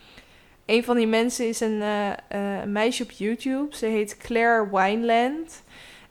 een 0.68 0.84
van 0.84 0.96
die 0.96 1.06
mensen 1.06 1.48
is 1.48 1.60
een, 1.60 1.80
uh, 1.80 2.06
uh, 2.08 2.60
een 2.60 2.72
meisje 2.72 3.02
op 3.02 3.10
YouTube. 3.10 3.76
Ze 3.76 3.86
heet 3.86 4.16
Claire 4.16 4.68
Wineland. 4.70 5.62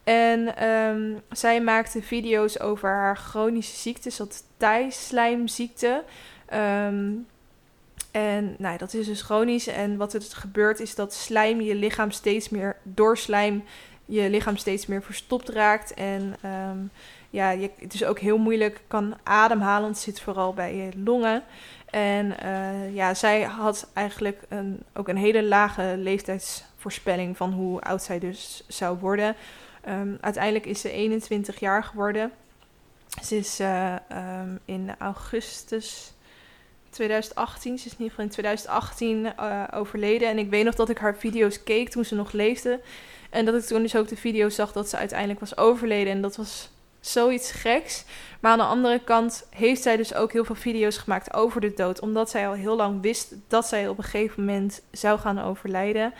En 0.04 0.68
um, 0.68 1.22
zij 1.32 1.62
maakte 1.62 2.02
video's 2.02 2.60
over 2.60 2.90
haar 2.90 3.18
chronische 3.18 3.76
ziekte, 3.76 4.10
dat. 4.10 6.04
Um, 6.54 7.28
en 8.12 8.56
nou, 8.58 8.78
dat 8.78 8.94
is 8.94 9.06
dus 9.06 9.22
chronisch. 9.22 9.68
En 9.68 9.98
wat 9.98 10.14
er 10.14 10.22
gebeurt 10.34 10.80
is 10.80 10.96
dat 10.96 11.14
slijm 11.14 11.62
je 11.62 11.76
lichaam 11.76 12.12
steeds 12.12 12.50
meer, 12.50 12.76
door 12.84 13.18
slijm 13.18 13.64
je 14.06 14.30
lichaam 14.30 14.58
steeds 14.58 14.86
meer 14.86 15.04
verstopt 15.04 15.50
raakt. 15.50 15.94
En 15.94 16.36
um, 16.46 16.92
ja, 17.30 17.50
je, 17.50 17.70
het 17.80 17.94
is 17.94 18.04
ook 18.04 18.20
heel 18.20 18.38
moeilijk 18.38 18.82
kan 18.88 19.18
ademhalen, 19.24 19.90
het 19.90 19.98
zit 19.98 20.22
vooral 20.22 20.54
bij 20.54 20.76
je 20.76 20.90
longen. 21.04 21.44
En 21.90 22.36
uh, 22.44 22.96
ja, 22.96 23.14
zij 23.14 23.42
had 23.42 23.90
eigenlijk 23.94 24.42
een, 24.50 24.84
ook 24.94 25.08
een 25.08 25.18
hele 25.18 25.44
lage 25.44 25.94
leeftijdsvoorspelling 25.98 27.38
van 27.38 27.52
hoe 27.52 27.82
oud 27.82 28.04
zij 28.04 28.20
dus 28.20 28.64
zou 28.68 28.98
worden. 28.98 29.36
Um, 29.90 30.18
uiteindelijk 30.22 30.66
is 30.66 30.82
ze 30.82 30.92
21 30.92 31.60
jaar 31.60 31.84
geworden. 31.84 32.32
Ze 33.24 33.38
is 33.38 33.60
uh, 33.60 33.96
um, 34.12 34.60
in 34.66 34.96
augustus 35.00 36.14
2018, 36.90 37.78
ze 37.78 37.86
is 37.86 37.92
in 37.92 37.98
ieder 37.98 38.10
geval 38.10 38.26
in 38.26 38.32
2018 38.32 39.34
uh, 39.40 39.64
overleden. 39.74 40.30
En 40.30 40.38
ik 40.38 40.50
weet 40.50 40.66
nog 40.66 40.76
dat 40.76 40.90
ik 40.90 40.98
haar 40.98 41.18
video's 41.18 41.64
keek 41.64 41.90
toen 41.90 42.06
ze 42.06 42.16
nog 42.16 42.32
leefde. 42.32 42.80
En 43.30 43.46
dat 43.46 43.56
ik 43.56 43.62
toen 43.62 43.82
dus 43.82 43.96
ook 43.96 44.08
de 44.08 44.16
video 44.16 44.50
zag 44.50 44.72
dat 44.72 44.90
ze 44.90 44.98
uiteindelijk 44.98 45.40
was 45.40 45.58
overleden. 45.58 46.14
En 46.14 46.22
dat 46.22 46.36
was 46.36 46.70
zoiets 47.08 47.52
geks. 47.52 48.06
Maar 48.40 48.52
aan 48.52 48.58
de 48.58 48.64
andere 48.64 49.00
kant 49.00 49.48
heeft 49.50 49.82
zij 49.82 49.98
dus 49.98 50.14
ook 50.14 50.32
heel 50.32 50.46
veel 50.46 50.56
video's 50.56 50.98
gemaakt 50.98 51.34
over 51.34 51.62
de 51.62 51.74
dood. 51.74 52.00
Omdat 52.00 52.30
zij 52.30 52.48
al 52.48 52.54
heel 52.54 52.76
lang 52.76 53.02
wist 53.02 53.36
dat 53.48 53.68
zij 53.68 53.88
op 53.88 53.98
een 53.98 54.04
gegeven 54.04 54.46
moment 54.46 54.82
zou 54.92 55.20
gaan 55.20 55.40
overlijden. 55.40 56.14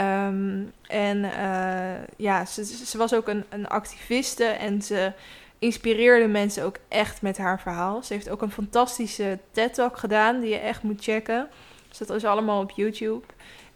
Um, 0.00 0.72
en 0.86 1.16
uh, 1.16 2.04
ja, 2.16 2.44
ze, 2.44 2.64
ze, 2.64 2.98
was 2.98 3.14
ook 3.14 3.28
een, 3.28 3.44
een 3.48 3.66
activiste 3.66 4.44
en 4.44 4.82
ze 4.82 5.12
inspireerde 5.58 6.26
mensen 6.26 6.64
ook 6.64 6.76
echt 6.88 7.22
met 7.22 7.38
haar 7.38 7.60
verhaal. 7.60 8.02
Ze 8.02 8.12
heeft 8.12 8.28
ook 8.28 8.42
een 8.42 8.50
fantastische 8.50 9.38
TED-talk 9.50 9.96
gedaan 9.96 10.40
die 10.40 10.50
je 10.50 10.58
echt 10.58 10.82
moet 10.82 11.02
checken. 11.02 11.48
Dus 11.88 11.98
dat 11.98 12.10
is 12.10 12.24
allemaal 12.24 12.62
op 12.62 12.70
YouTube. 12.70 13.26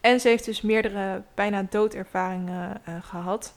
En 0.01 0.20
ze 0.20 0.29
heeft 0.29 0.44
dus 0.44 0.61
meerdere 0.61 1.23
bijna 1.35 1.66
doodervaringen 1.70 2.81
uh, 2.88 2.94
gehad. 3.03 3.55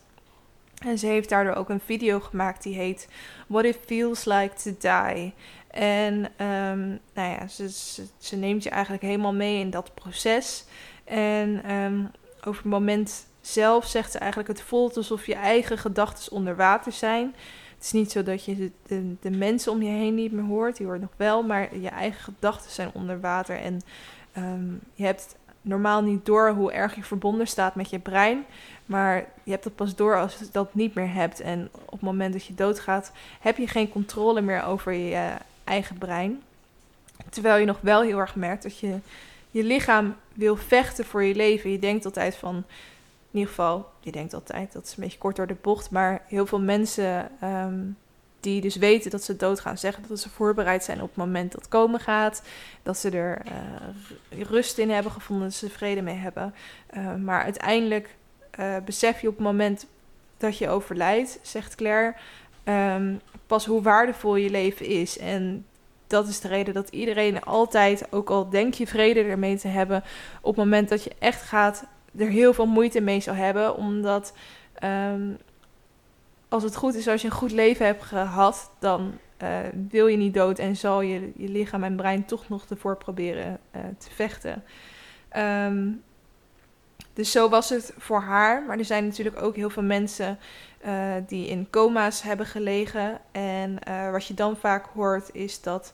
En 0.85 0.97
ze 0.97 1.07
heeft 1.07 1.29
daardoor 1.29 1.55
ook 1.55 1.69
een 1.69 1.79
video 1.79 2.19
gemaakt 2.19 2.63
die 2.63 2.75
heet 2.75 3.07
What 3.47 3.65
It 3.65 3.79
Feels 3.85 4.25
Like 4.25 4.53
to 4.55 4.71
Die. 4.79 5.33
En 5.67 6.13
um, 6.47 6.99
nou 7.13 7.29
ja, 7.29 7.47
ze, 7.47 7.69
ze, 8.17 8.35
neemt 8.35 8.63
je 8.63 8.69
eigenlijk 8.69 9.03
helemaal 9.03 9.33
mee 9.33 9.59
in 9.59 9.69
dat 9.69 9.93
proces. 9.93 10.65
En 11.03 11.71
um, 11.71 12.11
over 12.39 12.61
het 12.61 12.71
moment 12.71 13.25
zelf 13.41 13.85
zegt 13.85 14.11
ze 14.11 14.17
eigenlijk: 14.17 14.49
het 14.49 14.61
voelt 14.61 14.97
alsof 14.97 15.25
je 15.25 15.35
eigen 15.35 15.77
gedachten 15.77 16.31
onder 16.31 16.55
water 16.55 16.91
zijn. 16.91 17.35
Het 17.75 17.83
is 17.83 17.91
niet 17.91 18.11
zo 18.11 18.23
dat 18.23 18.45
je 18.45 18.71
de, 19.19 19.31
mensen 19.31 19.71
om 19.71 19.81
je 19.81 19.89
heen 19.89 20.15
niet 20.15 20.31
meer 20.31 20.43
hoort, 20.43 20.77
die 20.77 20.85
hoort 20.85 21.01
nog 21.01 21.13
wel, 21.17 21.43
maar 21.43 21.77
je 21.77 21.89
eigen 21.89 22.23
gedachten 22.23 22.71
zijn 22.71 22.89
onder 22.93 23.19
water. 23.19 23.59
En 23.59 23.81
um, 24.37 24.79
je 24.93 25.05
hebt 25.05 25.35
normaal 25.63 26.01
niet 26.01 26.25
door 26.25 26.49
hoe 26.49 26.71
erg 26.71 26.95
je 26.95 27.03
verbonden 27.03 27.47
staat 27.47 27.75
met 27.75 27.89
je 27.89 27.99
brein. 27.99 28.45
Maar 28.85 29.15
je 29.43 29.51
hebt 29.51 29.63
het 29.63 29.75
pas 29.75 29.95
door 29.95 30.17
als 30.17 30.35
je 30.35 30.45
dat 30.51 30.73
niet 30.73 30.93
meer 30.93 31.13
hebt. 31.13 31.39
En 31.39 31.69
op 31.85 31.91
het 31.91 32.01
moment 32.01 32.33
dat 32.33 32.45
je 32.45 32.55
doodgaat, 32.55 33.11
heb 33.39 33.57
je 33.57 33.67
geen 33.67 33.89
controle 33.89 34.41
meer 34.41 34.63
over 34.63 34.91
je 34.91 35.31
eigen 35.63 35.97
brein. 35.97 36.41
Terwijl 37.29 37.57
je 37.57 37.65
nog 37.65 37.79
wel 37.81 38.01
heel 38.01 38.19
erg 38.19 38.35
merkt 38.35 38.63
dat 38.63 38.79
je 38.79 38.97
je 39.51 39.63
lichaam 39.63 40.15
wil 40.33 40.55
vechten 40.55 41.05
voor 41.05 41.23
je 41.23 41.35
leven. 41.35 41.71
Je 41.71 41.79
denkt 41.79 42.05
altijd 42.05 42.35
van, 42.35 42.55
in 42.55 42.63
ieder 43.39 43.49
geval, 43.49 43.89
je 43.99 44.11
denkt 44.11 44.33
altijd, 44.33 44.73
dat 44.73 44.83
is 44.83 44.95
een 44.97 45.03
beetje 45.03 45.17
kort 45.17 45.35
door 45.35 45.47
de 45.47 45.55
bocht, 45.61 45.91
maar 45.91 46.21
heel 46.27 46.45
veel 46.45 46.61
mensen 46.61 47.31
um, 47.43 47.97
die 48.43 48.61
dus 48.61 48.75
weten 48.75 49.11
dat 49.11 49.23
ze 49.23 49.35
dood 49.35 49.59
gaan 49.59 49.77
zeggen 49.77 50.03
dat 50.07 50.19
ze 50.19 50.29
voorbereid 50.29 50.83
zijn 50.83 51.01
op 51.01 51.07
het 51.07 51.17
moment 51.17 51.51
dat 51.51 51.67
komen 51.67 51.99
gaat. 51.99 52.43
Dat 52.83 52.97
ze 52.97 53.09
er 53.09 53.41
uh, 53.45 54.41
rust 54.41 54.77
in 54.77 54.89
hebben 54.89 55.11
gevonden, 55.11 55.47
dat 55.47 55.55
ze 55.55 55.69
vrede 55.69 56.01
mee 56.01 56.15
hebben. 56.15 56.53
Uh, 56.97 57.15
maar 57.15 57.43
uiteindelijk 57.43 58.15
uh, 58.59 58.75
besef 58.85 59.21
je 59.21 59.27
op 59.27 59.35
het 59.35 59.45
moment 59.45 59.85
dat 60.37 60.57
je 60.57 60.69
overlijdt, 60.69 61.39
zegt 61.41 61.75
Claire, 61.75 62.15
um, 62.63 63.21
pas 63.47 63.65
hoe 63.65 63.81
waardevol 63.81 64.35
je 64.35 64.49
leven 64.49 64.85
is. 64.85 65.17
En 65.17 65.65
dat 66.07 66.27
is 66.27 66.39
de 66.39 66.47
reden 66.47 66.73
dat 66.73 66.89
iedereen 66.89 67.43
altijd, 67.43 68.11
ook 68.11 68.29
al 68.29 68.49
denk 68.49 68.73
je 68.73 68.87
vrede 68.87 69.23
ermee 69.23 69.57
te 69.57 69.67
hebben, 69.67 70.03
op 70.41 70.55
het 70.55 70.63
moment 70.63 70.89
dat 70.89 71.03
je 71.03 71.11
echt 71.19 71.41
gaat, 71.41 71.85
er 72.17 72.27
heel 72.27 72.53
veel 72.53 72.65
moeite 72.65 73.01
mee 73.01 73.19
zal 73.19 73.35
hebben. 73.35 73.75
Omdat 73.75 74.33
um, 74.83 75.37
als 76.53 76.63
het 76.63 76.75
goed 76.75 76.95
is, 76.95 77.07
als 77.07 77.21
je 77.21 77.27
een 77.27 77.33
goed 77.33 77.51
leven 77.51 77.85
hebt 77.85 78.03
gehad, 78.03 78.71
dan 78.79 79.13
uh, 79.43 79.57
wil 79.89 80.07
je 80.07 80.17
niet 80.17 80.33
dood 80.33 80.59
en 80.59 80.75
zal 80.75 81.01
je, 81.01 81.31
je 81.35 81.49
lichaam 81.49 81.83
en 81.83 81.95
brein 81.95 82.25
toch 82.25 82.49
nog 82.49 82.65
ervoor 82.69 82.97
proberen 82.97 83.59
uh, 83.75 83.81
te 83.97 84.09
vechten. 84.11 84.63
Um, 85.37 86.03
dus 87.13 87.31
zo 87.31 87.49
was 87.49 87.69
het 87.69 87.93
voor 87.97 88.21
haar. 88.21 88.63
Maar 88.63 88.77
er 88.77 88.85
zijn 88.85 89.05
natuurlijk 89.05 89.41
ook 89.41 89.55
heel 89.55 89.69
veel 89.69 89.83
mensen 89.83 90.39
uh, 90.85 91.13
die 91.27 91.47
in 91.47 91.67
coma's 91.69 92.21
hebben 92.21 92.45
gelegen. 92.45 93.19
En 93.31 93.79
wat 94.11 94.27
je 94.27 94.33
dan 94.33 94.57
vaak 94.57 94.85
hoort 94.93 95.29
is 95.31 95.61
dat 95.61 95.93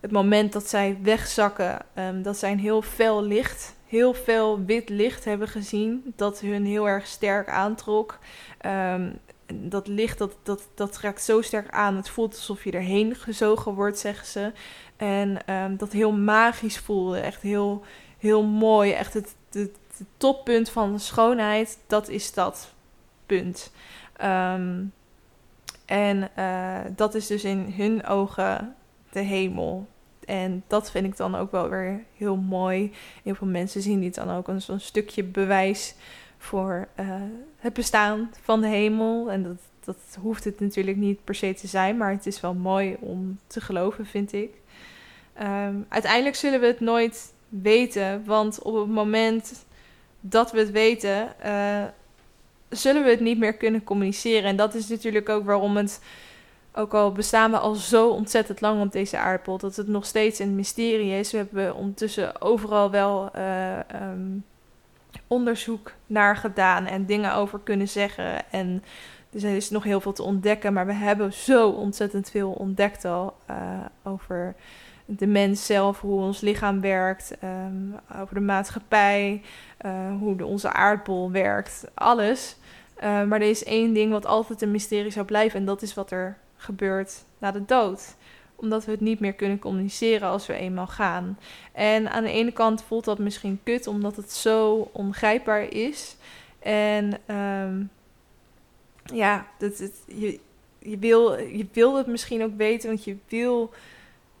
het 0.00 0.10
moment 0.10 0.52
dat 0.52 0.68
zij 0.68 0.98
wegzakken, 1.02 1.78
um, 1.94 2.22
dat 2.22 2.36
zij 2.36 2.56
heel 2.56 2.82
fel 2.82 3.22
licht, 3.22 3.74
heel 3.86 4.14
veel 4.14 4.64
wit 4.64 4.88
licht 4.88 5.24
hebben 5.24 5.48
gezien. 5.48 6.12
Dat 6.16 6.40
hun 6.40 6.64
heel 6.64 6.88
erg 6.88 7.06
sterk 7.06 7.48
aantrok. 7.48 8.18
Um, 8.66 9.18
dat 9.60 9.86
licht, 9.86 10.18
dat, 10.18 10.36
dat, 10.42 10.68
dat 10.74 10.98
raakt 10.98 11.22
zo 11.22 11.40
sterk 11.40 11.70
aan. 11.70 11.96
Het 11.96 12.08
voelt 12.08 12.34
alsof 12.34 12.64
je 12.64 12.70
erheen 12.70 13.14
gezogen 13.14 13.74
wordt, 13.74 13.98
zeggen 13.98 14.26
ze. 14.26 14.52
En 14.96 15.52
um, 15.54 15.76
dat 15.76 15.92
heel 15.92 16.12
magisch 16.12 16.78
voelde. 16.78 17.18
Echt 17.18 17.42
heel, 17.42 17.84
heel 18.18 18.42
mooi. 18.42 18.92
Echt 18.92 19.14
het, 19.14 19.34
het, 19.50 19.80
toppunt 20.16 20.70
van 20.70 21.00
schoonheid, 21.00 21.78
dat 21.86 22.08
is 22.08 22.32
dat 22.32 22.72
punt. 23.26 23.72
Um, 24.24 24.92
en 25.84 26.30
uh, 26.38 26.78
dat 26.96 27.14
is 27.14 27.26
dus 27.26 27.44
in 27.44 27.72
hun 27.76 28.06
ogen 28.06 28.74
de 29.10 29.20
hemel. 29.20 29.86
En 30.24 30.64
dat 30.66 30.90
vind 30.90 31.06
ik 31.06 31.16
dan 31.16 31.34
ook 31.34 31.50
wel 31.50 31.68
weer 31.68 32.04
heel 32.16 32.36
mooi. 32.36 32.92
Heel 33.22 33.34
veel 33.34 33.46
mensen 33.46 33.82
zien 33.82 34.00
dit 34.00 34.14
dan 34.14 34.30
ook 34.30 34.48
als 34.48 34.68
een 34.68 34.80
stukje 34.80 35.24
bewijs 35.24 35.94
voor 36.38 36.88
uh, 37.00 37.14
het 37.62 37.72
bestaan 37.72 38.30
van 38.42 38.60
de 38.60 38.66
hemel. 38.66 39.30
En 39.30 39.42
dat, 39.42 39.58
dat 39.84 39.96
hoeft 40.20 40.44
het 40.44 40.60
natuurlijk 40.60 40.96
niet 40.96 41.24
per 41.24 41.34
se 41.34 41.54
te 41.54 41.66
zijn, 41.66 41.96
maar 41.96 42.10
het 42.10 42.26
is 42.26 42.40
wel 42.40 42.54
mooi 42.54 42.96
om 43.00 43.38
te 43.46 43.60
geloven, 43.60 44.06
vind 44.06 44.32
ik. 44.32 44.50
Um, 45.42 45.86
uiteindelijk 45.88 46.36
zullen 46.36 46.60
we 46.60 46.66
het 46.66 46.80
nooit 46.80 47.32
weten, 47.48 48.24
want 48.24 48.62
op 48.62 48.74
het 48.74 48.88
moment 48.88 49.64
dat 50.20 50.52
we 50.52 50.58
het 50.58 50.70
weten, 50.70 51.34
uh, 51.44 51.84
zullen 52.68 53.04
we 53.04 53.10
het 53.10 53.20
niet 53.20 53.38
meer 53.38 53.54
kunnen 53.54 53.84
communiceren. 53.84 54.48
En 54.48 54.56
dat 54.56 54.74
is 54.74 54.88
natuurlijk 54.88 55.28
ook 55.28 55.44
waarom 55.44 55.76
het, 55.76 56.00
ook 56.74 56.94
al 56.94 57.12
bestaan 57.12 57.50
we 57.50 57.58
al 57.58 57.74
zo 57.74 58.08
ontzettend 58.08 58.60
lang 58.60 58.82
op 58.82 58.92
deze 58.92 59.18
aardbol, 59.18 59.58
dat 59.58 59.76
het 59.76 59.88
nog 59.88 60.06
steeds 60.06 60.38
een 60.38 60.54
mysterie 60.54 61.18
is. 61.18 61.30
We 61.30 61.36
hebben 61.36 61.74
ondertussen 61.74 62.40
overal 62.40 62.90
wel 62.90 63.30
uh, 63.36 63.78
um, 64.02 64.44
onderzoek 65.26 65.92
naar 66.06 66.36
gedaan 66.36 66.86
en 66.86 67.06
dingen 67.06 67.34
over 67.34 67.58
kunnen 67.58 67.88
zeggen. 67.88 68.50
En 68.50 68.82
er 69.32 69.56
is 69.56 69.70
nog 69.70 69.84
heel 69.84 70.00
veel 70.00 70.12
te 70.12 70.22
ontdekken, 70.22 70.72
maar 70.72 70.86
we 70.86 70.92
hebben 70.92 71.32
zo 71.32 71.68
ontzettend 71.68 72.30
veel 72.30 72.50
ontdekt 72.50 73.04
al 73.04 73.36
uh, 73.50 73.56
over 74.02 74.54
de 75.04 75.26
mens 75.26 75.66
zelf, 75.66 76.00
hoe 76.00 76.20
ons 76.20 76.40
lichaam 76.40 76.80
werkt, 76.80 77.36
um, 77.44 77.94
over 78.20 78.34
de 78.34 78.40
maatschappij, 78.40 79.42
uh, 79.86 79.92
hoe 80.18 80.36
de, 80.36 80.46
onze 80.46 80.72
aardbol 80.72 81.30
werkt, 81.30 81.84
alles. 81.94 82.56
Uh, 82.96 83.02
maar 83.02 83.40
er 83.40 83.48
is 83.48 83.64
één 83.64 83.92
ding 83.92 84.12
wat 84.12 84.26
altijd 84.26 84.62
een 84.62 84.70
mysterie 84.70 85.10
zou 85.10 85.26
blijven 85.26 85.58
en 85.58 85.66
dat 85.66 85.82
is 85.82 85.94
wat 85.94 86.10
er 86.10 86.36
gebeurt 86.56 87.24
na 87.38 87.50
de 87.50 87.64
dood 87.64 88.14
omdat 88.62 88.84
we 88.84 88.90
het 88.90 89.00
niet 89.00 89.20
meer 89.20 89.32
kunnen 89.32 89.58
communiceren 89.58 90.28
als 90.28 90.46
we 90.46 90.54
eenmaal 90.54 90.86
gaan. 90.86 91.38
En 91.72 92.10
aan 92.10 92.24
de 92.24 92.30
ene 92.30 92.52
kant 92.52 92.82
voelt 92.82 93.04
dat 93.04 93.18
misschien 93.18 93.60
kut, 93.64 93.86
omdat 93.86 94.16
het 94.16 94.32
zo 94.32 94.88
ongrijpbaar 94.92 95.72
is. 95.72 96.16
En 96.58 97.12
um, 97.36 97.90
ja, 99.04 99.46
dat, 99.58 99.78
je, 100.06 100.40
je, 100.78 100.98
wil, 100.98 101.38
je 101.38 101.66
wil 101.72 101.96
het 101.96 102.06
misschien 102.06 102.42
ook 102.42 102.56
weten, 102.56 102.88
want 102.88 103.04
je 103.04 103.16
wil. 103.28 103.70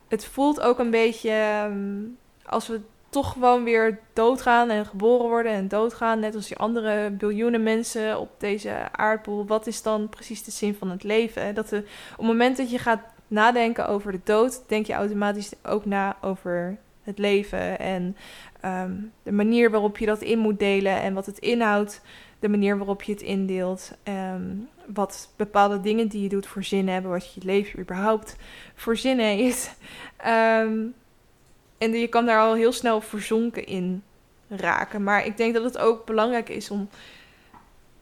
Het 0.08 0.24
voelt 0.24 0.60
ook 0.60 0.78
een 0.78 0.90
beetje 0.90 1.64
um, 1.70 2.18
als 2.44 2.68
we 2.68 2.80
toch 3.08 3.32
gewoon 3.32 3.64
weer 3.64 3.98
doodgaan 4.12 4.70
en 4.70 4.86
geboren 4.86 5.28
worden 5.28 5.52
en 5.52 5.68
doodgaan, 5.68 6.20
net 6.20 6.34
als 6.34 6.48
die 6.48 6.56
andere 6.56 7.10
biljoenen 7.10 7.62
mensen 7.62 8.18
op 8.18 8.30
deze 8.38 8.88
aardbol. 8.92 9.46
Wat 9.46 9.66
is 9.66 9.82
dan 9.82 10.08
precies 10.08 10.42
de 10.42 10.50
zin 10.50 10.74
van 10.74 10.90
het 10.90 11.02
leven? 11.02 11.54
Dat 11.54 11.64
op 11.64 11.84
het 12.16 12.26
moment 12.26 12.56
dat 12.56 12.70
je 12.70 12.78
gaat 12.78 13.00
nadenken 13.32 13.88
over 13.88 14.12
de 14.12 14.20
dood, 14.24 14.62
denk 14.66 14.86
je 14.86 14.92
automatisch 14.92 15.52
ook 15.62 15.84
na 15.84 16.16
over 16.20 16.76
het 17.02 17.18
leven 17.18 17.78
en 17.78 18.16
um, 18.64 19.12
de 19.22 19.32
manier 19.32 19.70
waarop 19.70 19.98
je 19.98 20.06
dat 20.06 20.22
in 20.22 20.38
moet 20.38 20.58
delen 20.58 21.00
en 21.00 21.14
wat 21.14 21.26
het 21.26 21.38
inhoudt, 21.38 22.00
de 22.38 22.48
manier 22.48 22.76
waarop 22.76 23.02
je 23.02 23.12
het 23.12 23.22
indeelt, 23.22 23.92
um, 24.04 24.68
wat 24.86 25.32
bepaalde 25.36 25.80
dingen 25.80 26.08
die 26.08 26.22
je 26.22 26.28
doet 26.28 26.46
voor 26.46 26.64
zin 26.64 26.88
hebben, 26.88 27.10
wat 27.10 27.34
je 27.34 27.40
leven 27.44 27.80
überhaupt 27.80 28.36
voor 28.74 28.96
zin 28.96 29.18
heeft. 29.18 29.76
Um, 30.26 30.94
en 31.78 31.92
je 31.92 32.08
kan 32.08 32.26
daar 32.26 32.40
al 32.40 32.54
heel 32.54 32.72
snel 32.72 33.00
verzonken 33.00 33.66
in 33.66 34.02
raken. 34.48 35.02
Maar 35.02 35.26
ik 35.26 35.36
denk 35.36 35.54
dat 35.54 35.64
het 35.64 35.78
ook 35.78 36.06
belangrijk 36.06 36.48
is 36.48 36.70
om 36.70 36.88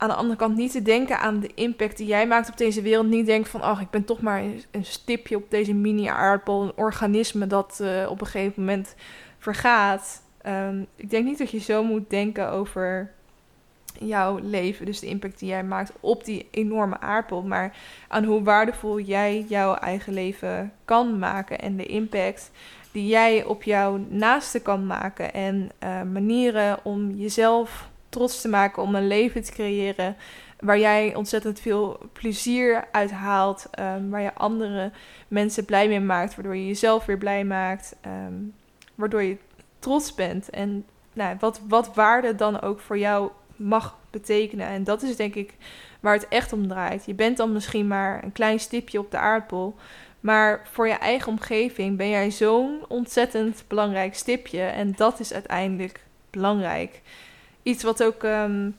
aan 0.01 0.09
de 0.09 0.15
andere 0.15 0.35
kant 0.35 0.55
niet 0.55 0.71
te 0.71 0.81
denken 0.81 1.19
aan 1.19 1.39
de 1.39 1.51
impact 1.55 1.97
die 1.97 2.07
jij 2.07 2.27
maakt 2.27 2.49
op 2.49 2.57
deze 2.57 2.81
wereld. 2.81 3.07
Niet 3.07 3.25
denken 3.25 3.51
van, 3.51 3.61
ach, 3.61 3.81
ik 3.81 3.89
ben 3.89 4.05
toch 4.05 4.21
maar 4.21 4.43
een 4.71 4.85
stipje 4.85 5.35
op 5.35 5.49
deze 5.49 5.73
mini-aardbol. 5.73 6.61
Een 6.61 6.71
organisme 6.75 7.47
dat 7.47 7.79
uh, 7.81 8.09
op 8.09 8.21
een 8.21 8.27
gegeven 8.27 8.63
moment 8.63 8.95
vergaat. 9.37 10.21
Um, 10.47 10.87
ik 10.95 11.09
denk 11.09 11.25
niet 11.25 11.37
dat 11.37 11.51
je 11.51 11.59
zo 11.59 11.83
moet 11.83 12.09
denken 12.09 12.49
over 12.51 13.11
jouw 13.99 14.39
leven. 14.41 14.85
Dus 14.85 14.99
de 14.99 15.07
impact 15.07 15.39
die 15.39 15.49
jij 15.49 15.63
maakt 15.63 15.91
op 15.99 16.25
die 16.25 16.47
enorme 16.51 16.99
aardbol. 16.99 17.41
Maar 17.41 17.75
aan 18.07 18.23
hoe 18.23 18.43
waardevol 18.43 18.99
jij 18.99 19.45
jouw 19.47 19.73
eigen 19.73 20.13
leven 20.13 20.73
kan 20.85 21.19
maken. 21.19 21.59
En 21.59 21.77
de 21.77 21.85
impact 21.85 22.51
die 22.91 23.07
jij 23.07 23.43
op 23.43 23.63
jouw 23.63 23.97
naaste 24.09 24.61
kan 24.61 24.85
maken. 24.85 25.33
En 25.33 25.71
uh, 25.83 26.01
manieren 26.01 26.79
om 26.83 27.11
jezelf 27.11 27.89
trots 28.11 28.41
te 28.41 28.47
maken 28.47 28.83
om 28.83 28.95
een 28.95 29.07
leven 29.07 29.43
te 29.43 29.51
creëren 29.51 30.15
waar 30.61 30.79
jij 30.79 31.15
ontzettend 31.15 31.59
veel 31.59 31.99
plezier 32.13 32.87
uit 32.91 33.11
haalt, 33.11 33.69
um, 33.79 34.09
waar 34.09 34.21
je 34.21 34.33
andere 34.33 34.91
mensen 35.27 35.65
blij 35.65 35.87
mee 35.87 35.99
maakt, 35.99 36.35
waardoor 36.35 36.55
je 36.55 36.67
jezelf 36.67 37.05
weer 37.05 37.17
blij 37.17 37.43
maakt, 37.43 37.95
um, 38.05 38.53
waardoor 38.95 39.23
je 39.23 39.37
trots 39.79 40.15
bent 40.15 40.49
en 40.49 40.85
nou, 41.13 41.35
wat, 41.39 41.61
wat 41.67 41.93
waarde 41.95 42.35
dan 42.35 42.61
ook 42.61 42.79
voor 42.79 42.97
jou 42.97 43.31
mag 43.55 43.97
betekenen. 44.09 44.67
En 44.67 44.83
dat 44.83 45.01
is 45.01 45.15
denk 45.15 45.35
ik 45.35 45.53
waar 45.99 46.13
het 46.13 46.27
echt 46.27 46.53
om 46.53 46.67
draait. 46.67 47.05
Je 47.05 47.13
bent 47.13 47.37
dan 47.37 47.51
misschien 47.51 47.87
maar 47.87 48.23
een 48.23 48.31
klein 48.31 48.59
stipje 48.59 48.99
op 48.99 49.11
de 49.11 49.17
aardbol, 49.17 49.75
maar 50.19 50.67
voor 50.71 50.87
je 50.87 50.93
eigen 50.93 51.31
omgeving 51.31 51.97
ben 51.97 52.09
jij 52.09 52.31
zo'n 52.31 52.79
ontzettend 52.87 53.63
belangrijk 53.67 54.15
stipje 54.15 54.61
en 54.61 54.93
dat 54.95 55.19
is 55.19 55.33
uiteindelijk 55.33 56.03
belangrijk 56.29 57.01
iets 57.63 57.83
wat 57.83 58.03
ook 58.03 58.23
um, 58.23 58.77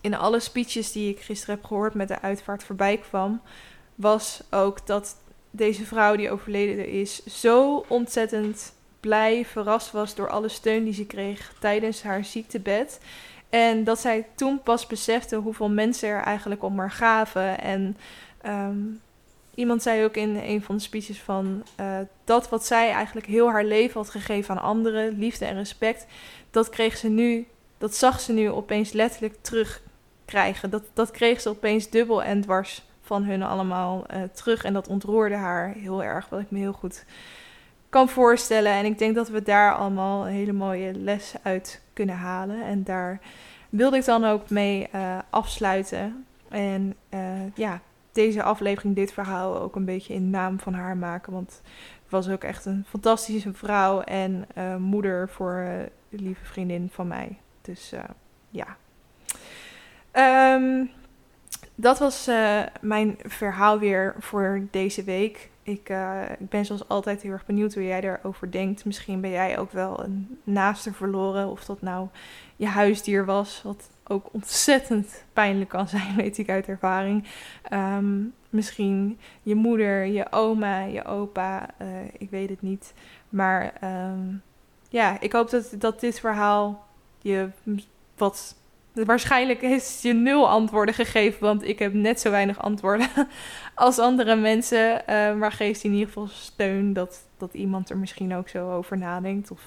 in 0.00 0.14
alle 0.14 0.40
speeches 0.40 0.92
die 0.92 1.10
ik 1.10 1.20
gisteren 1.20 1.54
heb 1.54 1.64
gehoord 1.64 1.94
met 1.94 2.08
de 2.08 2.20
uitvaart 2.20 2.64
voorbij 2.64 2.98
kwam, 2.98 3.40
was 3.94 4.42
ook 4.50 4.86
dat 4.86 5.16
deze 5.50 5.84
vrouw 5.84 6.16
die 6.16 6.30
overleden 6.30 6.88
is 6.88 7.24
zo 7.24 7.84
ontzettend 7.88 8.72
blij, 9.00 9.44
verrast 9.44 9.90
was 9.90 10.14
door 10.14 10.28
alle 10.30 10.48
steun 10.48 10.84
die 10.84 10.94
ze 10.94 11.06
kreeg 11.06 11.52
tijdens 11.60 12.02
haar 12.02 12.24
ziektebed. 12.24 13.00
En 13.48 13.84
dat 13.84 14.00
zij 14.00 14.26
toen 14.34 14.62
pas 14.62 14.86
besefte 14.86 15.36
hoeveel 15.36 15.68
mensen 15.68 16.08
er 16.08 16.22
eigenlijk 16.22 16.62
om 16.62 16.78
haar 16.78 16.90
gaven. 16.90 17.60
En 17.60 17.96
um, 18.46 19.00
iemand 19.54 19.82
zei 19.82 20.04
ook 20.04 20.16
in 20.16 20.36
een 20.36 20.62
van 20.62 20.76
de 20.76 20.82
speeches 20.82 21.20
van 21.20 21.62
uh, 21.80 21.98
dat 22.24 22.48
wat 22.48 22.66
zij 22.66 22.90
eigenlijk 22.90 23.26
heel 23.26 23.50
haar 23.50 23.64
leven 23.64 24.00
had 24.00 24.10
gegeven 24.10 24.56
aan 24.56 24.62
anderen, 24.62 25.18
liefde 25.18 25.44
en 25.44 25.56
respect, 25.56 26.06
dat 26.50 26.68
kreeg 26.68 26.96
ze 26.96 27.08
nu 27.08 27.46
dat 27.80 27.94
zag 27.94 28.20
ze 28.20 28.32
nu 28.32 28.50
opeens 28.50 28.92
letterlijk 28.92 29.36
terugkrijgen. 29.40 30.70
Dat, 30.70 30.82
dat 30.92 31.10
kreeg 31.10 31.40
ze 31.40 31.48
opeens 31.48 31.90
dubbel 31.90 32.22
en 32.22 32.40
dwars 32.40 32.82
van 33.00 33.24
hun 33.24 33.42
allemaal 33.42 34.04
uh, 34.14 34.22
terug. 34.32 34.64
En 34.64 34.72
dat 34.72 34.88
ontroerde 34.88 35.34
haar 35.34 35.72
heel 35.72 36.02
erg, 36.02 36.28
wat 36.28 36.40
ik 36.40 36.50
me 36.50 36.58
heel 36.58 36.72
goed 36.72 37.04
kan 37.88 38.08
voorstellen. 38.08 38.72
En 38.72 38.84
ik 38.84 38.98
denk 38.98 39.14
dat 39.14 39.28
we 39.28 39.42
daar 39.42 39.74
allemaal 39.74 40.26
een 40.26 40.32
hele 40.32 40.52
mooie 40.52 40.94
les 40.94 41.34
uit 41.42 41.82
kunnen 41.92 42.14
halen. 42.14 42.64
En 42.64 42.84
daar 42.84 43.20
wilde 43.68 43.96
ik 43.96 44.04
dan 44.04 44.24
ook 44.24 44.50
mee 44.50 44.88
uh, 44.94 45.18
afsluiten. 45.30 46.26
En 46.48 46.94
uh, 47.14 47.20
ja, 47.54 47.80
deze 48.12 48.42
aflevering, 48.42 48.94
dit 48.94 49.12
verhaal 49.12 49.58
ook 49.58 49.76
een 49.76 49.84
beetje 49.84 50.14
in 50.14 50.30
naam 50.30 50.58
van 50.58 50.74
haar 50.74 50.96
maken. 50.96 51.32
Want 51.32 51.62
was 52.08 52.28
ook 52.28 52.44
echt 52.44 52.64
een 52.64 52.84
fantastische 52.88 53.52
vrouw 53.52 54.00
en 54.00 54.46
moeder 54.78 55.28
voor 55.28 55.68
lieve 56.08 56.44
vriendin 56.44 56.88
van 56.92 57.06
mij. 57.06 57.38
Dus 57.70 57.92
uh, 57.92 58.00
ja. 58.50 58.76
Um, 60.54 60.90
dat 61.74 61.98
was 61.98 62.30
mijn 62.80 63.18
verhaal 63.22 63.78
weer 63.78 64.14
voor 64.18 64.66
deze 64.70 65.04
week. 65.04 65.50
Ik, 65.62 65.88
ik, 66.38 66.48
ben 66.48 66.64
zoals 66.64 66.88
altijd 66.88 67.22
heel 67.22 67.32
erg 67.32 67.46
benieuwd 67.46 67.74
hoe 67.74 67.84
jij 67.84 68.00
erover 68.00 68.50
denkt. 68.50 68.84
Misschien 68.84 69.20
ben 69.20 69.30
jij 69.30 69.58
ook 69.58 69.72
wel 69.72 70.04
een 70.04 70.38
naaste 70.44 70.92
verloren. 70.92 71.48
Of 71.48 71.64
dat 71.64 71.82
nou 71.82 72.08
je 72.56 72.66
huisdier 72.66 73.24
was. 73.24 73.62
Wat 73.62 73.90
ook 74.04 74.28
ontzettend 74.32 75.24
pijnlijk 75.32 75.70
kan 75.70 75.88
zijn, 75.88 76.16
weet 76.22 76.38
ik 76.38 76.48
uit 76.48 76.68
ervaring. 76.68 77.26
Um, 77.72 78.34
misschien 78.48 79.18
je 79.42 79.54
moeder, 79.54 80.04
je 80.04 80.32
oma, 80.32 80.80
je 80.80 81.04
opa, 81.04 81.68
ik 82.18 82.30
weet 82.30 82.48
het 82.48 82.62
niet. 82.62 82.94
Maar 83.28 83.72
um, 83.84 84.42
ja, 84.88 85.20
ik 85.20 85.32
hoop 85.32 85.50
dat, 85.50 85.74
dat 85.78 86.00
dit 86.00 86.20
verhaal 86.20 86.88
je 87.20 87.48
wat. 88.16 88.54
Waarschijnlijk 88.92 89.62
is 89.62 90.02
je 90.02 90.12
nul 90.12 90.48
antwoorden 90.48 90.94
gegeven, 90.94 91.40
want 91.40 91.68
ik 91.68 91.78
heb 91.78 91.92
net 91.92 92.20
zo 92.20 92.30
weinig 92.30 92.62
antwoorden 92.62 93.08
als 93.74 93.98
andere 93.98 94.36
mensen. 94.36 95.02
Uh, 95.08 95.34
maar 95.34 95.52
geeft 95.52 95.84
in 95.84 95.92
ieder 95.92 96.06
geval 96.06 96.26
steun 96.26 96.92
dat, 96.92 97.22
dat 97.38 97.54
iemand 97.54 97.90
er 97.90 97.96
misschien 97.96 98.34
ook 98.34 98.48
zo 98.48 98.72
over 98.72 98.98
nadenkt. 98.98 99.50
Of 99.50 99.60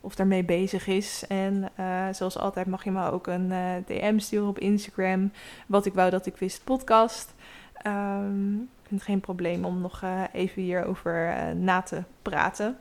of 0.00 0.14
daarmee 0.14 0.44
bezig 0.44 0.86
is. 0.86 1.24
En 1.28 1.70
uh, 1.80 2.06
zoals 2.12 2.38
altijd 2.38 2.66
mag 2.66 2.84
je 2.84 2.90
me 2.90 3.10
ook 3.10 3.26
een 3.26 3.50
uh, 3.50 3.72
DM 3.86 4.18
sturen 4.18 4.48
op 4.48 4.58
Instagram. 4.58 5.32
Wat 5.66 5.86
ik 5.86 5.94
wou 5.94 6.10
dat 6.10 6.26
ik 6.26 6.36
wist 6.36 6.64
podcast. 6.64 7.34
Um, 7.86 8.62
ik 8.62 8.88
vind 8.88 9.00
het 9.00 9.10
geen 9.10 9.20
probleem 9.20 9.64
om 9.64 9.80
nog 9.80 10.02
even 10.32 10.62
hierover 10.62 11.34
na 11.56 11.82
te 11.82 12.02
praten. 12.22 12.78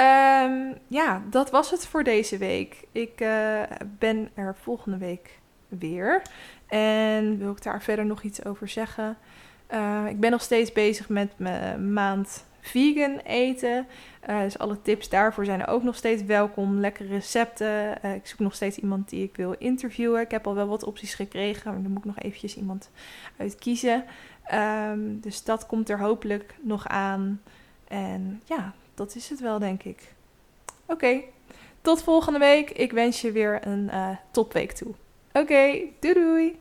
Um, 0.00 0.74
ja, 0.86 1.22
dat 1.30 1.50
was 1.50 1.70
het 1.70 1.86
voor 1.86 2.04
deze 2.04 2.38
week. 2.38 2.84
Ik 2.92 3.16
ben 3.98 4.30
er 4.34 4.56
volgende 4.62 4.98
week 4.98 5.38
weer. 5.68 6.22
En 6.66 7.38
wil 7.38 7.50
ik 7.50 7.62
daar 7.62 7.82
verder 7.82 8.06
nog 8.06 8.22
iets 8.22 8.44
over 8.44 8.68
zeggen? 8.68 9.16
ik 10.08 10.20
ben 10.20 10.30
nog 10.30 10.42
steeds 10.42 10.72
bezig 10.72 11.08
met 11.08 11.32
mijn 11.36 11.92
maand 11.92 12.44
vegan 12.60 13.18
eten. 13.18 13.86
Uh, 14.28 14.40
dus 14.40 14.58
alle 14.58 14.82
tips 14.82 15.08
daarvoor 15.08 15.44
zijn 15.44 15.66
ook 15.66 15.82
nog 15.82 15.96
steeds 15.96 16.24
welkom. 16.24 16.80
Lekkere 16.80 17.08
recepten. 17.08 18.04
Ik 18.14 18.26
zoek 18.26 18.38
nog 18.38 18.54
steeds 18.54 18.78
iemand 18.78 19.08
die 19.08 19.22
ik 19.22 19.36
wil 19.36 19.54
interviewen. 19.58 20.20
Ik 20.20 20.30
heb 20.30 20.46
al 20.46 20.54
wel 20.54 20.66
wat 20.66 20.84
opties 20.84 21.14
gekregen, 21.14 21.72
maar 21.72 21.82
dan 21.82 21.90
moet 21.90 22.00
ik 22.00 22.04
nog 22.04 22.18
eventjes 22.18 22.56
iemand 22.56 22.90
uit 23.36 23.56
kiezen. 23.56 24.04
Um, 24.54 25.20
dus 25.20 25.44
dat 25.44 25.66
komt 25.66 25.88
er 25.88 25.98
hopelijk 25.98 26.54
nog 26.60 26.88
aan. 26.88 27.40
En 27.88 28.42
ja, 28.44 28.74
dat 28.94 29.14
is 29.14 29.28
het 29.28 29.40
wel, 29.40 29.58
denk 29.58 29.82
ik. 29.82 30.14
Oké, 30.86 31.20
tot 31.82 32.02
volgende 32.02 32.38
week. 32.38 32.70
Ik 32.70 32.92
wens 32.92 33.20
je 33.20 33.32
weer 33.32 33.66
een 33.66 33.88
uh, 33.92 34.08
topweek 34.30 34.72
toe. 34.72 34.94
Oké, 35.32 35.78
doei 36.00 36.14
doei! 36.14 36.58